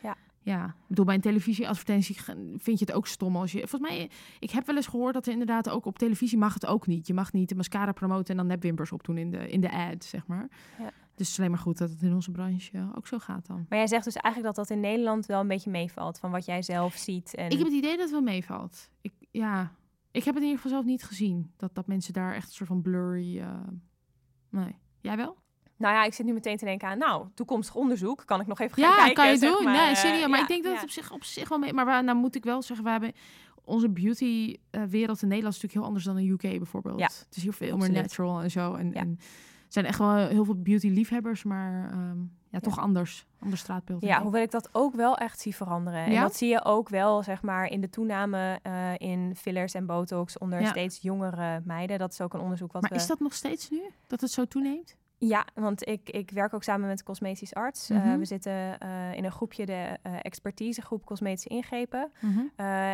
Ja. 0.03 0.17
Ja, 0.45 0.65
ik 0.67 0.73
bedoel, 0.89 1.05
bij 1.05 1.15
een 1.15 1.21
televisieadvertentie 1.21 2.17
vind 2.57 2.79
je 2.79 2.85
het 2.85 2.93
ook 2.93 3.07
stom 3.07 3.37
als 3.37 3.53
je... 3.53 3.59
Volgens 3.69 3.91
mij, 3.91 4.11
ik 4.39 4.51
heb 4.51 4.67
wel 4.67 4.77
eens 4.77 4.87
gehoord 4.87 5.15
dat 5.15 5.27
er 5.27 5.33
inderdaad 5.33 5.69
ook 5.71 5.87
op 5.87 5.99
televisie 5.99 6.39
mag 6.39 6.55
het 6.55 6.67
ook 6.67 6.87
niet. 6.87 7.07
Je 7.07 7.15
mag 7.15 7.33
niet 7.33 7.49
de 7.49 7.55
mascara 7.55 7.93
promoten 7.93 8.27
en 8.31 8.37
dan 8.37 8.47
nepwimpers 8.47 8.93
opdoen 8.93 9.19
in 9.19 9.31
de, 9.31 9.49
in 9.51 9.61
de 9.61 9.71
ad, 9.73 10.05
zeg 10.05 10.27
maar. 10.27 10.49
Ja. 10.79 10.85
Dus 11.15 11.27
het 11.27 11.29
is 11.29 11.39
alleen 11.39 11.51
maar 11.51 11.61
goed 11.61 11.79
dat 11.79 11.91
het 11.91 12.03
in 12.03 12.15
onze 12.15 12.31
branche 12.31 12.91
ook 12.95 13.07
zo 13.07 13.19
gaat 13.19 13.47
dan. 13.47 13.67
Maar 13.69 13.79
jij 13.79 13.87
zegt 13.87 14.05
dus 14.05 14.17
eigenlijk 14.17 14.55
dat 14.57 14.67
dat 14.67 14.77
in 14.77 14.83
Nederland 14.83 15.27
wel 15.27 15.41
een 15.41 15.49
beetje 15.49 15.71
meevalt 15.71 16.19
van 16.19 16.31
wat 16.31 16.45
jij 16.45 16.63
zelf 16.63 16.95
ziet. 16.95 17.35
En... 17.35 17.51
Ik 17.51 17.59
heb 17.59 17.67
het 17.67 17.77
idee 17.77 17.91
dat 17.91 18.01
het 18.01 18.11
wel 18.11 18.21
meevalt. 18.23 18.89
Ik, 19.01 19.13
ja, 19.33 19.73
ik 20.11 20.25
heb 20.25 20.35
het 20.35 20.43
in 20.43 20.49
ieder 20.49 20.57
geval 20.63 20.71
zelf 20.71 20.85
niet 20.85 21.05
gezien. 21.05 21.53
Dat, 21.57 21.75
dat 21.75 21.87
mensen 21.87 22.13
daar 22.13 22.35
echt 22.35 22.47
een 22.47 22.53
soort 22.55 22.69
van 22.69 22.83
blurry... 22.83 23.39
eh, 23.39 23.49
Nee. 24.51 24.77
Jij 25.01 25.17
wel? 25.17 25.37
Nou 25.77 25.95
ja, 25.95 26.05
ik 26.05 26.13
zit 26.15 26.27
nu 26.27 26.33
meteen 26.33 26.57
te 26.57 26.65
denken 26.65 26.89
aan, 26.89 26.99
nou, 26.99 27.27
toekomstig 27.35 27.75
onderzoek. 27.75 28.23
Kan 28.27 28.41
ik 28.41 28.47
nog 28.47 28.61
even 28.61 28.75
gaan 28.83 28.91
Ja, 28.91 28.97
kijken? 28.97 29.15
kan 29.15 29.33
je 29.33 29.39
doen. 29.39 29.65
Maar, 29.65 29.73
nee, 29.77 29.89
eh, 29.91 29.95
serieus. 29.95 30.27
Maar 30.29 30.37
ja, 30.37 30.43
ik 30.43 30.49
denk 30.49 30.63
dat 30.63 30.73
ja. 30.73 30.79
het 30.79 30.87
op 30.89 30.91
zich, 30.91 31.13
op 31.13 31.25
zich 31.25 31.49
wel 31.49 31.59
mee... 31.59 31.73
Maar 31.73 31.85
waar, 31.85 32.05
nou 32.05 32.19
moet 32.19 32.35
ik 32.35 32.45
wel 32.45 32.63
zeggen, 32.63 32.85
we 32.85 32.91
hebben... 32.93 33.13
Onze 33.65 33.89
beauty-wereld 33.91 35.23
in 35.23 35.29
Nederland 35.29 35.55
is 35.55 35.63
natuurlijk 35.63 35.73
heel 35.73 35.85
anders 35.85 36.05
dan 36.05 36.19
in 36.19 36.29
UK 36.31 36.41
bijvoorbeeld. 36.59 36.99
Ja, 36.99 37.05
het 37.07 37.37
is 37.37 37.43
hier 37.43 37.53
veel 37.53 37.73
absoluut. 37.73 37.93
meer 37.93 38.03
natural 38.03 38.43
en 38.43 38.51
zo. 38.51 38.75
En, 38.75 38.87
Ja. 38.91 38.95
en 39.01 39.17
er 39.19 39.25
zijn 39.69 39.85
echt 39.85 39.99
wel 39.99 40.15
heel 40.17 40.45
veel 40.45 40.63
beauty-liefhebbers, 40.63 41.43
maar 41.45 41.91
ehm, 41.93 42.19
ja, 42.53 42.61
toch 42.61 42.79
anders. 42.79 43.27
Ander 43.41 43.59
straatbeeld. 43.59 44.03
Ja, 44.03 44.23
hoewel 44.23 44.43
ik 44.43 44.51
dat 44.51 44.69
ook 44.73 44.95
wel 44.95 45.17
echt 45.17 45.41
zie 45.41 45.55
veranderen. 45.57 46.05
En 46.05 46.21
dat 46.21 46.37
zie 46.37 46.49
je 46.49 46.65
ook 46.65 46.89
wel, 46.89 47.23
zeg 47.23 47.43
maar, 47.43 47.67
in 47.67 47.81
de 47.81 47.91
toename 47.91 48.59
eh, 48.63 48.91
in 48.97 49.37
fillers 49.37 49.75
en 49.75 49.87
botox 49.87 50.39
onder 50.39 50.61
Ja. 50.61 50.69
steeds 50.69 50.99
jongere 51.03 51.61
meiden. 51.65 51.99
Dat 51.99 52.13
is 52.13 52.21
ook 52.21 52.35
een 52.35 52.41
onderzoek 52.41 52.73
wat 52.73 52.83
Maar 52.83 52.91
we... 52.91 52.97
is 52.97 53.07
dat 53.07 53.21
nog 53.21 53.35
steeds 53.35 53.71
nu? 53.71 53.81
Dat 54.07 54.21
het 54.21 54.31
zo 54.31 54.45
toeneemt? 54.45 54.97
Ja, 55.19 55.47
want 55.55 55.87
ik, 55.89 56.11
ik 56.11 56.31
werk 56.31 56.55
ook 56.55 56.63
samen 56.63 56.89
met 56.89 56.99
een 56.99 57.05
cosmetisch 57.05 57.55
arts. 57.55 57.91
Eh, 57.91 57.97
Mhm. 58.05 58.19
we 58.19 58.25
zitten 58.25 58.79
eh, 58.79 59.15
in 59.15 59.25
een 59.25 59.33
groepje, 59.33 59.67
de 59.67 59.99
expertisegroep 60.23 61.05
cosmetische 61.05 61.49
ingrepen. 61.49 62.13
Mhm. 62.21 62.41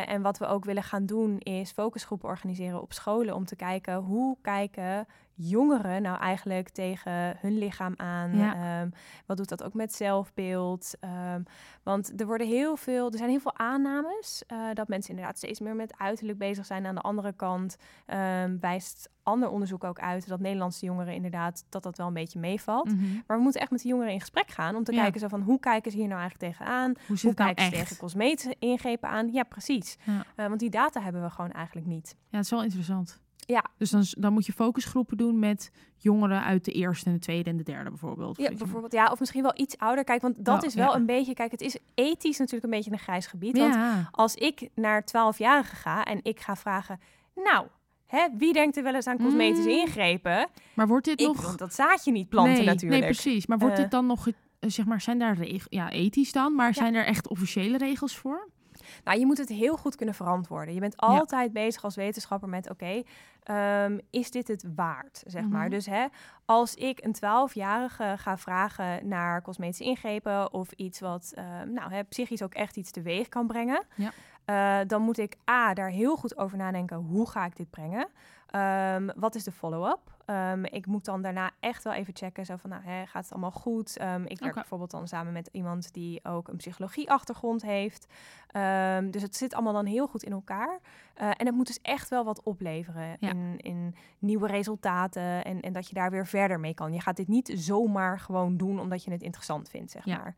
En 0.05 0.21
wat 0.21 0.37
we 0.37 0.45
ook 0.45 0.65
willen 0.65 0.83
gaan 0.83 1.05
doen 1.05 1.37
is 1.39 1.71
focusgroepen 1.71 2.29
organiseren 2.29 2.81
op 2.81 2.93
scholen 2.93 3.35
om 3.35 3.45
te 3.45 3.55
kijken 3.55 3.95
hoe 3.95 4.37
kijken 4.41 5.07
jongeren 5.41 6.01
nou 6.01 6.19
eigenlijk 6.19 6.69
tegen 6.69 7.37
hun 7.39 7.57
lichaam 7.57 7.93
aan. 7.97 8.37
Ja. 8.37 8.53
Ehm, 8.81 8.89
wat 9.25 9.37
doet 9.37 9.49
dat 9.49 9.63
ook 9.63 9.73
met 9.73 9.93
zelfbeeld? 9.93 10.93
Ehm, 10.99 11.41
want 11.83 12.19
er 12.21 12.25
worden 12.25 12.47
heel 12.47 12.75
veel, 12.75 13.11
er 13.11 13.17
zijn 13.17 13.29
heel 13.29 13.39
veel 13.39 13.57
aannames 13.57 14.43
eh, 14.47 14.57
dat 14.73 14.87
mensen 14.87 15.09
inderdaad 15.09 15.37
steeds 15.37 15.59
meer 15.59 15.75
met 15.75 15.93
uiterlijk 15.97 16.37
bezig 16.37 16.65
zijn. 16.65 16.85
Aan 16.85 16.95
de 16.95 17.01
andere 17.01 17.33
kant 17.33 17.75
ehm, 18.05 18.57
wijst 18.59 19.09
ander 19.23 19.49
onderzoek 19.49 19.83
ook 19.83 19.99
uit 19.99 20.27
dat 20.27 20.39
Nederlandse 20.39 20.85
jongeren 20.85 21.13
inderdaad 21.13 21.65
dat 21.69 21.83
dat 21.83 21.97
wel 21.97 22.07
een 22.07 22.13
beetje 22.13 22.39
meevalt. 22.39 22.85
Mhm. 22.91 23.13
Maar 23.27 23.37
we 23.37 23.43
moeten 23.43 23.61
echt 23.61 23.71
met 23.71 23.81
de 23.81 23.87
jongeren 23.87 24.13
in 24.13 24.19
gesprek 24.19 24.49
gaan 24.51 24.75
om 24.75 24.83
te 24.83 24.93
Ja. 24.93 25.01
kijken 25.01 25.19
zo 25.19 25.27
van 25.27 25.41
hoe 25.41 25.59
kijken 25.59 25.91
ze 25.91 25.97
hier 25.97 26.07
nou 26.07 26.19
eigenlijk 26.19 26.51
tegenaan? 26.53 26.93
Hoe 27.07 27.17
Hoe 27.21 27.33
nou 27.35 27.35
kijken 27.35 27.63
ze 27.65 27.71
tegen 27.71 27.97
cosmetische 27.97 28.55
ingrepen 28.59 29.09
aan? 29.09 29.31
Ja, 29.31 29.43
precies. 29.43 29.97
Ja. 30.03 30.25
Eh, 30.35 30.47
want 30.47 30.59
die 30.59 30.69
data 30.69 31.01
hebben 31.01 31.21
we 31.23 31.29
gewoon 31.29 31.51
eigenlijk 31.51 31.87
niet. 31.87 32.15
Ja, 32.29 32.35
het 32.37 32.45
is 32.45 32.51
wel 32.51 32.63
interessant. 32.63 33.19
Ja. 33.53 33.63
Dus 33.77 33.89
dan, 33.89 34.03
dan 34.09 34.33
moet 34.33 34.45
je 34.45 34.53
focusgroepen 34.53 35.17
doen 35.17 35.39
met 35.39 35.71
jongeren 35.97 36.43
uit 36.43 36.65
de 36.65 36.71
eerste 36.71 37.05
en 37.05 37.13
de 37.13 37.19
tweede 37.19 37.49
en 37.49 37.57
de 37.57 37.63
derde 37.63 37.89
bijvoorbeeld. 37.89 38.37
Ja, 38.37 38.51
bijvoorbeeld. 38.53 38.91
Ja, 38.93 39.11
of 39.11 39.19
misschien 39.19 39.41
wel 39.41 39.53
iets 39.55 39.77
ouder. 39.77 40.03
Kijk, 40.03 40.21
want 40.21 40.45
dat 40.45 40.61
Oh, 40.61 40.67
is 40.67 40.73
wel 40.75 40.89
ja. 40.89 40.95
een 40.95 41.05
beetje... 41.05 41.33
Kijk, 41.33 41.51
het 41.51 41.61
is 41.61 41.77
ethisch 41.95 42.37
natuurlijk 42.37 42.63
een 42.63 42.69
beetje 42.69 42.91
een 42.91 42.99
grijs 42.99 43.27
gebied. 43.27 43.57
Want 43.57 43.75
als 44.11 44.35
ik 44.35 44.69
naar 44.75 45.01
12-jarigen 45.01 45.75
ga 45.77 46.03
en 46.03 46.19
ik 46.23 46.39
ga 46.39 46.55
vragen... 46.55 46.99
Nou, 47.35 47.67
hè, 48.05 48.27
wie 48.37 48.53
denkt 48.53 48.77
er 48.77 48.83
wel 48.83 48.95
eens 48.95 49.07
aan 49.07 49.17
cosmetische 49.17 49.69
Mm. 49.69 49.75
ingrepen? 49.77 50.47
Maar 50.73 50.87
wordt 50.87 51.05
dit 51.05 51.19
Ik 51.21 51.27
nog... 51.27 51.55
dat 51.55 51.73
zaadje 51.73 52.11
niet 52.11 52.29
planten 52.29 52.53
nee, 52.53 52.65
natuurlijk. 52.65 53.01
Nee, 53.01 53.11
precies. 53.11 53.45
Maar 53.47 53.57
wordt 53.57 53.75
Eh. 53.75 53.81
dit 53.81 53.91
dan 53.91 54.05
nog... 54.05 54.27
eh, 54.27 54.33
Zeg 54.59 54.85
maar, 54.85 55.01
zijn 55.01 55.19
daar 55.19 55.35
regels... 55.37 55.67
Ja, 55.69 55.89
ethisch 55.91 56.31
dan, 56.31 56.55
maar 56.55 56.73
zijn 56.73 56.95
er 56.95 57.05
echt 57.05 57.27
officiële 57.27 57.77
regels 57.77 58.17
voor? 58.17 58.49
Nou, 59.03 59.19
je 59.19 59.25
moet 59.25 59.37
het 59.37 59.49
heel 59.49 59.77
goed 59.77 59.95
kunnen 59.95 60.15
verantwoorden. 60.15 60.73
Je 60.73 60.79
bent 60.79 60.97
altijd 60.97 61.53
bezig 61.53 61.83
als 61.83 61.95
wetenschapper 61.95 62.49
met: 62.49 62.69
oké, 62.69 63.03
ehm, 63.43 63.97
is 64.09 64.31
dit 64.31 64.47
het 64.47 64.65
waard? 64.75 65.23
Zeg 65.25 65.47
maar. 65.47 65.61
Mhm. 65.61 65.69
Dus 65.69 65.85
hè, 65.85 66.05
als 66.45 66.75
ik 66.75 67.03
een 67.03 67.15
12-jarige 67.15 68.13
ga 68.17 68.37
vragen 68.37 69.07
naar 69.07 69.41
cosmetische 69.41 69.83
ingrepen 69.83 70.53
of 70.53 70.71
iets 70.71 70.99
wat 70.99 71.31
ehm, 71.35 71.73
nou, 71.73 71.93
hè, 71.93 72.03
psychisch 72.03 72.43
ook 72.43 72.53
echt 72.53 72.75
iets 72.77 72.91
teweeg 72.91 73.27
kan 73.29 73.47
brengen, 73.47 73.83
Ja. 73.95 74.11
eh, 74.45 74.87
dan 74.87 75.01
moet 75.01 75.17
ik 75.17 75.35
A, 75.49 75.73
daar 75.73 75.89
heel 75.89 76.15
goed 76.15 76.37
over 76.37 76.57
nadenken: 76.57 76.97
hoe 76.97 77.29
ga 77.29 77.45
ik 77.45 77.55
dit 77.55 77.69
brengen? 77.69 78.07
Ehm, 78.51 79.09
wat 79.15 79.35
is 79.35 79.43
de 79.43 79.51
follow-up? 79.51 80.17
Ehm, 80.25 80.63
ik 80.63 80.85
moet 80.85 81.05
dan 81.05 81.21
daarna 81.21 81.51
echt 81.59 81.83
wel 81.83 81.93
even 81.93 82.15
checken. 82.15 82.45
Zo 82.45 82.55
van, 82.55 82.69
nou, 82.69 82.83
hè, 82.83 83.05
gaat 83.05 83.23
het 83.23 83.31
allemaal 83.31 83.51
goed? 83.51 83.97
Ehm, 83.97 84.23
ik 84.25 84.39
werk 84.39 84.53
bijvoorbeeld 84.53 84.91
dan 84.91 85.07
samen 85.07 85.33
met 85.33 85.49
iemand 85.51 85.93
die 85.93 86.25
ook 86.25 86.47
een 86.47 86.55
psychologie-achtergrond 86.57 87.61
heeft. 87.61 88.07
Ehm, 88.47 89.09
dus 89.11 89.21
het 89.21 89.35
zit 89.35 89.53
allemaal 89.53 89.73
dan 89.73 89.85
heel 89.85 90.07
goed 90.07 90.23
in 90.23 90.31
elkaar. 90.31 90.79
Eh, 91.13 91.27
en 91.27 91.45
het 91.45 91.55
moet 91.55 91.67
dus 91.67 91.81
echt 91.81 92.09
wel 92.09 92.23
wat 92.23 92.43
opleveren 92.43 93.17
Ja. 93.19 93.29
in, 93.29 93.55
in 93.57 93.95
nieuwe 94.19 94.47
resultaten. 94.47 95.43
En, 95.45 95.61
en 95.61 95.73
dat 95.73 95.87
je 95.87 95.93
daar 95.93 96.11
weer 96.11 96.27
verder 96.27 96.59
mee 96.59 96.73
kan. 96.73 96.93
Je 96.93 97.01
gaat 97.01 97.17
dit 97.17 97.27
niet 97.27 97.51
zomaar 97.55 98.19
gewoon 98.19 98.57
doen 98.57 98.79
omdat 98.79 99.03
je 99.03 99.11
het 99.11 99.21
interessant 99.21 99.69
vindt, 99.69 99.91
zeg 99.91 100.05
Ja. 100.05 100.17
maar. 100.17 100.35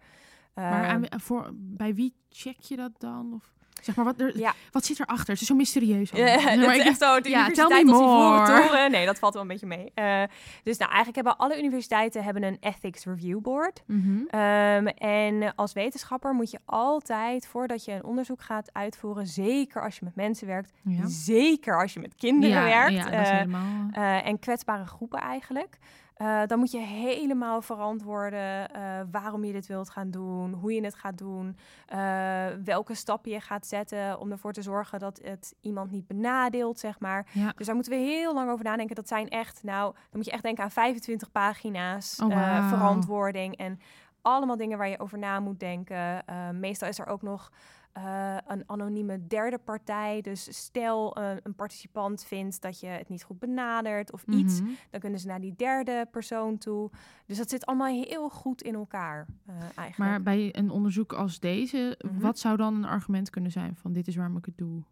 Maar 0.54 0.88
aan- 0.88 1.06
voor, 1.22 1.50
bij 1.54 1.96
wie 1.96 2.14
check 2.30 2.60
je 2.60 2.76
dat 2.76 2.92
dan? 2.98 3.34
Of, 3.34 3.54
zeg 3.82 3.96
maar, 3.96 4.06
wat, 4.06 4.20
er, 4.22 4.38
Ja. 4.38 4.54
wat 4.72 4.86
zit 4.86 5.00
erachter? 5.00 5.34
Het 5.34 5.42
is 5.42 5.48
zo 5.48 5.56
mysterieus. 5.56 6.10
Ja, 6.16 6.56
Maar 6.56 6.76
is 6.76 6.86
echt 6.86 7.02
zo, 7.02 7.20
de 7.22 7.30
ja, 7.30 7.38
universiteit 7.40 7.70
tell 7.70 7.84
me 7.84 7.92
als 7.92 8.00
more. 8.02 8.46
Toren. 8.68 8.92
Nee, 8.92 9.06
dat 9.06 9.20
valt 9.20 9.34
wel 9.34 9.42
een 9.42 9.48
beetje 9.48 9.66
mee. 9.66 9.92
Eh, 9.94 10.24
dus 10.64 10.78
nou, 10.78 10.92
eigenlijk 10.92 11.16
hebben 11.16 11.38
alle 11.38 11.58
universiteiten 11.58 12.24
hebben 12.24 12.44
een 12.44 12.58
Ethics 12.60 13.06
Review 13.06 13.40
Board. 13.42 13.84
Mhm. 13.86 14.22
Ehm, 14.28 14.86
en 14.88 15.56
als 15.56 15.74
wetenschapper 15.74 16.34
moet 16.34 16.52
je 16.52 16.60
altijd, 16.66 17.48
voordat 17.48 17.86
je 17.86 17.92
een 17.92 18.04
onderzoek 18.04 18.42
gaat 18.42 18.70
uitvoeren, 18.74 19.28
zeker 19.28 19.84
als 19.84 19.96
je 19.98 20.06
met 20.06 20.16
mensen 20.16 20.48
werkt, 20.48 20.72
Ja. 20.84 21.08
zeker 21.08 21.82
als 21.82 21.94
je 21.94 22.00
met 22.00 22.16
kinderen 22.16 22.64
werkt, 22.64 23.04
dat 23.04 23.12
eh, 23.14 23.42
eh, 23.42 24.28
en 24.28 24.40
kwetsbare 24.40 24.86
groepen 24.86 25.20
eigenlijk. 25.20 25.78
Eh, 26.22 26.42
dan 26.48 26.60
moet 26.60 26.72
je 26.72 26.80
helemaal 26.80 27.62
verantwoorden 27.62 28.74
eh, 28.74 28.82
waarom 29.12 29.44
je 29.44 29.52
dit 29.52 29.68
wilt 29.68 29.90
gaan 29.90 30.12
doen, 30.12 30.54
hoe 30.54 30.74
je 30.74 30.84
het 30.84 30.96
gaat 30.96 31.18
doen, 31.18 31.58
eh, 31.86 32.46
welke 32.64 32.96
stappen 32.96 33.32
je 33.32 33.40
gaat 33.40 33.68
zetten 33.68 34.20
om 34.20 34.32
ervoor 34.32 34.54
te 34.54 34.62
zorgen 34.62 35.00
dat 35.00 35.20
het 35.24 35.56
iemand 35.62 35.92
niet 35.92 36.08
benadeelt, 36.08 36.80
zeg 36.80 37.00
maar. 37.00 37.28
ja. 37.32 37.54
Dus 37.56 37.66
daar 37.66 37.76
moeten 37.76 37.94
we 37.94 38.00
heel 38.00 38.34
lang 38.34 38.50
over 38.50 38.66
nadenken. 38.66 38.96
Dat 38.96 39.08
zijn 39.08 39.30
echt, 39.30 39.64
nou, 39.64 39.94
dan 39.94 40.04
moet 40.12 40.26
je 40.26 40.32
echt 40.32 40.44
denken 40.44 40.64
aan 40.64 40.72
25 40.72 41.32
pagina's 41.32 42.20
Oh, 42.24 42.70
verantwoording 42.70 43.58
en 43.58 43.80
allemaal 44.22 44.58
dingen 44.58 44.78
waar 44.78 44.90
je 44.90 45.00
over 45.00 45.18
na 45.18 45.40
moet 45.40 45.60
denken. 45.60 46.24
Meestal 46.52 46.88
is 46.88 47.00
er 47.00 47.08
ook 47.08 47.22
nog 47.22 47.52
eh, 47.94 48.38
een 48.48 48.64
anonieme 48.66 49.28
derde 49.28 49.58
partij. 49.58 50.22
Dus 50.22 50.58
stel 50.58 51.16
eh, 51.16 51.32
een 51.44 51.56
participant 51.56 52.24
vindt 52.24 52.62
dat 52.62 52.80
je 52.80 52.88
het 52.88 53.10
niet 53.10 53.24
goed 53.24 53.40
benadert 53.40 54.12
of 54.12 54.24
iets, 54.28 54.62
Mhm. 54.62 54.70
dan 54.90 55.00
kunnen 55.00 55.20
ze 55.20 55.28
naar 55.28 55.42
die 55.42 55.54
derde 55.56 56.08
persoon 56.12 56.58
toe. 56.58 56.90
Dus 57.26 57.38
dat 57.38 57.50
zit 57.50 57.66
allemaal 57.66 57.88
heel 58.04 58.30
goed 58.30 58.62
in 58.62 58.74
elkaar 58.76 59.28
eh, 59.46 59.54
eigenlijk. 59.62 59.98
Maar 59.98 60.22
bij 60.22 60.50
een 60.58 60.70
onderzoek 60.70 61.14
als 61.14 61.40
deze, 61.40 62.00
Mhm. 62.06 62.20
wat 62.20 62.40
zou 62.40 62.58
dan 62.58 62.76
een 62.76 62.86
argument 62.86 63.30
kunnen 63.30 63.52
zijn 63.52 63.76
van 63.76 63.94
dit 63.94 64.08
is 64.08 64.16
waarom 64.16 64.38
ik 64.38 64.46
het 64.46 64.58
doe? 64.58 64.84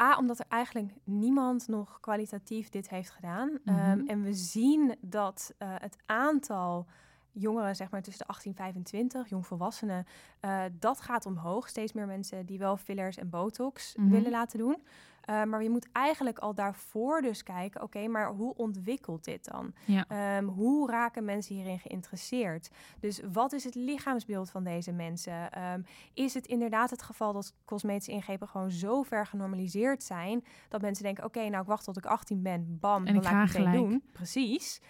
A, 0.00 0.16
omdat 0.18 0.38
er 0.38 0.46
eigenlijk 0.48 0.92
niemand 1.04 1.68
nog 1.68 2.00
kwalitatief 2.00 2.68
dit 2.68 2.88
heeft 2.88 3.10
gedaan. 3.10 3.58
Mhm. 3.64 3.78
Ehm, 3.78 4.06
en 4.06 4.22
we 4.22 4.32
zien 4.34 4.94
dat 5.00 5.54
het 5.58 5.96
aantal 6.06 6.86
jongeren, 7.32 7.76
zeg 7.76 7.90
maar 7.90 8.02
tussen 8.02 8.26
de 8.26 8.32
18 8.32 8.50
en 8.50 8.56
25, 8.56 9.28
jongvolwassenen, 9.28 10.06
eh, 10.40 10.62
dat 10.78 11.00
gaat 11.00 11.26
omhoog. 11.26 11.68
Steeds 11.68 11.92
meer 11.92 12.06
mensen 12.06 12.46
die 12.46 12.58
wel 12.58 12.76
fillers 12.76 13.16
en 13.16 13.30
botox 13.30 13.94
Mhm. 13.96 14.08
willen 14.10 14.30
laten 14.30 14.58
doen. 14.58 14.82
Eh, 15.20 15.42
maar 15.42 15.62
je 15.62 15.70
moet 15.70 15.88
eigenlijk 15.92 16.38
al 16.38 16.54
daarvoor 16.54 17.20
dus 17.22 17.42
kijken, 17.42 17.82
oké, 17.82 18.06
maar 18.06 18.28
hoe 18.32 18.54
ontwikkelt 18.54 19.24
dit 19.24 19.44
dan? 19.44 19.72
Ja. 19.84 20.04
Ehm, 20.08 20.44
hoe 20.44 20.90
raken 20.90 21.24
mensen 21.24 21.54
hierin 21.54 21.78
geïnteresseerd? 21.78 22.70
Dus 23.00 23.20
wat 23.32 23.52
is 23.52 23.64
het 23.64 23.74
lichaamsbeeld 23.74 24.50
van 24.50 24.64
deze 24.64 24.92
mensen? 24.92 25.52
Ehm, 25.52 25.82
is 26.14 26.34
het 26.34 26.46
inderdaad 26.46 26.90
het 26.90 27.02
geval 27.02 27.32
dat 27.32 27.54
cosmetische 27.64 28.10
ingrepen 28.12 28.48
gewoon 28.48 28.70
zo 28.70 29.02
ver 29.02 29.26
genormaliseerd 29.26 30.02
zijn 30.02 30.44
dat 30.68 30.80
mensen 30.80 31.04
denken: 31.04 31.24
oké, 31.24 31.48
nou 31.48 31.62
ik 31.62 31.68
wacht 31.68 31.84
tot 31.84 31.96
ik 31.96 32.06
18 32.06 32.42
ben, 32.42 32.78
bam, 32.80 33.06
En 33.06 33.14
dan 33.14 33.22
ik 33.22 33.30
laat 33.30 33.32
ik 33.48 33.52
het 33.54 33.58
meteen 33.58 33.72
gelijk. 33.72 33.90
doen. 33.90 34.02
Precies. 34.12 34.80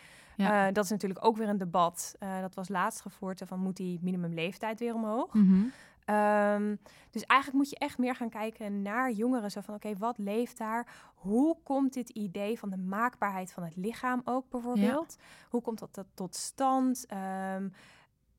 Ja. 0.41 0.67
Eh, 0.67 0.75
dat 0.75 0.85
is 0.85 0.91
natuurlijk 0.91 1.25
ook 1.25 1.37
weer 1.37 1.49
een 1.49 1.59
debat. 1.59 2.15
Eh, 2.19 2.41
dat 2.41 2.55
was 2.55 2.69
laatst 2.69 3.01
gevoerd 3.01 3.43
van 3.47 3.61
moet 3.61 3.77
die 3.77 3.99
minimumleeftijd 4.03 4.79
weer 4.79 4.95
omhoog? 4.95 5.35
Mhm. 5.35 5.65
Ehm, 6.05 6.77
dus 7.11 7.25
eigenlijk 7.25 7.63
moet 7.63 7.71
je 7.71 7.79
echt 7.79 7.99
meer 7.99 8.15
gaan 8.15 8.29
kijken 8.29 8.83
naar 8.83 9.13
jongeren. 9.13 9.51
Zo 9.51 9.61
van, 9.61 9.75
oké, 9.75 9.97
wat 9.97 10.19
leeft 10.19 10.59
daar? 10.59 10.87
Hoe 11.15 11.57
komt 11.63 11.93
dit 11.93 12.09
idee 12.09 12.59
van 12.59 12.71
de 12.71 12.77
maakbaarheid 12.77 13.53
van 13.53 13.63
het 13.63 13.77
lichaam 13.77 14.21
ook 14.25 14.51
bijvoorbeeld? 14.51 15.17
Hoe 15.51 15.61
komt 15.63 15.79
dat, 15.79 15.95
dat 15.95 16.07
tot 16.15 16.35
stand? 16.37 17.07
Ehm, 17.07 17.69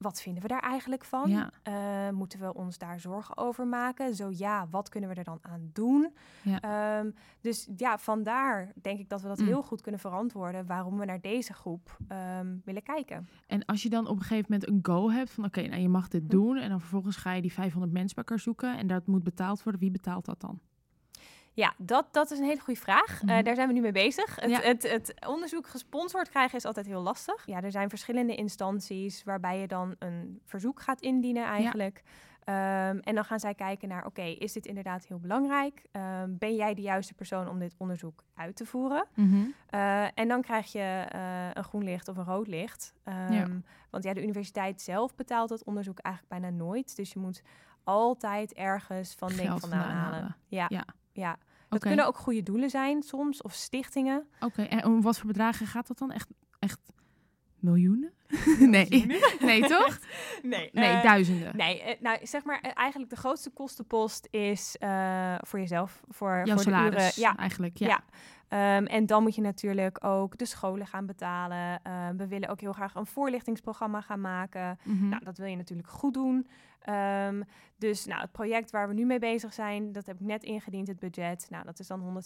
wat 0.02 0.22
vinden 0.22 0.42
we 0.42 0.48
daar 0.48 0.60
eigenlijk 0.62 1.04
van? 1.04 1.30
Ja. 1.30 1.50
Eh, 1.64 2.10
moeten 2.10 2.40
we 2.40 2.54
ons 2.54 2.78
daar 2.78 3.00
zorgen 3.00 3.38
over 3.38 3.68
maken? 3.68 4.16
Zo 4.16 4.30
ja, 4.32 4.68
wat 4.70 4.90
kunnen 4.90 5.10
we 5.10 5.16
er 5.16 5.24
dan 5.24 5.40
aan 5.42 5.70
doen? 5.74 6.14
Ja. 6.42 6.60
Ehm, 6.62 7.12
dus 7.42 7.68
ja, 7.76 7.98
vandaar 7.98 8.72
denk 8.82 9.00
ik 9.00 9.10
dat 9.10 9.22
we 9.22 9.28
dat 9.28 9.40
Mm. 9.40 9.46
heel 9.46 9.62
goed 9.64 9.82
kunnen 9.82 10.00
verantwoorden... 10.02 10.66
waarom 10.66 10.98
we 10.98 11.06
naar 11.06 11.22
deze 11.22 11.54
groep 11.54 11.98
ehm, 12.08 12.56
willen 12.66 12.84
kijken. 12.84 13.28
En 13.48 13.66
als 13.66 13.84
je 13.84 13.90
dan 13.90 14.08
op 14.08 14.16
een 14.16 14.22
gegeven 14.22 14.46
moment 14.52 14.70
een 14.70 14.80
go 14.94 15.10
hebt 15.12 15.32
van 15.32 15.46
oké, 15.46 15.62
nou 15.62 15.82
je 15.82 15.90
mag 15.90 16.08
dit 16.08 16.22
Hm. 16.24 16.28
doen 16.30 16.58
en 16.58 16.70
dan 16.70 16.80
vervolgens 16.80 17.16
ga 17.18 17.32
je 17.32 17.42
die 17.42 17.54
500 17.54 17.92
mensen 17.94 18.16
bij 18.16 18.24
elkaar 18.24 18.40
zoeken 18.44 18.78
en 18.78 18.88
dat 18.88 19.08
moet 19.08 19.24
betaald 19.24 19.64
worden, 19.64 19.82
wie 19.82 19.92
betaalt 19.92 20.26
dat 20.26 20.40
dan? 20.42 20.60
Ja, 21.54 21.74
dat, 21.78 22.08
dat 22.12 22.32
is 22.32 22.40
een 22.40 22.46
hele 22.46 22.60
goede 22.62 22.80
vraag. 22.80 23.22
Eh, 23.22 23.28
Mhm. 23.28 23.44
daar 23.44 23.56
zijn 23.56 23.68
we 23.68 23.74
nu 23.74 23.82
mee 23.82 23.92
bezig. 23.92 24.36
Het, 24.36 24.50
Ja. 24.50 24.60
het, 24.62 24.92
het 24.92 25.14
onderzoek 25.28 25.68
gesponsord 25.68 26.30
krijgen 26.30 26.58
is 26.58 26.66
altijd 26.66 26.86
heel 26.86 27.02
lastig. 27.02 27.46
Ja, 27.46 27.62
er 27.62 27.72
zijn 27.72 27.90
verschillende 27.90 28.36
instanties 28.36 29.24
waarbij 29.24 29.60
je 29.60 29.68
dan 29.68 29.96
een 30.00 30.40
verzoek 30.46 30.82
gaat 30.82 31.02
indienen 31.02 31.46
eigenlijk. 31.46 32.04
Ehm, 32.44 32.98
en 33.02 33.16
dan 33.16 33.26
gaan 33.26 33.40
zij 33.40 33.54
kijken 33.56 33.88
naar, 33.88 34.06
oké, 34.06 34.22
is 34.22 34.54
dit 34.54 34.66
inderdaad 34.66 35.06
heel 35.06 35.20
belangrijk? 35.20 35.84
Ehm, 35.92 36.30
ben 36.38 36.56
jij 36.56 36.74
de 36.74 36.82
juiste 36.82 37.14
persoon 37.14 37.50
om 37.50 37.60
dit 37.60 37.76
onderzoek 37.78 38.24
uit 38.36 38.56
te 38.56 38.66
voeren? 38.66 39.06
Eh, 39.70 40.06
en 40.14 40.28
dan 40.28 40.42
krijg 40.42 40.72
je 40.72 41.06
eh, 41.10 41.48
een 41.54 41.64
groen 41.64 41.84
licht 41.84 42.08
of 42.08 42.18
een 42.18 42.24
rood 42.26 42.48
licht. 42.48 42.94
Ehm, 43.04 43.34
Ja. 43.34 43.48
Want 43.90 44.04
ja, 44.04 44.14
de 44.14 44.24
universiteit 44.24 44.82
zelf 44.82 45.16
betaalt 45.16 45.50
het 45.50 45.64
onderzoek 45.64 46.00
eigenlijk 46.00 46.42
bijna 46.42 46.58
nooit. 46.58 46.96
Dus 46.96 47.14
je 47.14 47.20
moet 47.20 47.42
altijd 47.84 48.54
ergens 48.54 49.16
van 49.16 49.30
Geld 49.32 49.60
vandaan 49.60 49.90
halen. 49.90 50.36
Ja, 50.48 50.66
Ja. 50.70 50.84
Ja. 51.14 51.38
Dat 51.70 51.80
kunnen 51.80 52.06
ook 52.06 52.18
goede 52.18 52.44
doelen 52.44 52.70
zijn 52.70 53.04
soms, 53.04 53.42
of 53.42 53.54
stichtingen. 53.54 54.28
Oké, 54.40 54.62
en 54.62 54.86
om 54.86 55.02
wat 55.02 55.18
voor 55.18 55.28
bedragen 55.28 55.68
gaat 55.68 55.88
dat 55.88 55.98
dan? 55.98 56.12
Echt, 56.12 56.28
echt 56.60 56.80
Miljoenen? 57.62 58.12
nee. 58.60 58.88
nee, 59.40 59.62
toch? 59.62 60.00
Nee, 60.42 60.70
Nee, 60.74 60.90
eh, 60.90 61.04
duizenden. 61.04 61.58
Nee, 61.58 61.82
eh, 61.82 62.02
nou 62.02 62.18
zeg 62.24 62.44
maar 62.44 62.60
eh, 62.60 62.72
eigenlijk 62.74 63.12
de 63.12 63.18
grootste 63.18 63.50
kostenpost 63.50 64.28
is 64.32 64.76
eh, 64.78 65.36
voor 65.40 65.60
jezelf, 65.60 66.02
voor, 66.08 66.42
Jouw 66.46 66.56
voor 66.56 66.66
de 66.66 66.72
uren. 66.72 66.92
salaris 66.92 67.16
Ja, 67.16 67.38
eigenlijk. 67.38 67.78
Ja. 67.78 67.88
ja. 67.88 68.04
Ehm, 68.48 68.86
en 68.86 69.06
dan 69.06 69.24
moet 69.24 69.36
je 69.36 69.42
natuurlijk 69.42 70.06
ook 70.06 70.38
de 70.38 70.46
scholen 70.46 70.88
gaan 70.88 71.06
betalen. 71.06 71.80
Ehm, 71.84 72.16
we 72.16 72.28
willen 72.28 72.50
ook 72.50 72.60
heel 72.60 72.74
graag 72.74 72.96
een 72.96 73.06
voorlichtingsprogramma 73.06 74.02
gaan 74.02 74.22
maken. 74.22 74.80
Mhm. 74.84 75.10
Nou, 75.10 75.24
dat 75.24 75.38
wil 75.38 75.48
je 75.48 75.56
natuurlijk 75.56 75.90
goed 75.90 76.14
doen. 76.14 76.48
Ehm, 76.82 77.42
dus 77.78 78.06
nou, 78.06 78.22
het 78.22 78.32
project 78.32 78.72
waar 78.72 78.88
we 78.88 78.94
nu 78.94 79.06
mee 79.06 79.20
bezig 79.20 79.54
zijn, 79.54 79.92
dat 79.92 80.06
heb 80.06 80.16
ik 80.20 80.26
net 80.26 80.44
ingediend, 80.44 80.88
het 80.88 81.00
budget. 81.00 81.48
Nou, 81.50 81.66
dat 81.66 81.80
is 81.80 81.88
dan 81.88 82.24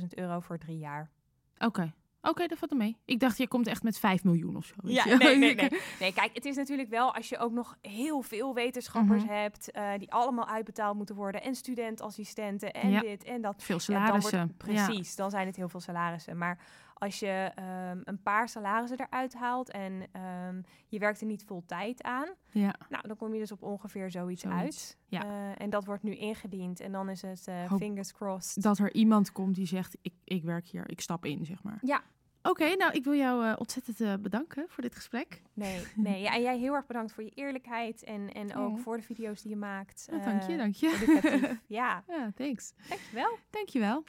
150.000 0.00 0.06
euro 0.14 0.40
voor 0.40 0.58
drie 0.58 0.78
jaar. 0.78 1.10
Oké. 1.58 1.92
Oké, 2.22 2.46
dat 2.46 2.58
valt 2.58 2.70
er 2.70 2.76
mee. 2.76 2.96
Ik 3.04 3.20
dacht, 3.20 3.38
je 3.38 3.48
komt 3.48 3.66
echt 3.66 3.82
met 3.82 3.98
5 3.98 4.24
miljoen 4.24 4.56
of 4.56 4.64
zo. 4.64 4.74
Ja, 4.82 5.04
nee, 5.04 5.36
nee, 5.36 5.54
nee. 5.60 5.70
Nee, 6.00 6.12
kijk, 6.12 6.30
het 6.34 6.44
is 6.44 6.56
natuurlijk 6.56 6.88
wel 6.88 7.14
als 7.14 7.28
je 7.28 7.38
ook 7.38 7.52
nog 7.52 7.76
heel 7.80 8.22
veel 8.22 8.54
wetenschappers 8.54 9.22
Mhm. 9.24 9.32
hebt, 9.32 9.70
eh, 9.70 9.90
die 9.98 10.12
allemaal 10.12 10.48
uitbetaald 10.48 10.96
moeten 10.96 11.14
worden. 11.14 11.42
En 11.42 11.54
studentassistenten 11.54 12.72
en 12.72 12.90
Ja. 12.90 13.00
dit 13.00 13.24
en 13.24 13.40
dat. 13.42 13.62
Veel 13.62 13.78
Ja, 13.86 13.86
dan 13.86 14.10
wordt- 14.10 14.26
salarissen. 14.26 14.72
Ja. 14.74 14.84
precies, 14.86 15.16
dan 15.16 15.30
zijn 15.30 15.46
het 15.46 15.56
heel 15.56 15.68
veel 15.68 15.80
salarissen. 15.80 16.38
Maar 16.38 16.58
als 16.98 17.18
je 17.18 17.50
ehm, 17.54 18.00
een 18.04 18.22
paar 18.22 18.48
salarissen 18.48 19.00
eruit 19.00 19.34
haalt 19.34 19.70
en 19.70 20.02
ehm, 20.12 20.60
je 20.88 20.98
werkt 20.98 21.20
er 21.20 21.26
niet 21.26 21.44
vol 21.44 21.62
tijd 21.66 22.02
aan, 22.02 22.28
Ja. 22.50 22.74
nou, 22.88 23.06
dan 23.08 23.16
kom 23.16 23.32
je 23.34 23.38
dus 23.40 23.52
op 23.52 23.62
ongeveer 23.62 24.10
zoiets, 24.10 24.42
Zoiets, 24.42 24.60
uit. 24.60 24.98
ja. 25.06 25.24
Eh, 25.24 25.62
en 25.62 25.70
dat 25.70 25.84
wordt 25.84 26.02
nu 26.02 26.14
ingediend 26.16 26.80
en 26.80 26.92
dan 26.92 27.08
is 27.08 27.22
het 27.22 27.46
eh, 27.48 27.72
fingers 27.72 28.12
crossed. 28.12 28.62
Dat 28.62 28.78
er 28.78 28.94
iemand 28.94 29.32
komt 29.32 29.54
die 29.54 29.66
zegt, 29.66 29.96
ik, 30.02 30.14
ik 30.24 30.44
werk 30.44 30.66
hier, 30.68 30.90
ik 30.90 31.00
stap 31.00 31.24
in, 31.24 31.44
zeg 31.44 31.62
maar. 31.62 31.78
Ja. 31.80 32.02
Oké, 32.42 32.74
nou, 32.76 32.92
ik 32.92 33.04
wil 33.04 33.14
jou 33.14 33.46
eh, 33.46 33.52
ontzettend 33.58 34.22
bedanken 34.22 34.64
voor 34.68 34.82
dit 34.82 34.94
gesprek. 34.94 35.42
Nee, 35.52 35.84
nee. 35.94 36.20
Ja, 36.22 36.34
en 36.34 36.42
jij 36.42 36.58
heel 36.58 36.74
erg 36.74 36.86
bedankt 36.86 37.12
voor 37.12 37.24
je 37.24 37.30
eerlijkheid 37.30 38.04
en, 38.04 38.32
en 38.32 38.54
ook 38.56 38.76
Oh. 38.76 38.78
voor 38.82 38.96
de 38.96 39.02
video's 39.02 39.42
die 39.42 39.50
je 39.50 39.56
maakt. 39.56 40.08
Ja, 40.10 40.18
dank 40.18 40.42
je, 40.42 40.56
dank 40.56 40.74
je. 40.74 41.56
ja, 41.66 42.02
ja, 42.08 42.30
thanks. 42.34 42.72
dankjewel. 42.88 43.38
Dankjewel. 43.50 44.04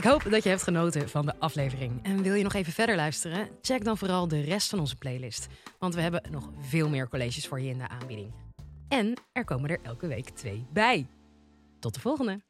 Ik 0.00 0.06
hoop 0.06 0.30
dat 0.30 0.42
je 0.42 0.48
hebt 0.48 0.62
genoten 0.62 1.08
van 1.08 1.26
de 1.26 1.34
aflevering. 1.38 2.02
En 2.02 2.22
wil 2.22 2.34
je 2.34 2.42
nog 2.42 2.54
even 2.54 2.72
verder 2.72 2.96
luisteren? 2.96 3.48
Check 3.62 3.84
dan 3.84 3.98
vooral 3.98 4.28
de 4.28 4.40
rest 4.40 4.68
van 4.68 4.78
onze 4.78 4.96
playlist. 4.96 5.46
Want 5.78 5.94
we 5.94 6.00
hebben 6.00 6.22
nog 6.30 6.50
veel 6.60 6.88
meer 6.88 7.08
colleges 7.08 7.46
voor 7.46 7.60
je 7.60 7.68
in 7.68 7.78
de 7.78 7.88
aanbieding. 7.88 8.32
En 8.88 9.14
er 9.32 9.44
komen 9.44 9.70
er 9.70 9.78
elke 9.82 10.06
week 10.06 10.28
twee 10.28 10.66
bij. 10.72 11.06
Tot 11.78 11.94
de 11.94 12.00
volgende! 12.00 12.49